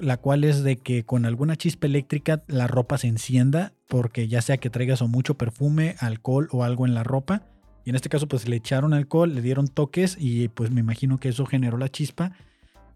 la 0.00 0.16
cual 0.16 0.44
es 0.44 0.62
de 0.62 0.76
que 0.76 1.04
con 1.04 1.24
alguna 1.24 1.56
chispa 1.56 1.86
eléctrica 1.86 2.42
la 2.46 2.66
ropa 2.66 2.98
se 2.98 3.08
encienda, 3.08 3.72
porque 3.86 4.28
ya 4.28 4.42
sea 4.42 4.58
que 4.58 4.70
traigas 4.70 5.02
o 5.02 5.08
mucho 5.08 5.34
perfume, 5.34 5.96
alcohol 6.00 6.48
o 6.52 6.64
algo 6.64 6.86
en 6.86 6.94
la 6.94 7.04
ropa. 7.04 7.46
Y 7.84 7.90
en 7.90 7.96
este 7.96 8.08
caso 8.08 8.28
pues 8.28 8.48
le 8.48 8.56
echaron 8.56 8.92
alcohol, 8.92 9.34
le 9.34 9.42
dieron 9.42 9.68
toques 9.68 10.16
y 10.18 10.48
pues 10.48 10.70
me 10.70 10.80
imagino 10.80 11.18
que 11.18 11.28
eso 11.30 11.46
generó 11.46 11.78
la 11.78 11.88
chispa 11.88 12.32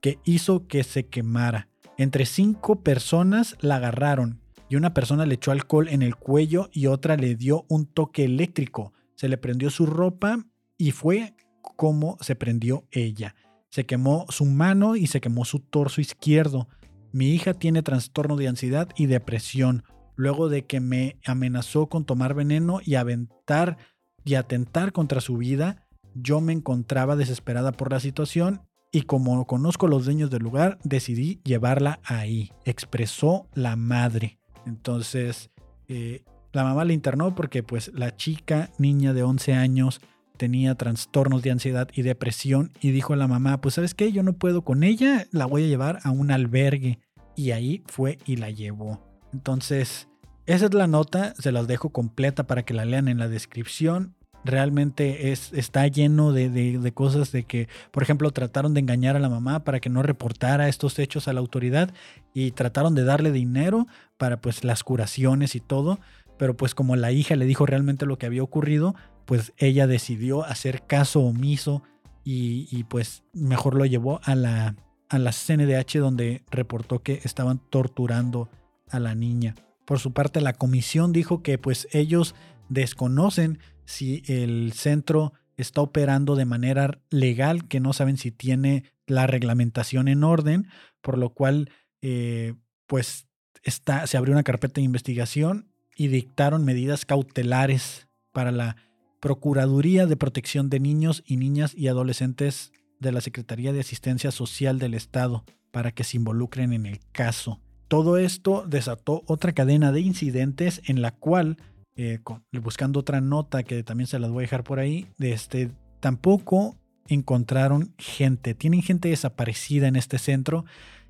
que 0.01 0.19
hizo 0.25 0.67
que 0.67 0.85
se 0.85 1.07
quemara. 1.07 1.69
Entre 1.97 2.27
cinco 2.27 2.83
personas 2.83 3.57
la 3.61 3.77
agarraron 3.77 4.41
y 4.69 4.77
una 4.77 4.93
persona 4.93 5.25
le 5.25 5.35
echó 5.35 5.53
alcohol 5.53 5.89
en 5.89 6.03
el 6.03 6.17
cuello 6.17 6.69
y 6.73 6.87
otra 6.87 7.17
le 7.17 7.37
dio 7.37 7.65
un 7.69 7.87
toque 7.87 8.25
eléctrico. 8.25 8.93
Se 9.15 9.29
le 9.29 9.39
prendió 9.39 9.71
su 9.71 9.87
ropa 9.87 10.45
y 10.77 10.91
fue 10.91 11.35
como 11.77 12.19
se 12.21 12.35
prendió 12.35 12.85
ella. 12.91 13.35
Se 13.73 13.87
quemó 13.87 14.27
su 14.29 14.45
mano 14.45 14.97
y 14.97 15.07
se 15.07 15.23
quemó 15.23 15.47
su 15.47 15.59
torso 15.59 16.03
izquierdo. 16.03 16.69
Mi 17.11 17.31
hija 17.31 17.55
tiene 17.55 17.83
trastorno 17.83 18.37
de 18.37 18.47
ansiedad 18.47 18.91
y 18.97 19.07
depresión 19.07 19.83
luego 20.15 20.51
de 20.51 20.67
que 20.67 20.79
me 20.79 21.17
amenazó 21.25 21.87
con 21.87 22.05
tomar 22.05 22.35
veneno 22.35 22.81
y 22.85 22.97
aventar 22.97 23.79
y 24.25 24.35
atentar 24.35 24.93
contra 24.93 25.23
su 25.23 25.39
vida. 25.39 25.89
Yo 26.15 26.43
me 26.43 26.53
encontraba 26.53 27.17
desesperada 27.17 27.73
por 27.73 27.91
la 27.91 27.99
situación 27.99 28.61
y 28.91 29.03
como 29.03 29.47
conozco 29.47 29.89
los 29.89 30.05
dueños 30.05 30.29
del 30.29 30.43
lugar, 30.43 30.79
decidí 30.85 31.41
llevarla 31.43 31.99
ahí, 32.05 32.53
expresó 32.67 33.49
la 33.55 33.75
madre. 33.77 34.39
Entonces, 34.67 35.51
eh, 35.89 36.25
la 36.53 36.65
mamá 36.65 36.85
la 36.85 36.93
internó 36.93 37.35
porque 37.35 37.63
pues 37.63 37.91
la 37.95 38.15
chica, 38.17 38.71
niña 38.77 39.15
de 39.15 39.23
11 39.23 39.55
años, 39.55 40.03
tenía 40.43 40.75
trastornos 40.75 41.41
de 41.43 41.53
ansiedad 41.53 41.89
y 41.95 42.03
depresión 42.03 42.73
y 42.81 42.91
dijo 42.91 43.13
a 43.13 43.17
la 43.17 43.29
mamá, 43.29 43.61
pues 43.61 43.77
sabes 43.77 43.95
qué, 43.95 44.11
yo 44.11 44.25
no 44.25 44.33
puedo 44.33 44.63
con 44.63 44.83
ella, 44.83 45.29
la 45.31 45.47
voy 45.47 45.63
a 45.63 45.69
llevar 45.69 46.01
a 46.03 46.11
un 46.11 46.33
albergue. 46.33 46.99
Y 47.37 47.53
ahí 47.53 47.85
fue 47.87 48.19
y 48.27 48.35
la 48.35 48.51
llevó. 48.51 49.01
Entonces, 49.33 50.09
esa 50.47 50.65
es 50.65 50.75
la 50.75 50.89
nota, 50.89 51.33
se 51.39 51.53
las 51.53 51.69
dejo 51.69 51.91
completa 51.91 52.49
para 52.49 52.65
que 52.65 52.75
la 52.75 52.85
lean 52.85 53.07
en 53.07 53.19
la 53.19 53.29
descripción 53.29 54.17
realmente 54.45 55.31
es, 55.31 55.53
está 55.53 55.87
lleno 55.87 56.33
de, 56.33 56.91
cosas 56.93 57.31
de 57.31 57.45
que, 57.45 57.69
por 57.93 58.03
ejemplo, 58.03 58.29
trataron 58.33 58.75
de 58.75 58.81
engañar 58.81 59.15
a 59.15 59.21
la 59.21 59.29
mamá 59.29 59.63
para 59.63 59.79
que 59.79 59.91
no 59.91 60.03
reportara 60.03 60.69
estos 60.69 60.99
hechos 60.99 61.29
a 61.29 61.33
la 61.33 61.39
autoridad 61.39 61.95
y 62.35 62.51
trataron 62.51 62.97
de 62.97 63.05
darle 63.05 63.31
dinero 63.31 63.87
para 64.17 64.41
pues 64.41 64.65
las 64.65 64.83
curaciones 64.83 65.55
y 65.55 65.61
todo, 65.61 66.01
pero 66.37 66.57
pues 66.57 66.75
como 66.75 66.97
la 66.97 67.13
hija 67.13 67.37
le 67.37 67.45
dijo 67.45 67.65
realmente 67.65 68.05
lo 68.05 68.19
que 68.19 68.27
había 68.27 68.43
ocurrido, 68.43 68.97
pues 69.33 69.55
ella 69.57 69.87
decidió 69.87 70.45
hacer 70.45 70.83
caso 70.87 71.21
omiso 71.21 71.83
y, 72.23 72.85
pues 72.91 73.23
mejor 73.33 73.75
lo 73.77 73.87
llevó 73.87 74.21
a 74.25 74.35
la, 74.35 74.77
a 75.09 75.19
la 75.19 75.33
CNDH 75.33 76.01
donde 76.01 76.43
reportó 76.51 77.03
que 77.03 77.23
estaban 77.25 77.59
torturando 77.71 78.51
a 78.91 79.01
la 79.01 79.15
niña. 79.15 79.55
Por 79.87 80.01
su 80.01 80.13
parte, 80.13 80.43
la 80.43 80.53
comisión 80.53 81.15
dijo 81.15 81.43
que 81.43 81.57
pues 81.57 81.89
ellos 81.93 82.35
desconocen 82.69 83.59
si 83.87 84.23
el 84.27 84.75
centro 84.75 85.33
está 85.57 85.81
operando 85.81 86.37
de 86.37 86.45
manera 86.45 87.01
legal, 87.09 87.67
que 87.69 87.81
no 87.81 87.95
saben 87.95 88.19
si 88.19 88.33
tiene 88.33 88.93
la 89.07 89.27
reglamentación 89.27 90.09
en 90.09 90.25
orden, 90.25 90.69
por 91.01 91.17
lo 91.17 91.31
cual 91.31 91.71
eh, 92.03 92.53
pues 92.87 93.29
está, 93.63 94.07
se 94.07 94.19
abrió 94.19 94.35
una 94.35 94.43
carpeta 94.43 94.75
de 94.75 94.83
investigación 94.83 95.73
y 95.97 96.09
dictaron 96.09 96.67
medidas 96.67 97.07
cautelares 97.07 98.09
para 98.31 98.53
la 98.53 98.77
Procuraduría 99.23 100.07
de 100.07 100.17
Protección 100.17 100.69
de 100.69 100.81
Niños 100.81 101.23
y 101.25 101.37
Niñas 101.37 101.75
y 101.77 101.87
Adolescentes 101.87 102.73
de 102.99 103.13
la 103.13 103.21
Secretaría 103.21 103.73
de 103.73 103.79
Asistencia 103.79 104.33
Social 104.33 104.81
del 104.81 104.95
Estado 104.95 105.45
para 105.71 105.93
que 105.93 106.03
se 106.03 106.17
involucren 106.17 106.73
en 106.73 106.87
el 106.87 106.99
caso. 107.13 107.61
Todo 107.87 108.17
esto 108.17 108.65
desató 108.67 109.23
otra 109.29 109.53
cadena 109.53 109.93
de 109.93 110.01
incidentes 110.01 110.83
en 110.87 111.03
la 111.03 111.13
cual 111.13 111.57
eh, 111.95 112.19
buscando 112.51 112.99
otra 112.99 113.21
nota 113.21 113.63
que 113.63 113.85
también 113.85 114.09
se 114.09 114.19
las 114.19 114.33
voy 114.33 114.41
a 114.41 114.47
dejar 114.47 114.65
por 114.65 114.81
ahí, 114.81 115.07
este, 115.21 115.71
tampoco 116.01 116.75
encontraron 117.07 117.95
gente, 117.99 118.55
tienen 118.55 118.83
gente 118.83 119.09
desaparecida 119.09 119.87
en 119.87 119.95
este 119.95 120.19
centro 120.19 120.65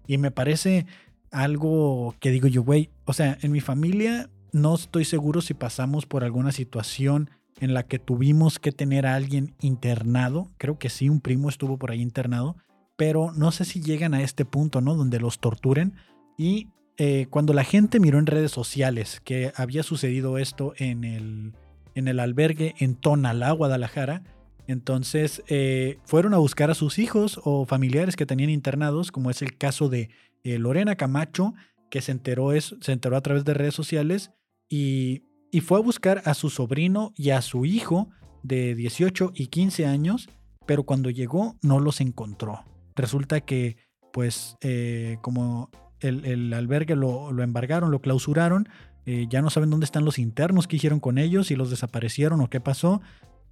y 0.06 0.18
me 0.18 0.30
parece 0.30 0.84
algo 1.30 2.14
que 2.20 2.30
digo 2.30 2.46
yo, 2.46 2.62
güey, 2.62 2.90
o 3.06 3.14
sea, 3.14 3.38
en 3.40 3.52
mi 3.52 3.62
familia 3.62 4.28
no 4.52 4.74
estoy 4.74 5.06
seguro 5.06 5.40
si 5.40 5.54
pasamos 5.54 6.04
por 6.04 6.24
alguna 6.24 6.52
situación 6.52 7.30
en 7.60 7.74
la 7.74 7.84
que 7.84 7.98
tuvimos 7.98 8.58
que 8.58 8.72
tener 8.72 9.06
a 9.06 9.14
alguien 9.14 9.54
internado, 9.60 10.50
creo 10.58 10.78
que 10.78 10.90
sí, 10.90 11.08
un 11.08 11.20
primo 11.20 11.48
estuvo 11.48 11.78
por 11.78 11.90
ahí 11.90 12.00
internado, 12.00 12.56
pero 12.96 13.32
no 13.32 13.52
sé 13.52 13.64
si 13.64 13.80
llegan 13.80 14.14
a 14.14 14.22
este 14.22 14.44
punto, 14.44 14.80
¿no? 14.80 14.94
Donde 14.94 15.20
los 15.20 15.38
torturen 15.38 15.94
y 16.36 16.68
eh, 16.98 17.26
cuando 17.30 17.54
la 17.54 17.64
gente 17.64 18.00
miró 18.00 18.18
en 18.18 18.26
redes 18.26 18.52
sociales 18.52 19.20
que 19.24 19.52
había 19.56 19.82
sucedido 19.82 20.38
esto 20.38 20.74
en 20.76 21.04
el, 21.04 21.52
en 21.94 22.08
el 22.08 22.20
albergue 22.20 22.74
en 22.78 22.96
Tonalá, 22.96 23.50
Guadalajara, 23.52 24.22
entonces 24.66 25.42
eh, 25.48 25.98
fueron 26.04 26.34
a 26.34 26.38
buscar 26.38 26.70
a 26.70 26.74
sus 26.74 26.98
hijos 26.98 27.40
o 27.44 27.64
familiares 27.64 28.16
que 28.16 28.26
tenían 28.26 28.50
internados, 28.50 29.10
como 29.10 29.30
es 29.30 29.42
el 29.42 29.56
caso 29.56 29.88
de 29.88 30.10
eh, 30.44 30.58
Lorena 30.58 30.96
Camacho, 30.96 31.54
que 31.90 32.00
se 32.00 32.12
enteró, 32.12 32.52
eso, 32.52 32.76
se 32.80 32.92
enteró 32.92 33.16
a 33.16 33.20
través 33.22 33.44
de 33.44 33.54
redes 33.54 33.74
sociales 33.74 34.30
y, 34.68 35.24
y 35.52 35.60
fue 35.60 35.78
a 35.78 35.82
buscar 35.82 36.22
a 36.24 36.34
su 36.34 36.50
sobrino 36.50 37.12
y 37.14 37.30
a 37.30 37.42
su 37.42 37.64
hijo 37.66 38.08
de 38.42 38.74
18 38.74 39.32
y 39.34 39.46
15 39.48 39.86
años, 39.86 40.28
pero 40.66 40.82
cuando 40.84 41.10
llegó 41.10 41.56
no 41.62 41.78
los 41.78 42.00
encontró. 42.00 42.64
Resulta 42.96 43.42
que, 43.42 43.76
pues, 44.12 44.56
eh, 44.62 45.18
como 45.20 45.70
el, 46.00 46.52
albergue 46.54 46.96
lo, 46.96 47.30
embargaron, 47.42 47.90
lo 47.90 48.00
clausuraron, 48.00 48.68
eh, 49.04 49.26
ya 49.28 49.42
no 49.42 49.50
saben 49.50 49.70
dónde 49.70 49.84
están 49.84 50.06
los 50.06 50.18
internos, 50.18 50.66
qué 50.66 50.76
hicieron 50.76 51.00
con 51.00 51.18
ellos, 51.18 51.48
si 51.48 51.54
los 51.54 51.70
desaparecieron 51.70 52.40
o 52.40 52.48
qué 52.48 52.60
pasó. 52.60 53.02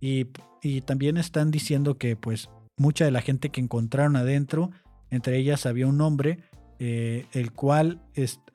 Y, 0.00 0.28
y 0.62 0.80
también 0.80 1.18
están 1.18 1.50
diciendo 1.50 1.98
que, 1.98 2.16
pues, 2.16 2.48
mucha 2.78 3.04
de 3.04 3.10
la 3.10 3.20
gente 3.20 3.50
que 3.50 3.60
encontraron 3.60 4.16
adentro, 4.16 4.70
entre 5.10 5.36
ellas 5.36 5.66
había 5.66 5.86
un 5.86 6.00
hombre, 6.00 6.38
eh, 6.78 7.26
el 7.32 7.52
cual 7.52 8.00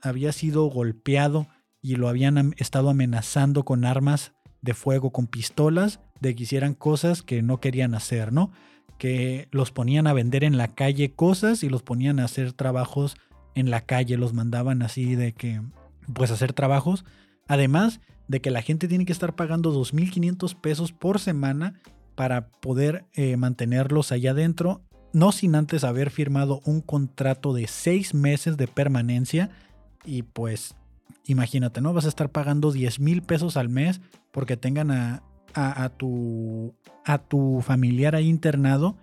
había 0.02 0.32
sido 0.32 0.66
golpeado 0.66 1.48
y 1.86 1.98
lo 1.98 2.10
habían 2.10 2.56
estado 2.58 2.90
amenazando 2.90 3.64
con 3.64 3.86
armas 3.86 4.34
de 4.64 4.74
fuego, 4.74 5.12
con 5.12 5.28
pistolas, 5.28 6.00
de 6.20 6.36
que 6.36 6.42
hicieran 6.42 6.74
cosas 6.74 7.22
que 7.22 7.44
no 7.44 7.60
querían 7.60 7.94
hacer, 7.94 8.34
¿no? 8.34 8.50
Que 8.98 9.48
los 9.52 9.70
ponían 9.70 10.08
a 10.08 10.14
vender 10.14 10.44
en 10.44 10.58
la 10.58 10.74
calle 10.74 11.14
cosas 11.14 11.62
y 11.62 11.70
los 11.70 11.84
ponían 11.84 12.20
a 12.20 12.24
hacer 12.24 12.54
trabajos 12.54 13.18
en 13.54 13.70
la 13.70 13.82
calle, 13.82 14.18
los 14.18 14.34
mandaban 14.34 14.82
así 14.82 15.14
de 15.14 15.34
que, 15.34 15.62
pues, 16.12 16.32
hacer 16.32 16.54
trabajos. 16.54 17.06
Además 17.48 18.02
de 18.28 18.42
que 18.42 18.50
la 18.50 18.64
gente 18.64 18.88
tiene 18.88 19.06
que 19.06 19.14
estar 19.14 19.36
pagando 19.36 19.72
2.500 19.72 20.60
pesos 20.60 20.92
por 20.92 21.20
semana 21.20 21.76
para 22.16 22.48
poder 22.48 23.06
eh, 23.14 23.38
mantenerlos 23.38 24.12
allá 24.12 24.32
adentro, 24.32 24.82
no 25.14 25.32
sin 25.32 25.54
antes 25.54 25.84
haber 25.84 26.10
firmado 26.10 26.62
un 26.66 26.82
contrato 26.82 27.54
de 27.54 27.68
seis 27.68 28.16
meses 28.16 28.58
de 28.58 28.68
permanencia. 28.68 29.52
Y 30.04 30.24
pues, 30.24 30.76
imagínate, 31.26 31.82
¿no? 31.82 31.94
Vas 31.94 32.06
a 32.06 32.10
estar 32.10 32.32
pagando 32.32 32.72
10 32.72 33.00
mil 33.00 33.22
pesos 33.22 33.58
al 33.58 33.70
mes 33.70 34.02
porque 34.32 34.58
tengan 34.58 34.92
a, 34.92 35.22
tu 35.98 36.74
familiar 37.62 38.16
ahí 38.16 38.28
internado. 38.28 38.98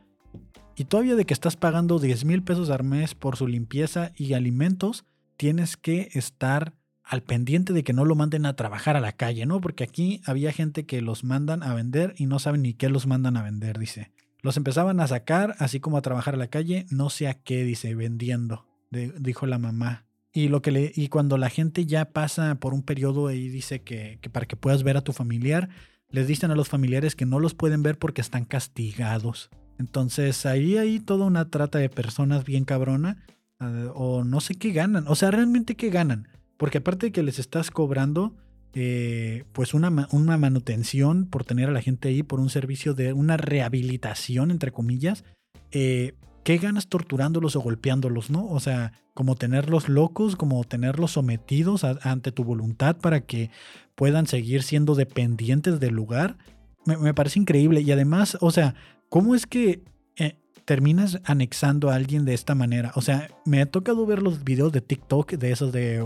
Y 0.76 0.84
todavía 0.84 1.16
de 1.16 1.26
que 1.26 1.34
estás 1.34 1.56
pagando 1.56 1.98
10 1.98 2.24
mil 2.24 2.42
pesos 2.42 2.70
al 2.70 2.84
mes 2.84 3.14
por 3.14 3.36
su 3.36 3.46
limpieza 3.46 4.12
y 4.16 4.32
alimentos, 4.32 5.04
tienes 5.36 5.76
que 5.76 6.08
estar 6.12 6.74
al 7.04 7.22
pendiente 7.22 7.72
de 7.72 7.84
que 7.84 7.92
no 7.92 8.04
lo 8.04 8.14
manden 8.14 8.46
a 8.46 8.56
trabajar 8.56 8.96
a 8.96 9.00
la 9.00 9.12
calle, 9.12 9.44
¿no? 9.44 9.60
Porque 9.60 9.84
aquí 9.84 10.22
había 10.24 10.52
gente 10.52 10.86
que 10.86 11.02
los 11.02 11.24
mandan 11.24 11.62
a 11.62 11.74
vender 11.74 12.14
y 12.16 12.26
no 12.26 12.38
saben 12.38 12.62
ni 12.62 12.74
qué 12.74 12.88
los 12.88 13.06
mandan 13.06 13.36
a 13.36 13.42
vender, 13.42 13.78
dice. 13.78 14.12
Los 14.40 14.56
empezaban 14.56 14.98
a 15.00 15.06
sacar, 15.06 15.54
así 15.58 15.78
como 15.78 15.98
a 15.98 16.02
trabajar 16.02 16.34
a 16.34 16.38
la 16.38 16.48
calle, 16.48 16.86
no 16.90 17.10
sé 17.10 17.28
a 17.28 17.34
qué, 17.34 17.64
dice, 17.64 17.94
vendiendo, 17.94 18.66
dijo 18.90 19.46
la 19.46 19.58
mamá. 19.58 20.06
Y, 20.32 20.48
lo 20.48 20.62
que 20.62 20.70
le, 20.70 20.92
y 20.94 21.08
cuando 21.08 21.36
la 21.36 21.50
gente 21.50 21.84
ya 21.84 22.06
pasa 22.06 22.54
por 22.54 22.72
un 22.72 22.82
periodo 22.82 23.30
y 23.30 23.48
dice 23.48 23.82
que, 23.82 24.18
que 24.22 24.30
para 24.30 24.46
que 24.46 24.56
puedas 24.56 24.82
ver 24.82 24.96
a 24.96 25.02
tu 25.02 25.12
familiar, 25.12 25.68
les 26.08 26.26
dicen 26.26 26.50
a 26.50 26.56
los 26.56 26.68
familiares 26.68 27.14
que 27.14 27.26
no 27.26 27.38
los 27.38 27.54
pueden 27.54 27.82
ver 27.82 27.98
porque 27.98 28.20
están 28.20 28.44
castigados. 28.44 29.50
Entonces 29.78 30.46
ahí 30.46 30.78
hay 30.78 31.00
toda 31.00 31.26
una 31.26 31.50
trata 31.50 31.78
de 31.78 31.88
personas 31.88 32.44
bien 32.44 32.64
cabrona, 32.64 33.24
eh, 33.60 33.88
o 33.94 34.24
no 34.24 34.40
sé 34.40 34.54
qué 34.54 34.72
ganan, 34.72 35.04
o 35.06 35.14
sea, 35.14 35.30
realmente 35.30 35.74
qué 35.74 35.90
ganan 35.90 36.28
porque 36.62 36.78
aparte 36.78 37.06
de 37.06 37.12
que 37.12 37.24
les 37.24 37.40
estás 37.40 37.72
cobrando, 37.72 38.36
eh, 38.72 39.42
pues 39.52 39.74
una, 39.74 40.06
una, 40.12 40.36
manutención 40.36 41.26
por 41.26 41.42
tener 41.42 41.68
a 41.68 41.72
la 41.72 41.82
gente 41.82 42.08
ahí, 42.08 42.22
por 42.22 42.38
un 42.38 42.50
servicio 42.50 42.94
de 42.94 43.12
una 43.12 43.36
rehabilitación, 43.36 44.52
entre 44.52 44.70
comillas, 44.70 45.24
eh, 45.72 46.14
¿qué 46.42 46.58
ganas 46.58 46.88
torturándolos 46.88 47.56
o 47.56 47.60
golpeándolos, 47.60 48.30
no? 48.30 48.46
O 48.46 48.60
sea, 48.60 48.92
como 49.14 49.36
tenerlos 49.36 49.88
locos, 49.88 50.36
como 50.36 50.64
tenerlos 50.64 51.12
sometidos 51.12 51.84
ante 51.84 52.32
tu 52.32 52.44
voluntad 52.44 52.96
para 52.96 53.20
que 53.20 53.50
puedan 53.94 54.26
seguir 54.26 54.62
siendo 54.62 54.94
dependientes 54.94 55.80
del 55.80 55.94
lugar. 55.94 56.36
Me, 56.84 57.14
parece 57.14 57.38
increíble. 57.38 57.80
Y 57.82 57.92
además, 57.92 58.36
o 58.40 58.50
sea, 58.50 58.74
¿cómo 59.08 59.34
es 59.34 59.46
que 59.46 59.84
eh, 60.16 60.36
terminas 60.64 61.20
anexando 61.24 61.90
a 61.90 61.94
alguien 61.94 62.24
de 62.24 62.34
esta 62.34 62.54
manera? 62.54 62.92
O 62.96 63.02
sea, 63.02 63.28
me 63.44 63.60
ha 63.60 63.66
tocado 63.66 64.04
ver 64.06 64.22
los 64.22 64.42
videos 64.42 64.72
de 64.72 64.80
TikTok 64.80 65.32
de 65.32 65.52
esos 65.52 65.72
de 65.72 66.04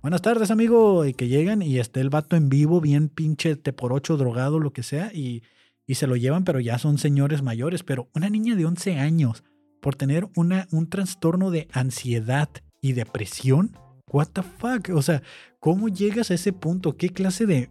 buenas 0.00 0.22
tardes, 0.22 0.50
amigo, 0.50 1.04
y 1.04 1.12
que 1.12 1.28
llegan 1.28 1.60
y 1.60 1.78
esté 1.78 2.00
el 2.00 2.10
vato 2.10 2.36
en 2.36 2.48
vivo, 2.48 2.80
bien 2.80 3.08
pinche 3.08 3.56
te 3.56 3.72
por 3.72 3.92
ocho, 3.92 4.16
drogado, 4.16 4.60
lo 4.60 4.72
que 4.72 4.82
sea, 4.82 5.10
y, 5.12 5.42
y 5.86 5.96
se 5.96 6.06
lo 6.06 6.16
llevan, 6.16 6.44
pero 6.44 6.60
ya 6.60 6.78
son 6.78 6.96
señores 6.98 7.42
mayores. 7.42 7.82
Pero 7.82 8.08
una 8.14 8.30
niña 8.30 8.54
de 8.54 8.64
11 8.64 8.98
años, 8.98 9.44
por 9.84 9.96
tener 9.96 10.26
una, 10.34 10.66
un 10.70 10.88
trastorno 10.88 11.50
de 11.50 11.68
ansiedad 11.70 12.48
y 12.80 12.94
depresión, 12.94 13.76
what 14.10 14.28
the 14.32 14.42
fuck? 14.42 14.88
O 14.94 15.02
sea, 15.02 15.22
¿cómo 15.60 15.90
llegas 15.90 16.30
a 16.30 16.34
ese 16.34 16.54
punto? 16.54 16.96
¿Qué 16.96 17.10
clase 17.10 17.44
de. 17.44 17.70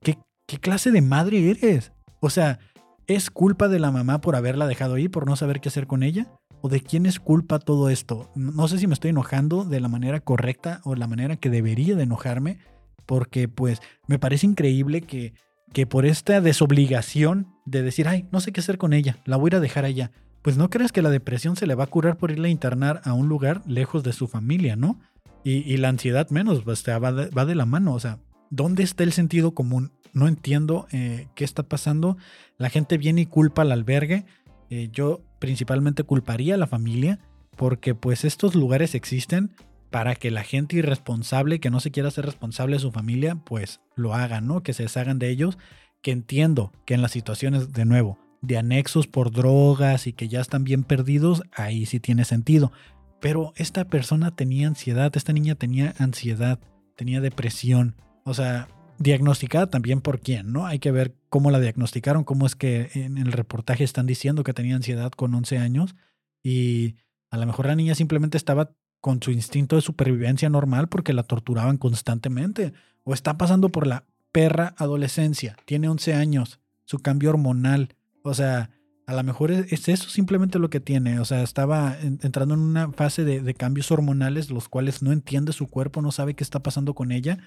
qué, 0.00 0.16
qué 0.46 0.56
clase 0.56 0.90
de 0.90 1.02
madre 1.02 1.50
eres? 1.50 1.92
O 2.20 2.30
sea, 2.30 2.58
¿es 3.06 3.28
culpa 3.28 3.68
de 3.68 3.78
la 3.78 3.90
mamá 3.90 4.22
por 4.22 4.34
haberla 4.34 4.66
dejado 4.66 4.94
ahí, 4.94 5.10
por 5.10 5.26
no 5.26 5.36
saber 5.36 5.60
qué 5.60 5.68
hacer 5.68 5.86
con 5.86 6.02
ella? 6.02 6.26
o 6.62 6.70
de 6.70 6.80
quién 6.80 7.04
es 7.04 7.20
culpa 7.20 7.58
todo 7.58 7.90
esto. 7.90 8.30
No 8.34 8.66
sé 8.66 8.78
si 8.78 8.86
me 8.86 8.94
estoy 8.94 9.10
enojando 9.10 9.64
de 9.64 9.78
la 9.78 9.88
manera 9.88 10.20
correcta 10.20 10.80
o 10.84 10.94
la 10.94 11.06
manera 11.06 11.36
que 11.36 11.50
debería 11.50 11.96
de 11.96 12.04
enojarme, 12.04 12.60
porque 13.04 13.46
pues 13.46 13.82
me 14.06 14.18
parece 14.18 14.46
increíble 14.46 15.02
que, 15.02 15.34
que 15.74 15.86
por 15.86 16.06
esta 16.06 16.40
desobligación 16.40 17.52
de 17.66 17.82
decir, 17.82 18.08
ay, 18.08 18.26
no 18.32 18.40
sé 18.40 18.52
qué 18.52 18.60
hacer 18.60 18.78
con 18.78 18.94
ella, 18.94 19.18
la 19.26 19.36
voy 19.36 19.50
a 19.52 19.60
dejar 19.60 19.84
allá, 19.84 20.12
pues 20.46 20.56
no 20.56 20.70
crees 20.70 20.92
que 20.92 21.02
la 21.02 21.10
depresión 21.10 21.56
se 21.56 21.66
le 21.66 21.74
va 21.74 21.82
a 21.82 21.88
curar 21.88 22.18
por 22.18 22.30
irle 22.30 22.46
a 22.46 22.52
internar 22.52 23.00
a 23.02 23.14
un 23.14 23.28
lugar 23.28 23.62
lejos 23.66 24.04
de 24.04 24.12
su 24.12 24.28
familia, 24.28 24.76
¿no? 24.76 25.00
Y, 25.42 25.76
la 25.76 25.88
ansiedad 25.88 26.30
menos, 26.30 26.62
pues, 26.62 26.84
va, 26.86 27.10
de, 27.10 27.30
va 27.30 27.44
de 27.44 27.56
la 27.56 27.66
mano, 27.66 27.92
o 27.94 27.98
sea, 27.98 28.20
¿dónde 28.48 28.84
está 28.84 29.02
el 29.02 29.10
sentido 29.10 29.54
común? 29.54 29.90
No 30.12 30.28
entiendo 30.28 30.86
eh, 30.92 31.26
qué 31.34 31.42
está 31.42 31.64
pasando. 31.64 32.16
La 32.58 32.70
gente 32.70 32.96
viene 32.96 33.22
y 33.22 33.26
culpa 33.26 33.62
al 33.62 33.72
albergue. 33.72 34.24
Eh, 34.70 34.88
yo 34.92 35.20
principalmente 35.40 36.04
culparía 36.04 36.54
a 36.54 36.58
la 36.58 36.68
familia 36.68 37.18
porque 37.56 37.96
pues 37.96 38.24
estos 38.24 38.54
lugares 38.54 38.94
existen 38.94 39.50
para 39.90 40.14
que 40.14 40.30
la 40.30 40.44
gente 40.44 40.76
irresponsable 40.76 41.58
que 41.58 41.70
no 41.70 41.80
se 41.80 41.90
quiera 41.90 42.12
ser 42.12 42.24
responsable 42.24 42.76
de 42.76 42.82
su 42.82 42.92
familia 42.92 43.34
pues 43.34 43.80
lo 43.96 44.14
hagan, 44.14 44.46
¿no? 44.46 44.62
Que 44.62 44.74
se 44.74 44.84
deshagan 44.84 45.18
de 45.18 45.28
ellos, 45.28 45.58
que 46.02 46.12
entiendo 46.12 46.70
que 46.84 46.94
en 46.94 47.02
las 47.02 47.10
situaciones 47.10 47.72
de 47.72 47.84
nuevo 47.84 48.16
de 48.46 48.58
anexos 48.58 49.06
por 49.06 49.30
drogas 49.30 50.06
y 50.06 50.12
que 50.12 50.28
ya 50.28 50.40
están 50.40 50.64
bien 50.64 50.84
perdidos, 50.84 51.42
ahí 51.52 51.86
sí 51.86 52.00
tiene 52.00 52.24
sentido. 52.24 52.72
Pero 53.20 53.52
esta 53.56 53.86
persona 53.86 54.34
tenía 54.34 54.68
ansiedad, 54.68 55.16
esta 55.16 55.32
niña 55.32 55.54
tenía 55.54 55.94
ansiedad, 55.98 56.60
tenía 56.96 57.20
depresión. 57.20 57.96
O 58.24 58.34
sea, 58.34 58.68
diagnosticada 58.98 59.68
también 59.68 60.00
por 60.00 60.20
quién, 60.20 60.52
¿no? 60.52 60.66
Hay 60.66 60.78
que 60.78 60.90
ver 60.90 61.14
cómo 61.28 61.50
la 61.50 61.60
diagnosticaron, 61.60 62.24
cómo 62.24 62.46
es 62.46 62.54
que 62.54 62.90
en 62.94 63.18
el 63.18 63.32
reportaje 63.32 63.84
están 63.84 64.06
diciendo 64.06 64.44
que 64.44 64.52
tenía 64.52 64.76
ansiedad 64.76 65.10
con 65.12 65.34
11 65.34 65.58
años 65.58 65.96
y 66.42 66.96
a 67.30 67.36
lo 67.36 67.46
mejor 67.46 67.66
la 67.66 67.76
niña 67.76 67.94
simplemente 67.94 68.36
estaba 68.36 68.70
con 69.00 69.22
su 69.22 69.30
instinto 69.30 69.76
de 69.76 69.82
supervivencia 69.82 70.48
normal 70.48 70.88
porque 70.88 71.12
la 71.12 71.24
torturaban 71.24 71.78
constantemente 71.78 72.72
o 73.04 73.12
está 73.12 73.36
pasando 73.36 73.70
por 73.70 73.86
la 73.86 74.04
perra 74.32 74.74
adolescencia, 74.78 75.56
tiene 75.64 75.88
11 75.88 76.14
años, 76.14 76.60
su 76.84 76.98
cambio 76.98 77.30
hormonal, 77.30 77.95
o 78.26 78.34
sea, 78.34 78.70
a 79.06 79.14
lo 79.14 79.22
mejor 79.22 79.50
es, 79.50 79.88
eso 79.88 80.08
simplemente 80.08 80.58
lo 80.58 80.70
que 80.70 80.80
tiene, 80.80 81.20
o 81.20 81.24
sea, 81.24 81.42
estaba 81.42 81.96
entrando 82.00 82.54
en 82.54 82.60
una 82.60 82.92
fase 82.92 83.24
de, 83.24 83.40
de 83.40 83.54
cambios 83.54 83.90
hormonales 83.90 84.50
los 84.50 84.68
cuales 84.68 85.02
no 85.02 85.12
entiende 85.12 85.52
su 85.52 85.68
cuerpo, 85.68 86.02
no 86.02 86.12
sabe 86.12 86.34
qué 86.34 86.44
está 86.44 86.62
pasando 86.62 86.94
con 86.94 87.12
ella 87.12 87.38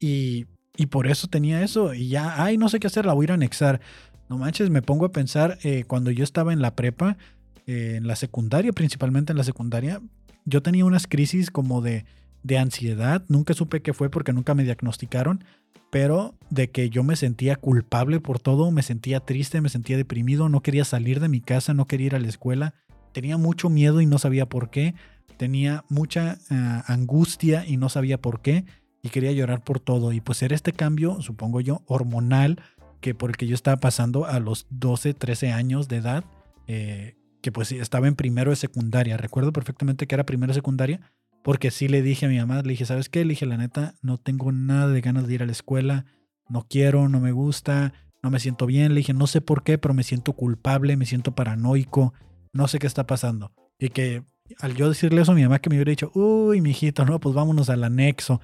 y 0.00 0.46
y 0.76 0.86
por 0.86 1.06
eso 1.06 1.26
tenía 1.28 1.62
eso. 1.62 1.94
Y 1.94 2.08
ya, 2.08 2.42
ay, 2.42 2.56
no 2.56 2.68
sé 2.68 2.80
qué 2.80 2.86
hacer, 2.86 3.06
la 3.06 3.12
voy 3.12 3.24
a 3.24 3.26
ir 3.26 3.30
a 3.32 3.34
anexar. 3.34 3.80
No 4.28 4.38
manches, 4.38 4.70
me 4.70 4.82
pongo 4.82 5.06
a 5.06 5.12
pensar, 5.12 5.58
eh, 5.62 5.84
cuando 5.86 6.10
yo 6.10 6.24
estaba 6.24 6.52
en 6.52 6.62
la 6.62 6.74
prepa, 6.74 7.18
eh, 7.66 7.94
en 7.96 8.06
la 8.06 8.16
secundaria, 8.16 8.72
principalmente 8.72 9.32
en 9.32 9.38
la 9.38 9.44
secundaria, 9.44 10.00
yo 10.44 10.62
tenía 10.62 10.84
unas 10.84 11.06
crisis 11.06 11.50
como 11.50 11.82
de, 11.82 12.06
de 12.42 12.58
ansiedad. 12.58 13.24
Nunca 13.28 13.54
supe 13.54 13.82
qué 13.82 13.92
fue 13.92 14.10
porque 14.10 14.32
nunca 14.32 14.54
me 14.54 14.64
diagnosticaron. 14.64 15.44
Pero 15.90 16.34
de 16.48 16.70
que 16.70 16.88
yo 16.88 17.02
me 17.02 17.16
sentía 17.16 17.56
culpable 17.56 18.18
por 18.18 18.38
todo, 18.38 18.70
me 18.70 18.82
sentía 18.82 19.20
triste, 19.20 19.60
me 19.60 19.68
sentía 19.68 19.98
deprimido, 19.98 20.48
no 20.48 20.62
quería 20.62 20.84
salir 20.86 21.20
de 21.20 21.28
mi 21.28 21.42
casa, 21.42 21.74
no 21.74 21.86
quería 21.86 22.06
ir 22.06 22.14
a 22.14 22.20
la 22.20 22.28
escuela. 22.28 22.74
Tenía 23.12 23.36
mucho 23.36 23.68
miedo 23.68 24.00
y 24.00 24.06
no 24.06 24.18
sabía 24.18 24.46
por 24.46 24.70
qué. 24.70 24.94
Tenía 25.36 25.84
mucha 25.90 26.38
ah, 26.48 26.84
angustia 26.86 27.66
y 27.66 27.76
no 27.76 27.90
sabía 27.90 28.18
por 28.18 28.40
qué 28.40 28.64
y 29.02 29.10
quería 29.10 29.32
llorar 29.32 29.62
por 29.62 29.80
todo. 29.80 30.12
Y 30.12 30.20
pues 30.20 30.42
era 30.42 30.54
este 30.54 30.72
cambio, 30.72 31.20
supongo 31.20 31.60
yo, 31.60 31.82
hormonal, 31.86 32.62
que 33.00 33.14
por 33.14 33.30
el 33.30 33.36
que 33.36 33.46
yo 33.46 33.54
estaba 33.54 33.76
pasando 33.78 34.26
a 34.26 34.38
los 34.40 34.66
12, 34.70 35.14
13 35.14 35.50
años 35.50 35.88
de 35.88 35.96
edad, 35.96 36.24
eh, 36.68 37.16
que 37.42 37.50
pues 37.50 37.72
estaba 37.72 38.06
en 38.06 38.14
primero 38.14 38.50
de 38.50 38.56
secundaria. 38.56 39.16
Recuerdo 39.16 39.52
perfectamente 39.52 40.06
que 40.06 40.14
era 40.14 40.24
primero 40.24 40.52
de 40.52 40.58
secundaria, 40.58 41.12
porque 41.42 41.70
sí 41.70 41.88
le 41.88 42.02
dije 42.02 42.26
a 42.26 42.28
mi 42.28 42.38
mamá, 42.38 42.62
le 42.62 42.70
dije, 42.70 42.86
¿sabes 42.86 43.08
qué? 43.08 43.24
Le 43.24 43.30
dije, 43.30 43.46
la 43.46 43.56
neta, 43.56 43.94
no 44.02 44.18
tengo 44.18 44.52
nada 44.52 44.88
de 44.88 45.00
ganas 45.00 45.26
de 45.26 45.34
ir 45.34 45.42
a 45.42 45.46
la 45.46 45.52
escuela, 45.52 46.06
no 46.48 46.66
quiero, 46.68 47.08
no 47.08 47.20
me 47.20 47.32
gusta, 47.32 47.92
no 48.22 48.30
me 48.30 48.40
siento 48.40 48.66
bien. 48.66 48.94
Le 48.94 49.00
dije, 49.00 49.14
no 49.14 49.26
sé 49.26 49.40
por 49.40 49.62
qué, 49.62 49.78
pero 49.78 49.94
me 49.94 50.04
siento 50.04 50.34
culpable, 50.34 50.96
me 50.96 51.06
siento 51.06 51.34
paranoico, 51.34 52.14
no 52.52 52.68
sé 52.68 52.78
qué 52.78 52.86
está 52.86 53.06
pasando. 53.06 53.52
Y 53.78 53.88
que 53.88 54.22
al 54.60 54.74
yo 54.74 54.88
decirle 54.88 55.22
eso 55.22 55.32
a 55.32 55.34
mi 55.34 55.42
mamá 55.42 55.58
que 55.58 55.70
me 55.70 55.76
hubiera 55.76 55.90
dicho, 55.90 56.12
uy, 56.14 56.60
mijito, 56.60 57.04
no, 57.04 57.18
pues 57.18 57.34
vámonos 57.34 57.70
al 57.70 57.84
anexo. 57.84 58.40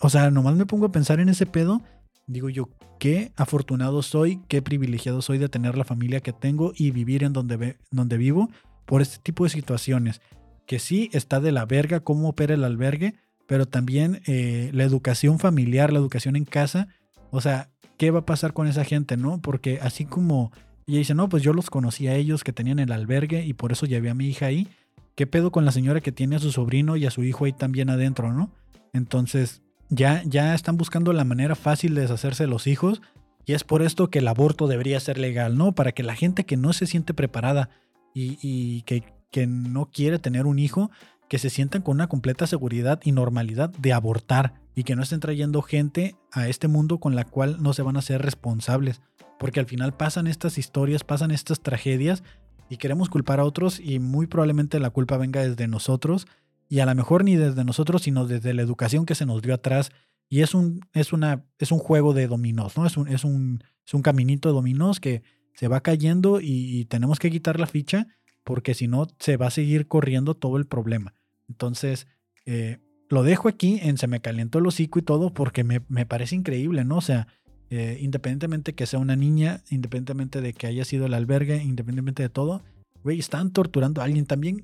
o 0.00 0.10
sea, 0.10 0.30
nomás 0.30 0.54
me 0.54 0.66
pongo 0.66 0.86
a 0.86 0.92
pensar 0.92 1.20
en 1.20 1.28
ese 1.28 1.46
pedo. 1.46 1.82
Digo 2.26 2.48
yo, 2.48 2.70
qué 2.98 3.32
afortunado 3.36 4.02
soy, 4.02 4.40
qué 4.48 4.62
privilegiado 4.62 5.20
soy 5.20 5.38
de 5.38 5.48
tener 5.48 5.76
la 5.76 5.84
familia 5.84 6.20
que 6.20 6.32
tengo 6.32 6.72
y 6.74 6.90
vivir 6.90 7.24
en 7.24 7.32
donde, 7.32 7.76
donde 7.90 8.16
vivo 8.16 8.48
por 8.86 9.02
este 9.02 9.18
tipo 9.18 9.44
de 9.44 9.50
situaciones. 9.50 10.20
Que 10.66 10.78
sí 10.78 11.10
está 11.12 11.40
de 11.40 11.52
la 11.52 11.66
verga 11.66 12.00
cómo 12.00 12.28
opera 12.28 12.54
el 12.54 12.64
albergue, 12.64 13.14
pero 13.46 13.66
también 13.66 14.22
eh, 14.26 14.70
la 14.72 14.84
educación 14.84 15.38
familiar, 15.38 15.92
la 15.92 15.98
educación 15.98 16.36
en 16.36 16.44
casa. 16.44 16.88
O 17.30 17.40
sea, 17.40 17.70
¿qué 17.96 18.10
va 18.10 18.20
a 18.20 18.26
pasar 18.26 18.52
con 18.52 18.66
esa 18.66 18.84
gente, 18.84 19.16
no? 19.16 19.40
Porque 19.40 19.78
así 19.82 20.04
como 20.04 20.52
ella 20.86 20.98
dice, 20.98 21.14
no, 21.14 21.28
pues 21.28 21.42
yo 21.42 21.52
los 21.52 21.70
conocí 21.70 22.08
a 22.08 22.14
ellos 22.14 22.44
que 22.44 22.52
tenían 22.52 22.78
el 22.78 22.92
albergue 22.92 23.44
y 23.44 23.54
por 23.54 23.72
eso 23.72 23.86
llevé 23.86 24.10
a 24.10 24.14
mi 24.14 24.28
hija 24.28 24.46
ahí. 24.46 24.68
¿Qué 25.14 25.26
pedo 25.26 25.50
con 25.50 25.64
la 25.64 25.72
señora 25.72 26.00
que 26.00 26.12
tiene 26.12 26.36
a 26.36 26.40
su 26.40 26.52
sobrino 26.52 26.96
y 26.96 27.06
a 27.06 27.10
su 27.10 27.22
hijo 27.22 27.44
ahí 27.44 27.52
también 27.52 27.88
adentro, 27.88 28.32
no? 28.32 28.50
Entonces, 28.92 29.62
ya, 29.88 30.22
ya 30.24 30.54
están 30.54 30.76
buscando 30.76 31.12
la 31.12 31.24
manera 31.24 31.54
fácil 31.54 31.94
de 31.94 32.02
deshacerse 32.02 32.44
de 32.44 32.48
los 32.48 32.66
hijos 32.66 33.00
y 33.46 33.52
es 33.52 33.64
por 33.64 33.82
esto 33.82 34.10
que 34.10 34.20
el 34.20 34.28
aborto 34.28 34.66
debería 34.66 34.98
ser 35.00 35.18
legal, 35.18 35.56
¿no? 35.56 35.72
Para 35.72 35.92
que 35.92 36.02
la 36.02 36.14
gente 36.14 36.44
que 36.44 36.56
no 36.56 36.72
se 36.72 36.86
siente 36.86 37.14
preparada 37.14 37.70
y, 38.14 38.82
que, 38.82 39.02
que 39.34 39.48
no 39.48 39.86
quiere 39.86 40.20
tener 40.20 40.46
un 40.46 40.60
hijo, 40.60 40.92
que 41.28 41.38
se 41.38 41.50
sientan 41.50 41.82
con 41.82 41.96
una 41.96 42.06
completa 42.06 42.46
seguridad 42.46 43.00
y 43.02 43.10
normalidad 43.10 43.70
de 43.70 43.92
abortar 43.92 44.54
y 44.76 44.84
que 44.84 44.94
no 44.94 45.02
estén 45.02 45.18
trayendo 45.18 45.60
gente 45.60 46.14
a 46.30 46.46
este 46.46 46.68
mundo 46.68 47.00
con 47.00 47.16
la 47.16 47.24
cual 47.24 47.60
no 47.60 47.72
se 47.72 47.82
van 47.82 47.96
a 47.96 48.02
ser 48.02 48.22
responsables. 48.22 49.02
Porque 49.40 49.58
al 49.58 49.66
final 49.66 49.92
pasan 49.92 50.28
estas 50.28 50.56
historias, 50.56 51.02
pasan 51.02 51.32
estas 51.32 51.62
tragedias 51.62 52.22
y 52.70 52.76
queremos 52.76 53.08
culpar 53.08 53.40
a 53.40 53.44
otros 53.44 53.80
y 53.80 53.98
muy 53.98 54.28
probablemente 54.28 54.78
la 54.78 54.90
culpa 54.90 55.16
venga 55.16 55.42
desde 55.42 55.66
nosotros 55.66 56.28
y 56.68 56.78
a 56.78 56.86
lo 56.86 56.94
mejor 56.94 57.24
ni 57.24 57.34
desde 57.34 57.64
nosotros, 57.64 58.02
sino 58.02 58.28
desde 58.28 58.54
la 58.54 58.62
educación 58.62 59.04
que 59.04 59.16
se 59.16 59.26
nos 59.26 59.42
dio 59.42 59.52
atrás. 59.52 59.90
Y 60.28 60.42
es 60.42 60.54
un, 60.54 60.78
es 60.92 61.12
una, 61.12 61.44
es 61.58 61.72
un 61.72 61.80
juego 61.80 62.14
de 62.14 62.28
dominós, 62.28 62.76
¿no? 62.76 62.86
Es 62.86 62.96
un, 62.96 63.08
es 63.08 63.24
un, 63.24 63.64
es 63.84 63.94
un 63.94 64.02
caminito 64.02 64.48
de 64.48 64.54
dominós 64.54 65.00
que 65.00 65.24
se 65.54 65.66
va 65.66 65.80
cayendo 65.80 66.40
y, 66.40 66.84
tenemos 66.84 67.18
que 67.18 67.32
quitar 67.32 67.58
la 67.58 67.66
ficha 67.66 68.06
porque 68.44 68.74
si 68.74 68.86
no 68.88 69.08
se 69.18 69.36
va 69.36 69.48
a 69.48 69.50
seguir 69.50 69.88
corriendo 69.88 70.34
todo 70.34 70.56
el 70.56 70.66
problema. 70.66 71.14
Entonces, 71.48 72.06
eh, 72.46 72.78
lo 73.08 73.22
dejo 73.22 73.48
aquí 73.48 73.80
en 73.82 73.98
se 73.98 74.06
me 74.06 74.20
calentó 74.20 74.58
el 74.58 74.66
hocico 74.66 74.98
y 74.98 75.02
todo 75.02 75.32
porque 75.32 75.64
me, 75.64 75.82
me 75.88 76.06
parece 76.06 76.36
increíble, 76.36 76.84
¿no? 76.84 76.98
O 76.98 77.02
sea, 77.02 77.26
eh, 77.70 77.98
independientemente 78.00 78.74
que 78.74 78.86
sea 78.86 78.98
una 78.98 79.16
niña, 79.16 79.62
independientemente 79.70 80.40
de 80.40 80.52
que 80.52 80.66
haya 80.66 80.84
sido 80.84 81.06
el 81.06 81.14
albergue, 81.14 81.62
independientemente 81.62 82.22
de 82.22 82.28
todo, 82.28 82.62
güey, 83.02 83.18
están 83.18 83.52
torturando 83.52 84.00
a 84.00 84.04
alguien 84.04 84.26
también. 84.26 84.62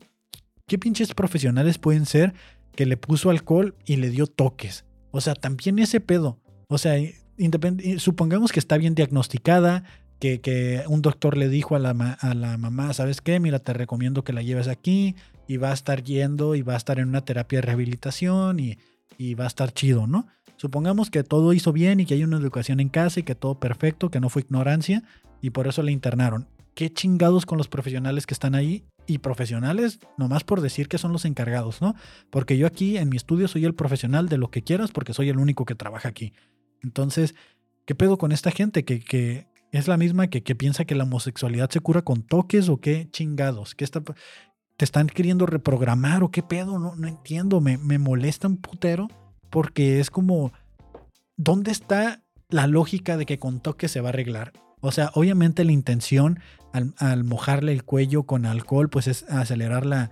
¿Qué 0.67 0.79
pinches 0.79 1.15
profesionales 1.15 1.79
pueden 1.79 2.07
ser 2.07 2.35
que 2.77 2.87
le 2.87 2.97
puso 2.97 3.31
alcohol 3.31 3.75
y 3.85 3.97
le 3.97 4.11
dio 4.11 4.27
toques? 4.27 4.85
O 5.11 5.21
sea, 5.21 5.35
también 5.35 5.79
ese 5.79 6.01
pedo. 6.01 6.39
O 6.69 6.79
sea, 6.79 6.95
supongamos 7.99 8.53
que 8.53 8.61
está 8.61 8.77
bien 8.77 8.95
diagnosticada, 8.95 9.85
que, 10.21 10.85
un 10.87 11.03
doctor 11.03 11.37
le 11.37 11.49
dijo 11.49 11.75
a 11.75 11.79
la, 11.79 11.91
a 12.21 12.35
la 12.35 12.59
mamá, 12.59 12.93
¿sabes 12.93 13.21
qué? 13.21 13.41
Mira, 13.41 13.59
te 13.59 13.73
recomiendo 13.73 14.23
que 14.23 14.33
la 14.33 14.43
lleves 14.43 14.69
aquí 14.69 15.17
y 15.49 15.57
va 15.57 15.71
a 15.71 15.75
estar 15.75 16.05
yendo 16.05 16.55
y 16.55 16.63
va 16.63 16.75
a 16.75 16.77
estar 16.77 16.99
en 16.99 17.09
una 17.09 17.25
terapia 17.25 17.59
de 17.59 17.63
rehabilitación 17.63 18.61
y, 18.61 18.79
y 19.19 19.35
va 19.35 19.45
a 19.45 19.49
estar 19.49 19.73
chido, 19.73 20.07
¿no? 20.07 20.29
Supongamos 20.57 21.11
que 21.11 21.25
todo 21.25 21.53
hizo 21.55 21.73
bien 21.73 22.01
y 22.01 22.07
que 22.07 22.15
hay 22.15 22.23
una 22.23 22.37
educación 22.37 22.81
en 22.81 22.91
casa 22.91 23.21
y 23.21 23.23
que 23.23 23.35
todo 23.35 23.59
perfecto, 23.59 24.11
que 24.11 24.21
no 24.21 24.29
fue 24.29 24.43
ignorancia 24.43 25.03
y 25.41 25.51
por 25.51 25.67
eso 25.67 25.83
le 25.83 25.91
internaron. 25.91 26.47
¿Qué 26.75 26.93
chingados 26.93 27.47
con 27.47 27.59
los 27.59 27.69
profesionales 27.69 28.27
que 28.27 28.35
están 28.35 28.55
ahí? 28.55 28.85
Y 29.07 29.19
profesionales, 29.19 29.99
nomás 30.17 30.45
por 30.45 30.61
decir 30.61 30.87
que 30.87 30.99
son 30.99 31.13
los 31.13 31.25
encargados, 31.25 31.83
¿no? 31.83 31.95
Porque 32.31 32.57
yo 32.57 32.67
aquí 32.67 32.97
en 32.97 33.09
mi 33.09 33.17
estudio 33.17 33.49
soy 33.49 33.65
el 33.65 33.75
profesional 33.75 34.29
de 34.29 34.39
lo 34.39 34.51
que 34.51 34.63
quieras 34.63 34.93
porque 34.93 35.15
soy 35.15 35.31
el 35.31 35.39
único 35.39 35.65
que 35.65 35.75
trabaja 35.75 36.09
aquí. 36.09 36.33
Entonces, 36.83 37.35
¿qué 37.87 37.95
pedo 37.95 38.19
con 38.19 38.31
esta 38.31 38.51
gente 38.51 38.85
que, 38.85 39.01
que 39.01 39.50
es 39.73 39.89
la 39.89 39.97
misma 39.97 40.29
que, 40.29 40.43
que, 40.43 40.55
piensa 40.55 40.85
que 40.85 40.95
la 40.95 41.05
homosexualidad 41.05 41.71
se 41.71 41.81
cura 41.81 42.03
con 42.03 42.23
toques 42.23 42.69
o 42.69 42.79
qué 42.79 43.09
chingados? 43.11 43.75
¿Qué 43.75 43.85
está, 43.85 44.03
¿Te 44.77 44.85
están 44.85 45.09
queriendo 45.09 45.47
reprogramar 45.47 46.23
o 46.23 46.31
qué 46.31 46.43
pedo? 46.43 46.79
No, 46.79 46.97
no 46.97 47.09
entiendo, 47.09 47.61
me, 47.61 47.79
me 47.79 47.99
molesta 47.99 48.49
un 48.49 48.57
putero 48.57 49.09
porque 49.51 50.01
es 50.01 50.11
como, 50.11 50.53
¿dónde 51.37 51.71
está 51.71 52.23
la 52.49 52.67
lógica 52.67 53.17
de 53.17 53.27
que 53.27 53.39
con 53.39 53.61
toque 53.61 53.89
se 53.89 54.01
va 54.01 54.09
a 54.09 54.11
arreglar? 54.11 54.53
O 54.81 54.93
sea, 54.93 55.11
obviamente 55.15 55.65
la 55.65 55.73
intención 55.73 56.41
al, 56.73 57.25
mojarle 57.25 57.73
el 57.73 57.85
cuello 57.85 58.23
con 58.23 58.47
alcohol, 58.47 58.89
pues 58.89 59.07
es 59.07 59.25
acelerar 59.25 59.85
la, 59.87 60.11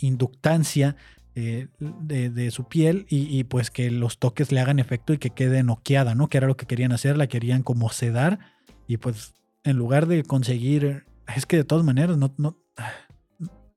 inductancia 0.00 0.96
eh, 1.34 1.68
de, 1.78 2.50
su 2.50 2.64
piel 2.64 3.06
y, 3.08 3.44
pues 3.44 3.70
que 3.70 3.90
los 3.90 4.18
toques 4.18 4.52
le 4.52 4.60
hagan 4.60 4.78
efecto 4.78 5.12
y 5.12 5.18
que 5.18 5.30
quede 5.30 5.62
noqueada, 5.62 6.14
¿no? 6.14 6.28
Que 6.28 6.38
era 6.38 6.46
lo 6.46 6.56
que 6.56 6.66
querían 6.66 6.92
hacer, 6.92 7.16
la 7.16 7.26
querían 7.26 7.62
como 7.62 7.90
sedar 7.90 8.38
y 8.86 8.96
pues 8.96 9.34
en 9.64 9.76
lugar 9.76 10.06
de 10.06 10.22
conseguir, 10.24 11.04
es 11.34 11.46
que 11.46 11.56
de 11.56 11.64
todas 11.64 11.84
maneras 11.84 12.16
no, 12.16 12.34
no 12.38 12.58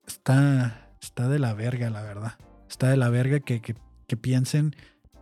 está, 0.07 0.89
está 1.01 1.29
de 1.29 1.39
la 1.39 1.53
verga, 1.53 1.89
la 1.89 2.01
verdad. 2.01 2.33
Está 2.69 2.89
de 2.89 2.97
la 2.97 3.09
verga 3.09 3.39
que, 3.39 3.61
que 3.61 3.75
que 4.07 4.17
piensen 4.17 4.75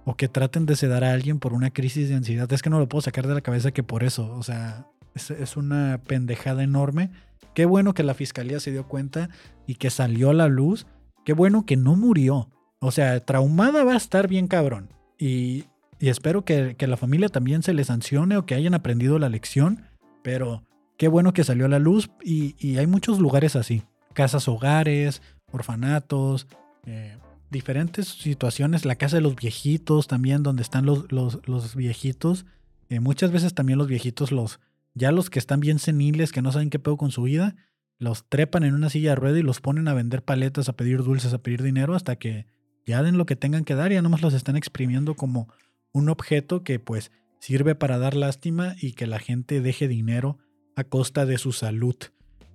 o 0.05 0.15
que 0.15 0.27
traten 0.27 0.65
de 0.65 0.75
sedar 0.75 1.03
a 1.03 1.13
alguien 1.13 1.39
por 1.39 1.53
una 1.53 1.71
crisis 1.71 2.09
de 2.09 2.15
ansiedad. 2.15 2.51
Es 2.51 2.61
que 2.61 2.69
no 2.69 2.79
lo 2.79 2.89
puedo 2.89 3.01
sacar 3.01 3.27
de 3.27 3.33
la 3.33 3.41
cabeza 3.41 3.71
que 3.71 3.83
por 3.83 4.03
eso. 4.03 4.33
O 4.35 4.43
sea, 4.43 4.87
es, 5.15 5.55
una 5.55 6.01
pendejada 6.05 6.63
enorme. 6.63 7.11
Qué 7.53 7.65
bueno 7.65 7.93
que 7.93 8.03
la 8.03 8.13
fiscalía 8.13 8.59
se 8.59 8.71
dio 8.71 8.87
cuenta 8.87 9.29
y 9.65 9.75
que 9.75 9.89
salió 9.89 10.31
a 10.31 10.33
la 10.33 10.47
luz. 10.47 10.87
Qué 11.23 11.33
bueno 11.33 11.65
que 11.65 11.77
no 11.77 11.95
murió. 11.95 12.49
O 12.79 12.91
sea, 12.91 13.19
traumada 13.21 13.83
va 13.85 13.93
a 13.93 13.97
estar 13.97 14.27
bien 14.27 14.47
cabrón. 14.47 14.89
Y, 15.17 15.65
espero 16.09 16.43
que, 16.45 16.75
la 16.79 16.97
familia 16.97 17.29
también 17.29 17.63
se 17.63 17.73
les 17.73 17.87
sancione 17.87 18.37
o 18.37 18.45
que 18.45 18.55
hayan 18.55 18.73
aprendido 18.73 19.19
la 19.19 19.29
lección. 19.29 19.83
Pero 20.21 20.63
qué 20.97 21.07
bueno 21.07 21.33
que 21.33 21.43
salió 21.43 21.65
a 21.65 21.69
la 21.69 21.79
luz 21.79 22.09
y, 22.23 22.55
y 22.59 22.77
hay 22.77 22.87
muchos 22.87 23.19
lugares 23.19 23.55
así. 23.55 23.83
Casas 24.13 24.47
hogares, 24.47 25.21
orfanatos, 25.51 26.47
eh, 26.85 27.17
diferentes 27.49 28.07
situaciones, 28.07 28.83
la 28.83 28.95
casa 28.95 29.17
de 29.17 29.21
los 29.21 29.35
viejitos 29.35 30.07
también, 30.07 30.43
donde 30.43 30.63
están 30.63 30.85
los, 30.85 31.11
los, 31.11 31.75
viejitos. 31.75 32.45
Eh, 32.89 32.99
muchas 32.99 33.31
veces 33.31 33.53
también 33.53 33.77
los 33.77 33.87
viejitos, 33.87 34.31
los, 34.31 34.59
ya 34.93 35.11
los 35.11 35.29
que 35.29 35.39
están 35.39 35.59
bien 35.59 35.79
seniles, 35.79 36.31
que 36.31 36.41
no 36.41 36.51
saben 36.51 36.69
qué 36.69 36.79
pedo 36.79 36.97
con 36.97 37.11
su 37.11 37.23
vida, 37.23 37.55
los 37.99 38.27
trepan 38.27 38.63
en 38.63 38.73
una 38.73 38.89
silla 38.89 39.11
de 39.11 39.15
rueda 39.15 39.39
y 39.39 39.43
los 39.43 39.61
ponen 39.61 39.87
a 39.87 39.93
vender 39.93 40.23
paletas, 40.23 40.67
a 40.67 40.73
pedir 40.73 41.03
dulces, 41.03 41.33
a 41.33 41.37
pedir 41.37 41.61
dinero, 41.61 41.95
hasta 41.95 42.17
que 42.17 42.47
ya 42.85 43.01
den 43.03 43.17
lo 43.17 43.25
que 43.25 43.35
tengan 43.35 43.63
que 43.63 43.75
dar, 43.75 43.93
ya 43.93 44.01
nomás 44.01 44.21
los 44.21 44.33
están 44.33 44.57
exprimiendo 44.57 45.15
como 45.15 45.47
un 45.93 46.09
objeto 46.09 46.63
que 46.63 46.79
pues 46.79 47.11
sirve 47.39 47.75
para 47.75 47.97
dar 47.97 48.15
lástima 48.15 48.75
y 48.81 48.93
que 48.93 49.07
la 49.07 49.19
gente 49.19 49.61
deje 49.61 49.87
dinero 49.87 50.37
a 50.75 50.83
costa 50.83 51.25
de 51.25 51.37
su 51.37 51.51
salud. 51.51 51.95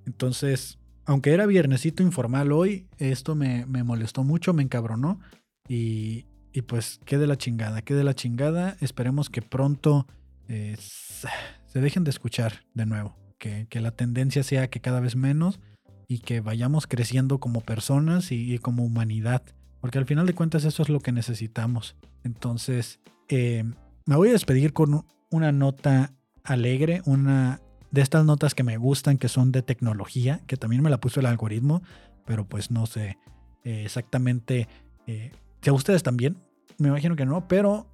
Entonces, 0.07 0.78
aunque 1.05 1.32
era 1.32 1.47
viernesito 1.47 2.03
informal 2.03 2.53
hoy, 2.53 2.86
esto 2.99 3.34
me, 3.34 3.64
molestó 3.66 4.24
mucho, 4.24 4.53
me 4.53 4.62
encabronó. 4.62 5.20
Y, 5.68 6.26
y, 6.53 6.62
pues 6.62 7.01
qué 7.05 7.18
de 7.18 7.26
la 7.26 7.36
chingada, 7.36 7.82
qué 7.82 7.95
de 7.95 8.05
la 8.05 8.14
chingada. 8.14 8.76
Esperemos 8.80 9.30
que 9.30 9.43
pronto 9.43 10.07
eh, 10.49 10.76
se 10.78 11.80
dejen 11.80 12.05
de 12.05 12.11
escuchar 12.11 12.64
de 12.74 12.86
nuevo. 12.86 13.16
Que, 13.39 13.68
la 13.74 13.93
tendencia 13.93 14.43
sea 14.43 14.68
que 14.68 14.80
cada 14.80 15.01
vez 15.01 15.14
menos 15.14 15.61
y 16.09 16.20
que 16.20 16.41
vayamos 16.41 16.86
creciendo 16.86 17.39
como 17.39 17.61
personas 17.61 18.32
y, 18.32 18.59
como 18.59 18.84
humanidad. 18.84 19.43
Porque 19.80 19.99
al 19.99 20.07
final 20.07 20.26
de 20.26 20.34
cuentas 20.34 20.64
eso 20.64 20.82
es 20.82 20.89
lo 20.89 21.01
que 21.01 21.12
necesitamos. 21.12 21.95
Entonces, 22.24 22.99
eh, 23.29 23.64
me 24.07 24.16
voy 24.16 24.31
a 24.31 24.33
despedir 24.33 24.72
con 24.72 25.05
una 25.31 25.53
nota 25.53 26.14
alegre, 26.45 27.03
una 27.05 27.61
de 27.91 28.01
estas 28.01 28.24
notas 28.24 28.55
que 28.55 28.62
me 28.62 28.76
gustan, 28.76 29.18
que 29.18 29.29
son 29.29 29.53
de 29.53 29.62
tecnología, 29.62 30.41
que 30.47 30.57
también 30.57 30.83
me 30.83 30.91
la 30.91 31.01
puso 31.01 31.20
el 31.20 31.26
algoritmo, 31.26 31.83
pero 32.24 32.47
pues 32.47 32.70
no 32.70 32.87
sé 32.87 33.18
eh, 33.64 33.83
exactamente 33.85 34.68
eh, 35.07 35.33
si 35.62 35.70
a 35.70 35.72
ustedes 35.72 36.03
también, 36.03 36.37
me 36.79 36.89
imagino 36.89 37.16
que 37.16 37.26
no, 37.26 37.49
pero 37.49 37.89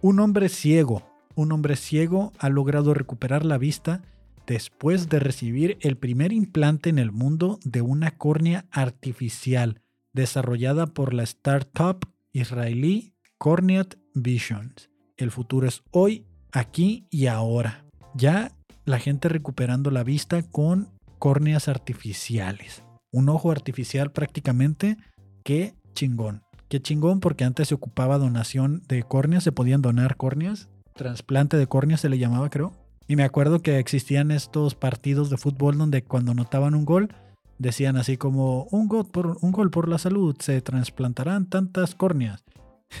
un 0.00 0.18
hombre 0.18 0.48
ciego, 0.48 1.08
un 1.36 1.52
hombre 1.52 1.76
ciego 1.76 2.32
ha 2.38 2.48
logrado 2.48 2.92
recuperar 2.92 3.44
la 3.44 3.58
vista 3.58 4.02
después 4.46 5.08
de 5.08 5.20
recibir 5.20 5.78
el 5.80 5.96
primer 5.96 6.32
implante 6.32 6.90
en 6.90 6.98
el 6.98 7.12
mundo 7.12 7.60
de 7.64 7.80
una 7.80 8.18
córnea 8.18 8.66
artificial 8.70 9.80
desarrollada 10.12 10.86
por 10.86 11.14
la 11.14 11.22
startup 11.22 12.08
israelí 12.32 13.14
Corneat 13.38 13.96
Visions. 14.14 14.90
El 15.16 15.30
futuro 15.30 15.66
es 15.66 15.82
hoy, 15.90 16.24
aquí 16.52 17.06
y 17.10 17.26
ahora. 17.26 17.84
Ya 18.14 18.52
la 18.84 18.98
gente 18.98 19.28
recuperando 19.28 19.90
la 19.90 20.04
vista 20.04 20.42
con 20.42 20.88
córneas 21.18 21.68
artificiales. 21.68 22.82
Un 23.12 23.28
ojo 23.28 23.50
artificial 23.50 24.12
prácticamente. 24.12 24.96
Qué 25.42 25.74
chingón. 25.94 26.42
Qué 26.68 26.80
chingón 26.80 27.20
porque 27.20 27.44
antes 27.44 27.68
se 27.68 27.74
ocupaba 27.74 28.18
donación 28.18 28.82
de 28.88 29.02
córneas, 29.02 29.44
se 29.44 29.52
podían 29.52 29.82
donar 29.82 30.16
córneas. 30.16 30.68
Trasplante 30.94 31.56
de 31.56 31.66
córneas 31.66 32.00
se 32.00 32.08
le 32.08 32.18
llamaba, 32.18 32.50
creo. 32.50 32.72
Y 33.06 33.16
me 33.16 33.24
acuerdo 33.24 33.60
que 33.60 33.78
existían 33.78 34.30
estos 34.30 34.74
partidos 34.74 35.28
de 35.28 35.36
fútbol 35.36 35.76
donde 35.76 36.02
cuando 36.02 36.34
notaban 36.34 36.74
un 36.74 36.84
gol, 36.84 37.14
decían 37.58 37.96
así 37.96 38.16
como 38.16 38.64
un 38.70 38.88
gol 38.88 39.06
por, 39.10 39.38
un 39.40 39.52
gol 39.52 39.70
por 39.70 39.88
la 39.88 39.98
salud, 39.98 40.36
se 40.40 40.60
trasplantarán 40.62 41.46
tantas 41.46 41.94
córneas. 41.94 42.42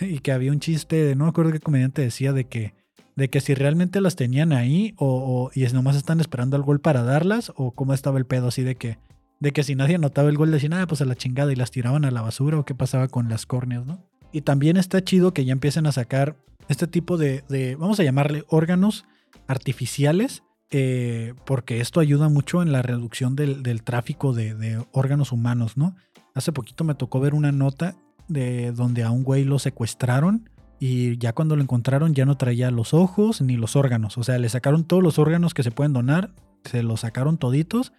y 0.00 0.18
que 0.20 0.32
había 0.32 0.52
un 0.52 0.60
chiste, 0.60 1.14
no 1.16 1.24
me 1.24 1.30
acuerdo 1.30 1.52
qué 1.52 1.60
comediante 1.60 2.02
decía 2.02 2.32
de 2.32 2.44
que, 2.44 2.74
de 3.16 3.28
que 3.30 3.40
si 3.40 3.54
realmente 3.54 4.00
las 4.00 4.16
tenían 4.16 4.52
ahí 4.52 4.94
o, 4.98 5.50
y 5.54 5.64
nomás 5.72 5.96
están 5.96 6.20
esperando 6.20 6.56
el 6.56 6.62
gol 6.62 6.80
para 6.80 7.02
darlas 7.02 7.52
o 7.56 7.72
cómo 7.72 7.94
estaba 7.94 8.18
el 8.18 8.26
pedo 8.26 8.48
así 8.48 8.62
de 8.62 8.76
que 8.76 8.98
de 9.40 9.52
que 9.52 9.64
si 9.64 9.74
nadie 9.74 9.96
anotaba 9.96 10.30
el 10.30 10.38
gol 10.38 10.50
decían, 10.50 10.72
ah, 10.74 10.86
pues 10.86 11.02
a 11.02 11.04
la 11.04 11.16
chingada 11.16 11.52
y 11.52 11.56
las 11.56 11.70
tiraban 11.70 12.04
a 12.06 12.10
la 12.10 12.22
basura 12.22 12.58
o 12.58 12.64
qué 12.64 12.74
pasaba 12.74 13.08
con 13.08 13.28
las 13.28 13.44
córneas, 13.44 13.84
¿no? 13.84 13.98
Y 14.32 14.40
también 14.40 14.76
está 14.78 15.04
chido 15.04 15.34
que 15.34 15.44
ya 15.44 15.52
empiecen 15.52 15.86
a 15.86 15.92
sacar 15.92 16.36
este 16.68 16.86
tipo 16.86 17.18
de, 17.18 17.44
de 17.48 17.74
vamos 17.76 18.00
a 18.00 18.04
llamarle 18.04 18.44
órganos 18.48 19.04
artificiales 19.46 20.42
eh, 20.76 21.34
porque 21.44 21.80
esto 21.80 22.00
ayuda 22.00 22.28
mucho 22.28 22.60
en 22.60 22.72
la 22.72 22.82
reducción 22.82 23.36
del, 23.36 23.82
tráfico 23.84 24.32
de, 24.32 24.84
órganos 24.90 25.30
humanos, 25.30 25.76
¿no? 25.76 25.94
Hace 26.34 26.50
poquito 26.50 26.82
me 26.82 26.96
tocó 26.96 27.20
ver 27.20 27.34
una 27.34 27.52
nota 27.52 27.94
de 28.28 28.72
donde 28.72 29.02
a 29.02 29.10
un 29.10 29.22
güey 29.22 29.44
lo 29.44 29.58
secuestraron 29.58 30.48
y 30.78 31.16
ya 31.18 31.32
cuando 31.32 31.56
lo 31.56 31.62
encontraron 31.62 32.14
ya 32.14 32.26
no 32.26 32.36
traía 32.36 32.70
los 32.70 32.94
ojos 32.94 33.40
ni 33.40 33.56
los 33.56 33.76
órganos, 33.76 34.18
o 34.18 34.22
sea, 34.22 34.38
le 34.38 34.48
sacaron 34.48 34.84
todos 34.84 35.02
los 35.02 35.18
órganos 35.18 35.54
que 35.54 35.62
se 35.62 35.70
pueden 35.70 35.92
donar, 35.92 36.34
se 36.64 36.82
los 36.82 37.00
sacaron 37.00 37.38
toditos 37.38 37.92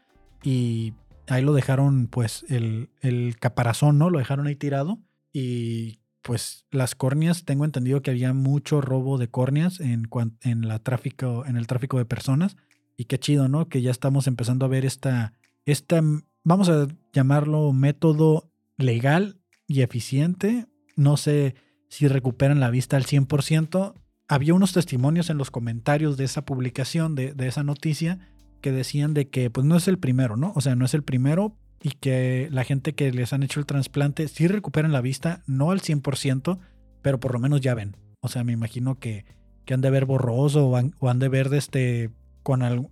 y 0.44 0.94
ahí 1.28 1.44
lo 1.44 1.54
dejaron 1.54 2.08
pues 2.08 2.46
el, 2.50 2.90
el 3.02 3.38
caparazón, 3.40 3.98
¿no? 3.98 4.10
Lo 4.10 4.20
dejaron 4.20 4.48
ahí 4.48 4.56
tirado 4.56 5.00
y 5.34 6.00
pues 6.22 6.66
las 6.72 6.96
córneas, 6.96 7.46
tengo 7.46 7.66
entendido 7.66 8.02
que 8.02 8.10
había 8.10 8.34
mucho 8.34 8.82
robo 8.82 9.20
de 9.20 9.30
córneas 9.30 9.80
en, 9.80 10.10
en, 10.42 10.68
la 10.68 10.80
tráfico, 10.80 11.46
en 11.46 11.56
el 11.56 11.68
tráfico 11.68 12.00
de 12.00 12.06
personas 12.06 12.58
y 12.98 13.06
qué 13.06 13.20
chido, 13.20 13.48
¿no? 13.48 13.70
Que 13.70 13.84
ya 13.84 13.92
estamos 13.92 14.26
empezando 14.26 14.66
a 14.66 14.70
ver 14.70 14.86
esta, 14.86 15.34
esta, 15.66 16.02
vamos 16.44 16.70
a 16.70 16.88
llamarlo 17.14 17.74
método 17.74 18.50
legal 18.78 19.38
y 19.68 19.82
eficiente. 19.82 20.68
No 20.96 21.18
sé 21.18 21.56
si 21.90 22.08
recuperan 22.08 22.60
la 22.60 22.70
vista 22.70 22.98
al 22.98 23.06
100%. 23.06 23.94
Había 24.28 24.54
unos 24.54 24.74
testimonios 24.74 25.30
en 25.30 25.38
los 25.38 25.52
comentarios 25.52 26.18
de 26.18 26.26
esa 26.26 26.46
publicación, 26.46 27.16
de, 27.16 27.34
de 27.34 27.48
esa 27.48 27.64
noticia, 27.64 28.20
que 28.62 28.72
decían 28.72 29.14
de 29.14 29.30
que 29.30 29.50
pues 29.50 29.66
no 29.66 29.76
es 29.76 29.88
el 29.88 30.00
primero, 30.00 30.38
¿no? 30.38 30.52
O 30.56 30.62
sea, 30.62 30.76
no 30.76 30.86
es 30.86 30.94
el 30.94 31.04
primero 31.04 31.58
y 31.82 31.92
que 31.92 32.50
la 32.52 32.64
gente 32.64 32.96
que 32.96 33.12
les 33.12 33.34
han 33.34 33.44
hecho 33.44 33.60
el 33.60 33.66
trasplante 33.66 34.28
sí 34.28 34.48
recuperan 34.48 34.92
la 34.92 35.02
vista, 35.02 35.44
no 35.46 35.72
al 35.72 35.82
100%, 35.82 36.58
pero 37.04 37.20
por 37.20 37.34
lo 37.34 37.40
menos 37.40 37.62
ya 37.62 37.76
ven. 37.76 37.96
O 38.22 38.28
sea, 38.28 38.44
me 38.44 38.54
imagino 38.54 38.98
que, 38.98 39.26
que 39.66 39.76
han 39.76 39.82
de 39.82 39.92
ver 39.92 40.06
borroso 40.06 40.68
o 40.68 40.76
han, 40.78 40.96
o 41.00 41.10
han 41.10 41.20
de 41.20 41.30
ver 41.30 41.54
este 41.54 42.10
con 42.42 42.90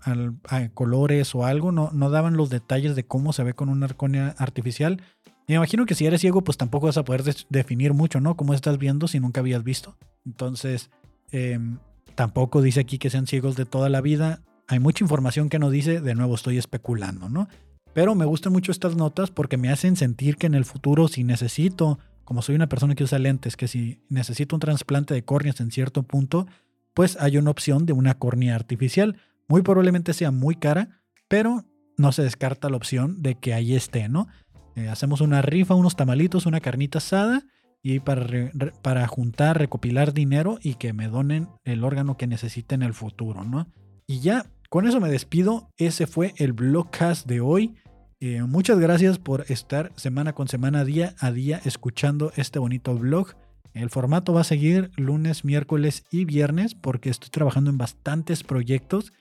colores 0.74 1.36
o 1.36 1.46
algo, 1.46 1.72
no, 1.72 1.92
no 1.94 2.10
daban 2.10 2.38
los 2.38 2.50
detalles 2.50 2.96
de 2.96 3.06
cómo 3.06 3.34
se 3.34 3.44
ve 3.44 3.54
con 3.54 3.70
una 3.70 3.86
arconia 3.86 4.36
artificial. 4.40 5.02
Me 5.48 5.56
imagino 5.56 5.86
que 5.86 5.96
si 5.96 6.06
eres 6.06 6.22
ciego, 6.22 6.44
pues 6.44 6.58
tampoco 6.58 6.88
vas 6.88 6.98
a 6.98 7.04
poder 7.04 7.24
definir 7.50 7.94
mucho, 7.94 8.20
¿no? 8.20 8.36
Cómo 8.36 8.54
estás 8.54 8.78
viendo 8.78 9.08
si 9.08 9.20
nunca 9.20 9.42
habías 9.42 9.64
visto. 9.64 9.96
Entonces, 10.26 10.90
em, 11.32 11.80
tampoco 12.16 12.62
dice 12.62 12.80
aquí 12.80 12.98
que 12.98 13.10
sean 13.10 13.28
ciegos 13.28 13.56
de 13.56 13.66
toda 13.66 13.90
la 13.90 14.02
vida. 14.02 14.42
Hay 14.68 14.80
mucha 14.80 15.04
información 15.04 15.50
que 15.50 15.60
no 15.60 15.70
dice, 15.70 16.00
de 16.00 16.16
nuevo 16.16 16.36
estoy 16.36 16.58
especulando, 16.58 17.30
¿no? 17.30 17.48
Pero 17.94 18.16
me 18.16 18.26
gustan 18.26 18.54
mucho 18.54 18.72
estas 18.72 18.96
notas 18.96 19.30
porque 19.30 19.58
me 19.58 19.70
hacen 19.70 19.96
sentir 19.96 20.38
que 20.38 20.48
en 20.48 20.56
el 20.56 20.66
futuro, 20.66 21.08
si 21.08 21.24
necesito, 21.24 22.00
como 22.24 22.42
soy 22.42 22.56
una 22.56 22.70
persona 22.70 22.96
que 22.96 23.04
usa 23.04 23.20
lentes, 23.20 23.58
que 23.58 23.68
si 23.68 24.00
necesito 24.10 24.56
un 24.56 24.62
trasplante 24.62 25.14
de 25.14 25.24
córneas 25.24 25.60
en 25.60 25.72
cierto 25.72 26.04
punto, 26.04 26.48
pues 26.94 27.18
hay 27.20 27.38
una 27.38 27.52
opción 27.52 27.86
de 27.86 27.94
una 27.94 28.18
córnea 28.18 28.56
artificial 28.56 29.18
muy 29.48 29.62
probablemente 29.62 30.14
sea 30.14 30.32
muy 30.32 30.56
cara, 30.56 31.02
pero 31.28 31.66
no 31.98 32.12
se 32.12 32.24
descarta 32.24 32.70
la 32.70 32.78
opción 32.78 33.22
de 33.22 33.36
que 33.36 33.54
ahí 33.54 33.76
esté, 33.76 34.10
¿no? 34.10 34.28
Eh, 34.76 34.90
hacemos 34.90 35.22
una 35.22 35.42
rifa, 35.42 35.76
unos 35.76 35.96
tamalitos, 35.96 36.46
una 36.46 36.60
carnita 36.60 36.98
asada 36.98 37.44
y 37.82 38.00
para, 38.00 38.52
para 38.82 39.08
juntar, 39.08 39.58
recopilar 39.60 40.14
dinero 40.14 40.58
y 40.62 40.76
que 40.76 40.94
me 40.94 41.08
donen 41.08 41.50
el 41.64 41.84
órgano 41.84 42.18
que 42.18 42.28
necesite 42.28 42.76
en 42.76 42.84
el 42.84 42.94
futuro, 42.94 43.44
¿no? 43.44 43.68
Y 44.08 44.20
ya, 44.20 44.46
con 44.70 44.88
eso 44.88 45.00
me 45.00 45.10
despido. 45.10 45.70
Ese 45.78 46.08
fue 46.08 46.34
el 46.38 46.54
blogcast 46.54 47.28
de 47.28 47.42
hoy. 47.42 47.76
Eh, 48.20 48.42
muchas 48.44 48.80
gracias 48.80 49.20
por 49.20 49.46
estar 49.50 49.92
semana 49.96 50.34
con 50.34 50.48
semana, 50.48 50.86
día 50.86 51.16
a 51.20 51.32
día, 51.32 51.60
escuchando 51.66 52.32
este 52.36 52.60
bonito 52.60 52.96
blog. 52.96 53.36
El 53.74 53.90
formato 53.90 54.34
va 54.34 54.42
a 54.42 54.46
seguir 54.46 54.92
lunes, 54.96 55.44
miércoles 55.44 56.06
y 56.10 56.26
viernes 56.26 56.76
porque 56.76 57.10
estoy 57.10 57.30
trabajando 57.30 57.70
en 57.70 57.78
bastantes 57.78 58.44
proyectos 58.44 59.14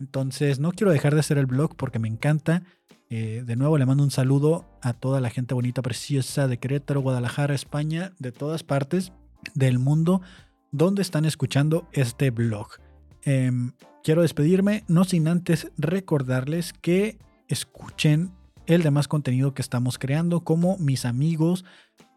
entonces, 0.00 0.58
no 0.58 0.72
quiero 0.72 0.90
dejar 0.90 1.12
de 1.14 1.20
hacer 1.20 1.38
el 1.38 1.46
blog 1.46 1.76
porque 1.76 1.98
me 1.98 2.08
encanta. 2.08 2.62
Eh, 3.12 3.42
de 3.44 3.56
nuevo 3.56 3.76
le 3.76 3.86
mando 3.86 4.04
un 4.04 4.12
saludo 4.12 4.64
a 4.82 4.92
toda 4.92 5.20
la 5.20 5.30
gente 5.30 5.52
bonita, 5.52 5.82
preciosa 5.82 6.46
de 6.46 6.58
Querétaro, 6.58 7.00
Guadalajara, 7.00 7.56
España, 7.56 8.12
de 8.20 8.30
todas 8.30 8.62
partes 8.62 9.12
del 9.54 9.80
mundo 9.80 10.22
donde 10.70 11.02
están 11.02 11.24
escuchando 11.24 11.88
este 11.90 12.30
blog. 12.30 12.68
Em, 13.24 13.72
quiero 14.04 14.22
despedirme, 14.22 14.84
no 14.86 15.02
sin 15.02 15.26
antes 15.26 15.72
recordarles 15.76 16.72
que 16.72 17.18
escuchen 17.48 18.30
el 18.66 18.84
demás 18.84 19.08
contenido 19.08 19.54
que 19.54 19.62
estamos 19.62 19.98
creando, 19.98 20.44
como 20.44 20.78
mis 20.78 21.04
amigos 21.04 21.64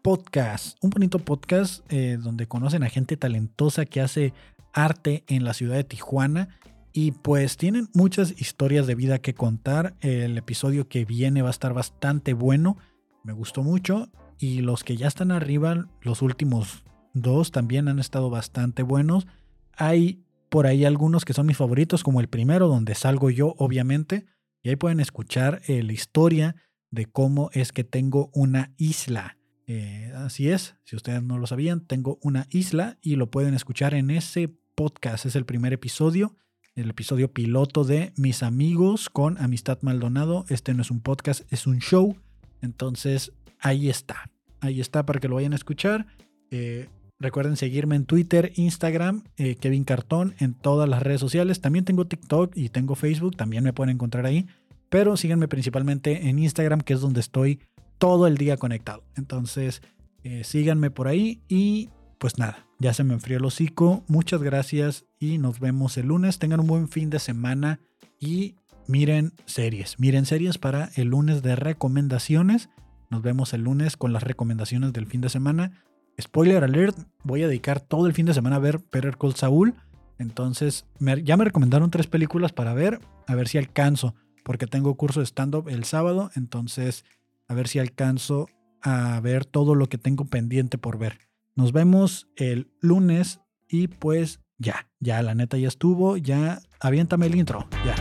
podcast, 0.00 0.78
un 0.80 0.90
bonito 0.90 1.18
podcast 1.18 1.84
eh, 1.88 2.18
donde 2.22 2.46
conocen 2.46 2.84
a 2.84 2.88
gente 2.88 3.16
talentosa 3.16 3.84
que 3.84 4.00
hace 4.00 4.32
arte 4.72 5.24
en 5.26 5.42
la 5.42 5.54
ciudad 5.54 5.74
de 5.74 5.84
Tijuana 5.84 6.50
y 6.96 7.10
pues 7.10 7.56
tienen 7.56 7.88
muchas 7.92 8.40
historias 8.40 8.86
de 8.86 8.94
vida 8.94 9.18
que 9.18 9.34
contar. 9.34 9.96
El 10.00 10.38
episodio 10.38 10.88
que 10.88 11.04
viene 11.04 11.42
va 11.42 11.48
a 11.48 11.50
estar 11.50 11.74
bastante 11.74 12.34
bueno. 12.34 12.78
Me 13.24 13.32
gustó 13.32 13.64
mucho. 13.64 14.10
Y 14.38 14.60
los 14.60 14.84
que 14.84 14.96
ya 14.96 15.08
están 15.08 15.32
arriba, 15.32 15.88
los 16.02 16.22
últimos 16.22 16.84
dos 17.12 17.50
también 17.50 17.88
han 17.88 17.98
estado 17.98 18.30
bastante 18.30 18.84
buenos. 18.84 19.26
Hay 19.72 20.24
por 20.48 20.68
ahí 20.68 20.84
algunos 20.84 21.24
que 21.24 21.32
son 21.32 21.46
mis 21.46 21.56
favoritos, 21.56 22.04
como 22.04 22.20
el 22.20 22.28
primero, 22.28 22.68
donde 22.68 22.94
salgo 22.94 23.28
yo, 23.28 23.56
obviamente. 23.58 24.26
Y 24.62 24.68
ahí 24.68 24.76
pueden 24.76 25.00
escuchar 25.00 25.62
eh, 25.66 25.82
la 25.82 25.92
historia 25.92 26.54
de 26.92 27.06
cómo 27.06 27.50
es 27.54 27.72
que 27.72 27.82
tengo 27.82 28.30
una 28.34 28.72
isla. 28.76 29.36
Eh, 29.66 30.12
así 30.14 30.48
es, 30.48 30.76
si 30.84 30.94
ustedes 30.94 31.24
no 31.24 31.38
lo 31.38 31.48
sabían, 31.48 31.84
tengo 31.86 32.20
una 32.22 32.46
isla 32.50 32.98
y 33.02 33.16
lo 33.16 33.32
pueden 33.32 33.54
escuchar 33.54 33.94
en 33.94 34.12
ese 34.12 34.54
podcast. 34.76 35.26
Es 35.26 35.34
el 35.34 35.44
primer 35.44 35.72
episodio 35.72 36.36
el 36.74 36.90
episodio 36.90 37.32
piloto 37.32 37.84
de 37.84 38.12
Mis 38.16 38.42
amigos 38.42 39.08
con 39.08 39.38
Amistad 39.38 39.78
Maldonado. 39.82 40.44
Este 40.48 40.74
no 40.74 40.82
es 40.82 40.90
un 40.90 41.00
podcast, 41.00 41.50
es 41.52 41.66
un 41.66 41.78
show. 41.78 42.16
Entonces, 42.62 43.32
ahí 43.60 43.88
está. 43.88 44.30
Ahí 44.60 44.80
está 44.80 45.06
para 45.06 45.20
que 45.20 45.28
lo 45.28 45.36
vayan 45.36 45.52
a 45.52 45.56
escuchar. 45.56 46.06
Eh, 46.50 46.88
recuerden 47.20 47.56
seguirme 47.56 47.96
en 47.96 48.06
Twitter, 48.06 48.52
Instagram, 48.56 49.24
eh, 49.36 49.54
Kevin 49.56 49.84
Cartón, 49.84 50.34
en 50.40 50.54
todas 50.54 50.88
las 50.88 51.02
redes 51.02 51.20
sociales. 51.20 51.60
También 51.60 51.84
tengo 51.84 52.06
TikTok 52.06 52.56
y 52.56 52.70
tengo 52.70 52.96
Facebook, 52.96 53.36
también 53.36 53.62
me 53.62 53.72
pueden 53.72 53.94
encontrar 53.94 54.26
ahí. 54.26 54.46
Pero 54.88 55.16
síganme 55.16 55.48
principalmente 55.48 56.28
en 56.28 56.38
Instagram, 56.38 56.80
que 56.80 56.94
es 56.94 57.00
donde 57.00 57.20
estoy 57.20 57.60
todo 57.98 58.26
el 58.26 58.36
día 58.36 58.56
conectado. 58.56 59.04
Entonces, 59.16 59.82
eh, 60.24 60.42
síganme 60.42 60.90
por 60.90 61.06
ahí 61.06 61.40
y 61.48 61.90
pues 62.24 62.38
nada, 62.38 62.66
ya 62.78 62.94
se 62.94 63.04
me 63.04 63.12
enfrió 63.12 63.36
el 63.36 63.44
hocico. 63.44 64.02
Muchas 64.08 64.42
gracias 64.42 65.04
y 65.18 65.36
nos 65.36 65.60
vemos 65.60 65.98
el 65.98 66.06
lunes. 66.06 66.38
Tengan 66.38 66.60
un 66.60 66.66
buen 66.66 66.88
fin 66.88 67.10
de 67.10 67.18
semana 67.18 67.80
y 68.18 68.54
miren 68.86 69.34
series. 69.44 70.00
Miren 70.00 70.24
series 70.24 70.56
para 70.56 70.88
el 70.94 71.08
lunes 71.08 71.42
de 71.42 71.54
recomendaciones. 71.54 72.70
Nos 73.10 73.20
vemos 73.20 73.52
el 73.52 73.64
lunes 73.64 73.98
con 73.98 74.14
las 74.14 74.22
recomendaciones 74.22 74.94
del 74.94 75.04
fin 75.04 75.20
de 75.20 75.28
semana. 75.28 75.82
Spoiler 76.18 76.64
alert, 76.64 76.96
voy 77.24 77.42
a 77.42 77.46
dedicar 77.46 77.80
todo 77.80 78.06
el 78.06 78.14
fin 78.14 78.24
de 78.24 78.32
semana 78.32 78.56
a 78.56 78.60
ver 78.60 78.80
Peter 78.80 79.18
Call 79.18 79.34
Saul. 79.34 79.74
Entonces, 80.18 80.86
ya 81.24 81.36
me 81.36 81.44
recomendaron 81.44 81.90
tres 81.90 82.06
películas 82.06 82.54
para 82.54 82.72
ver, 82.72 83.00
a 83.26 83.34
ver 83.34 83.48
si 83.48 83.58
alcanzo, 83.58 84.14
porque 84.44 84.66
tengo 84.66 84.94
curso 84.94 85.20
de 85.20 85.26
stand-up 85.26 85.68
el 85.68 85.84
sábado, 85.84 86.30
entonces 86.36 87.04
a 87.48 87.52
ver 87.52 87.68
si 87.68 87.80
alcanzo 87.80 88.48
a 88.80 89.20
ver 89.20 89.44
todo 89.44 89.74
lo 89.74 89.90
que 89.90 89.98
tengo 89.98 90.24
pendiente 90.24 90.78
por 90.78 90.96
ver. 90.96 91.18
Nos 91.56 91.70
vemos 91.70 92.26
el 92.34 92.72
lunes 92.80 93.40
y 93.68 93.86
pues 93.86 94.40
ya, 94.58 94.88
ya 94.98 95.22
la 95.22 95.36
neta 95.36 95.56
ya 95.56 95.68
estuvo, 95.68 96.16
ya 96.16 96.58
aviéntame 96.80 97.26
el 97.26 97.36
intro, 97.36 97.68
ya. 97.86 97.94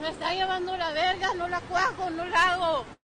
Me 0.00 0.08
está 0.08 0.32
llevando 0.32 0.74
la 0.74 0.90
verga, 0.92 1.34
no 1.36 1.46
la 1.46 1.60
cuajo, 1.60 2.08
no 2.08 2.24
la 2.24 2.52
hago. 2.52 2.97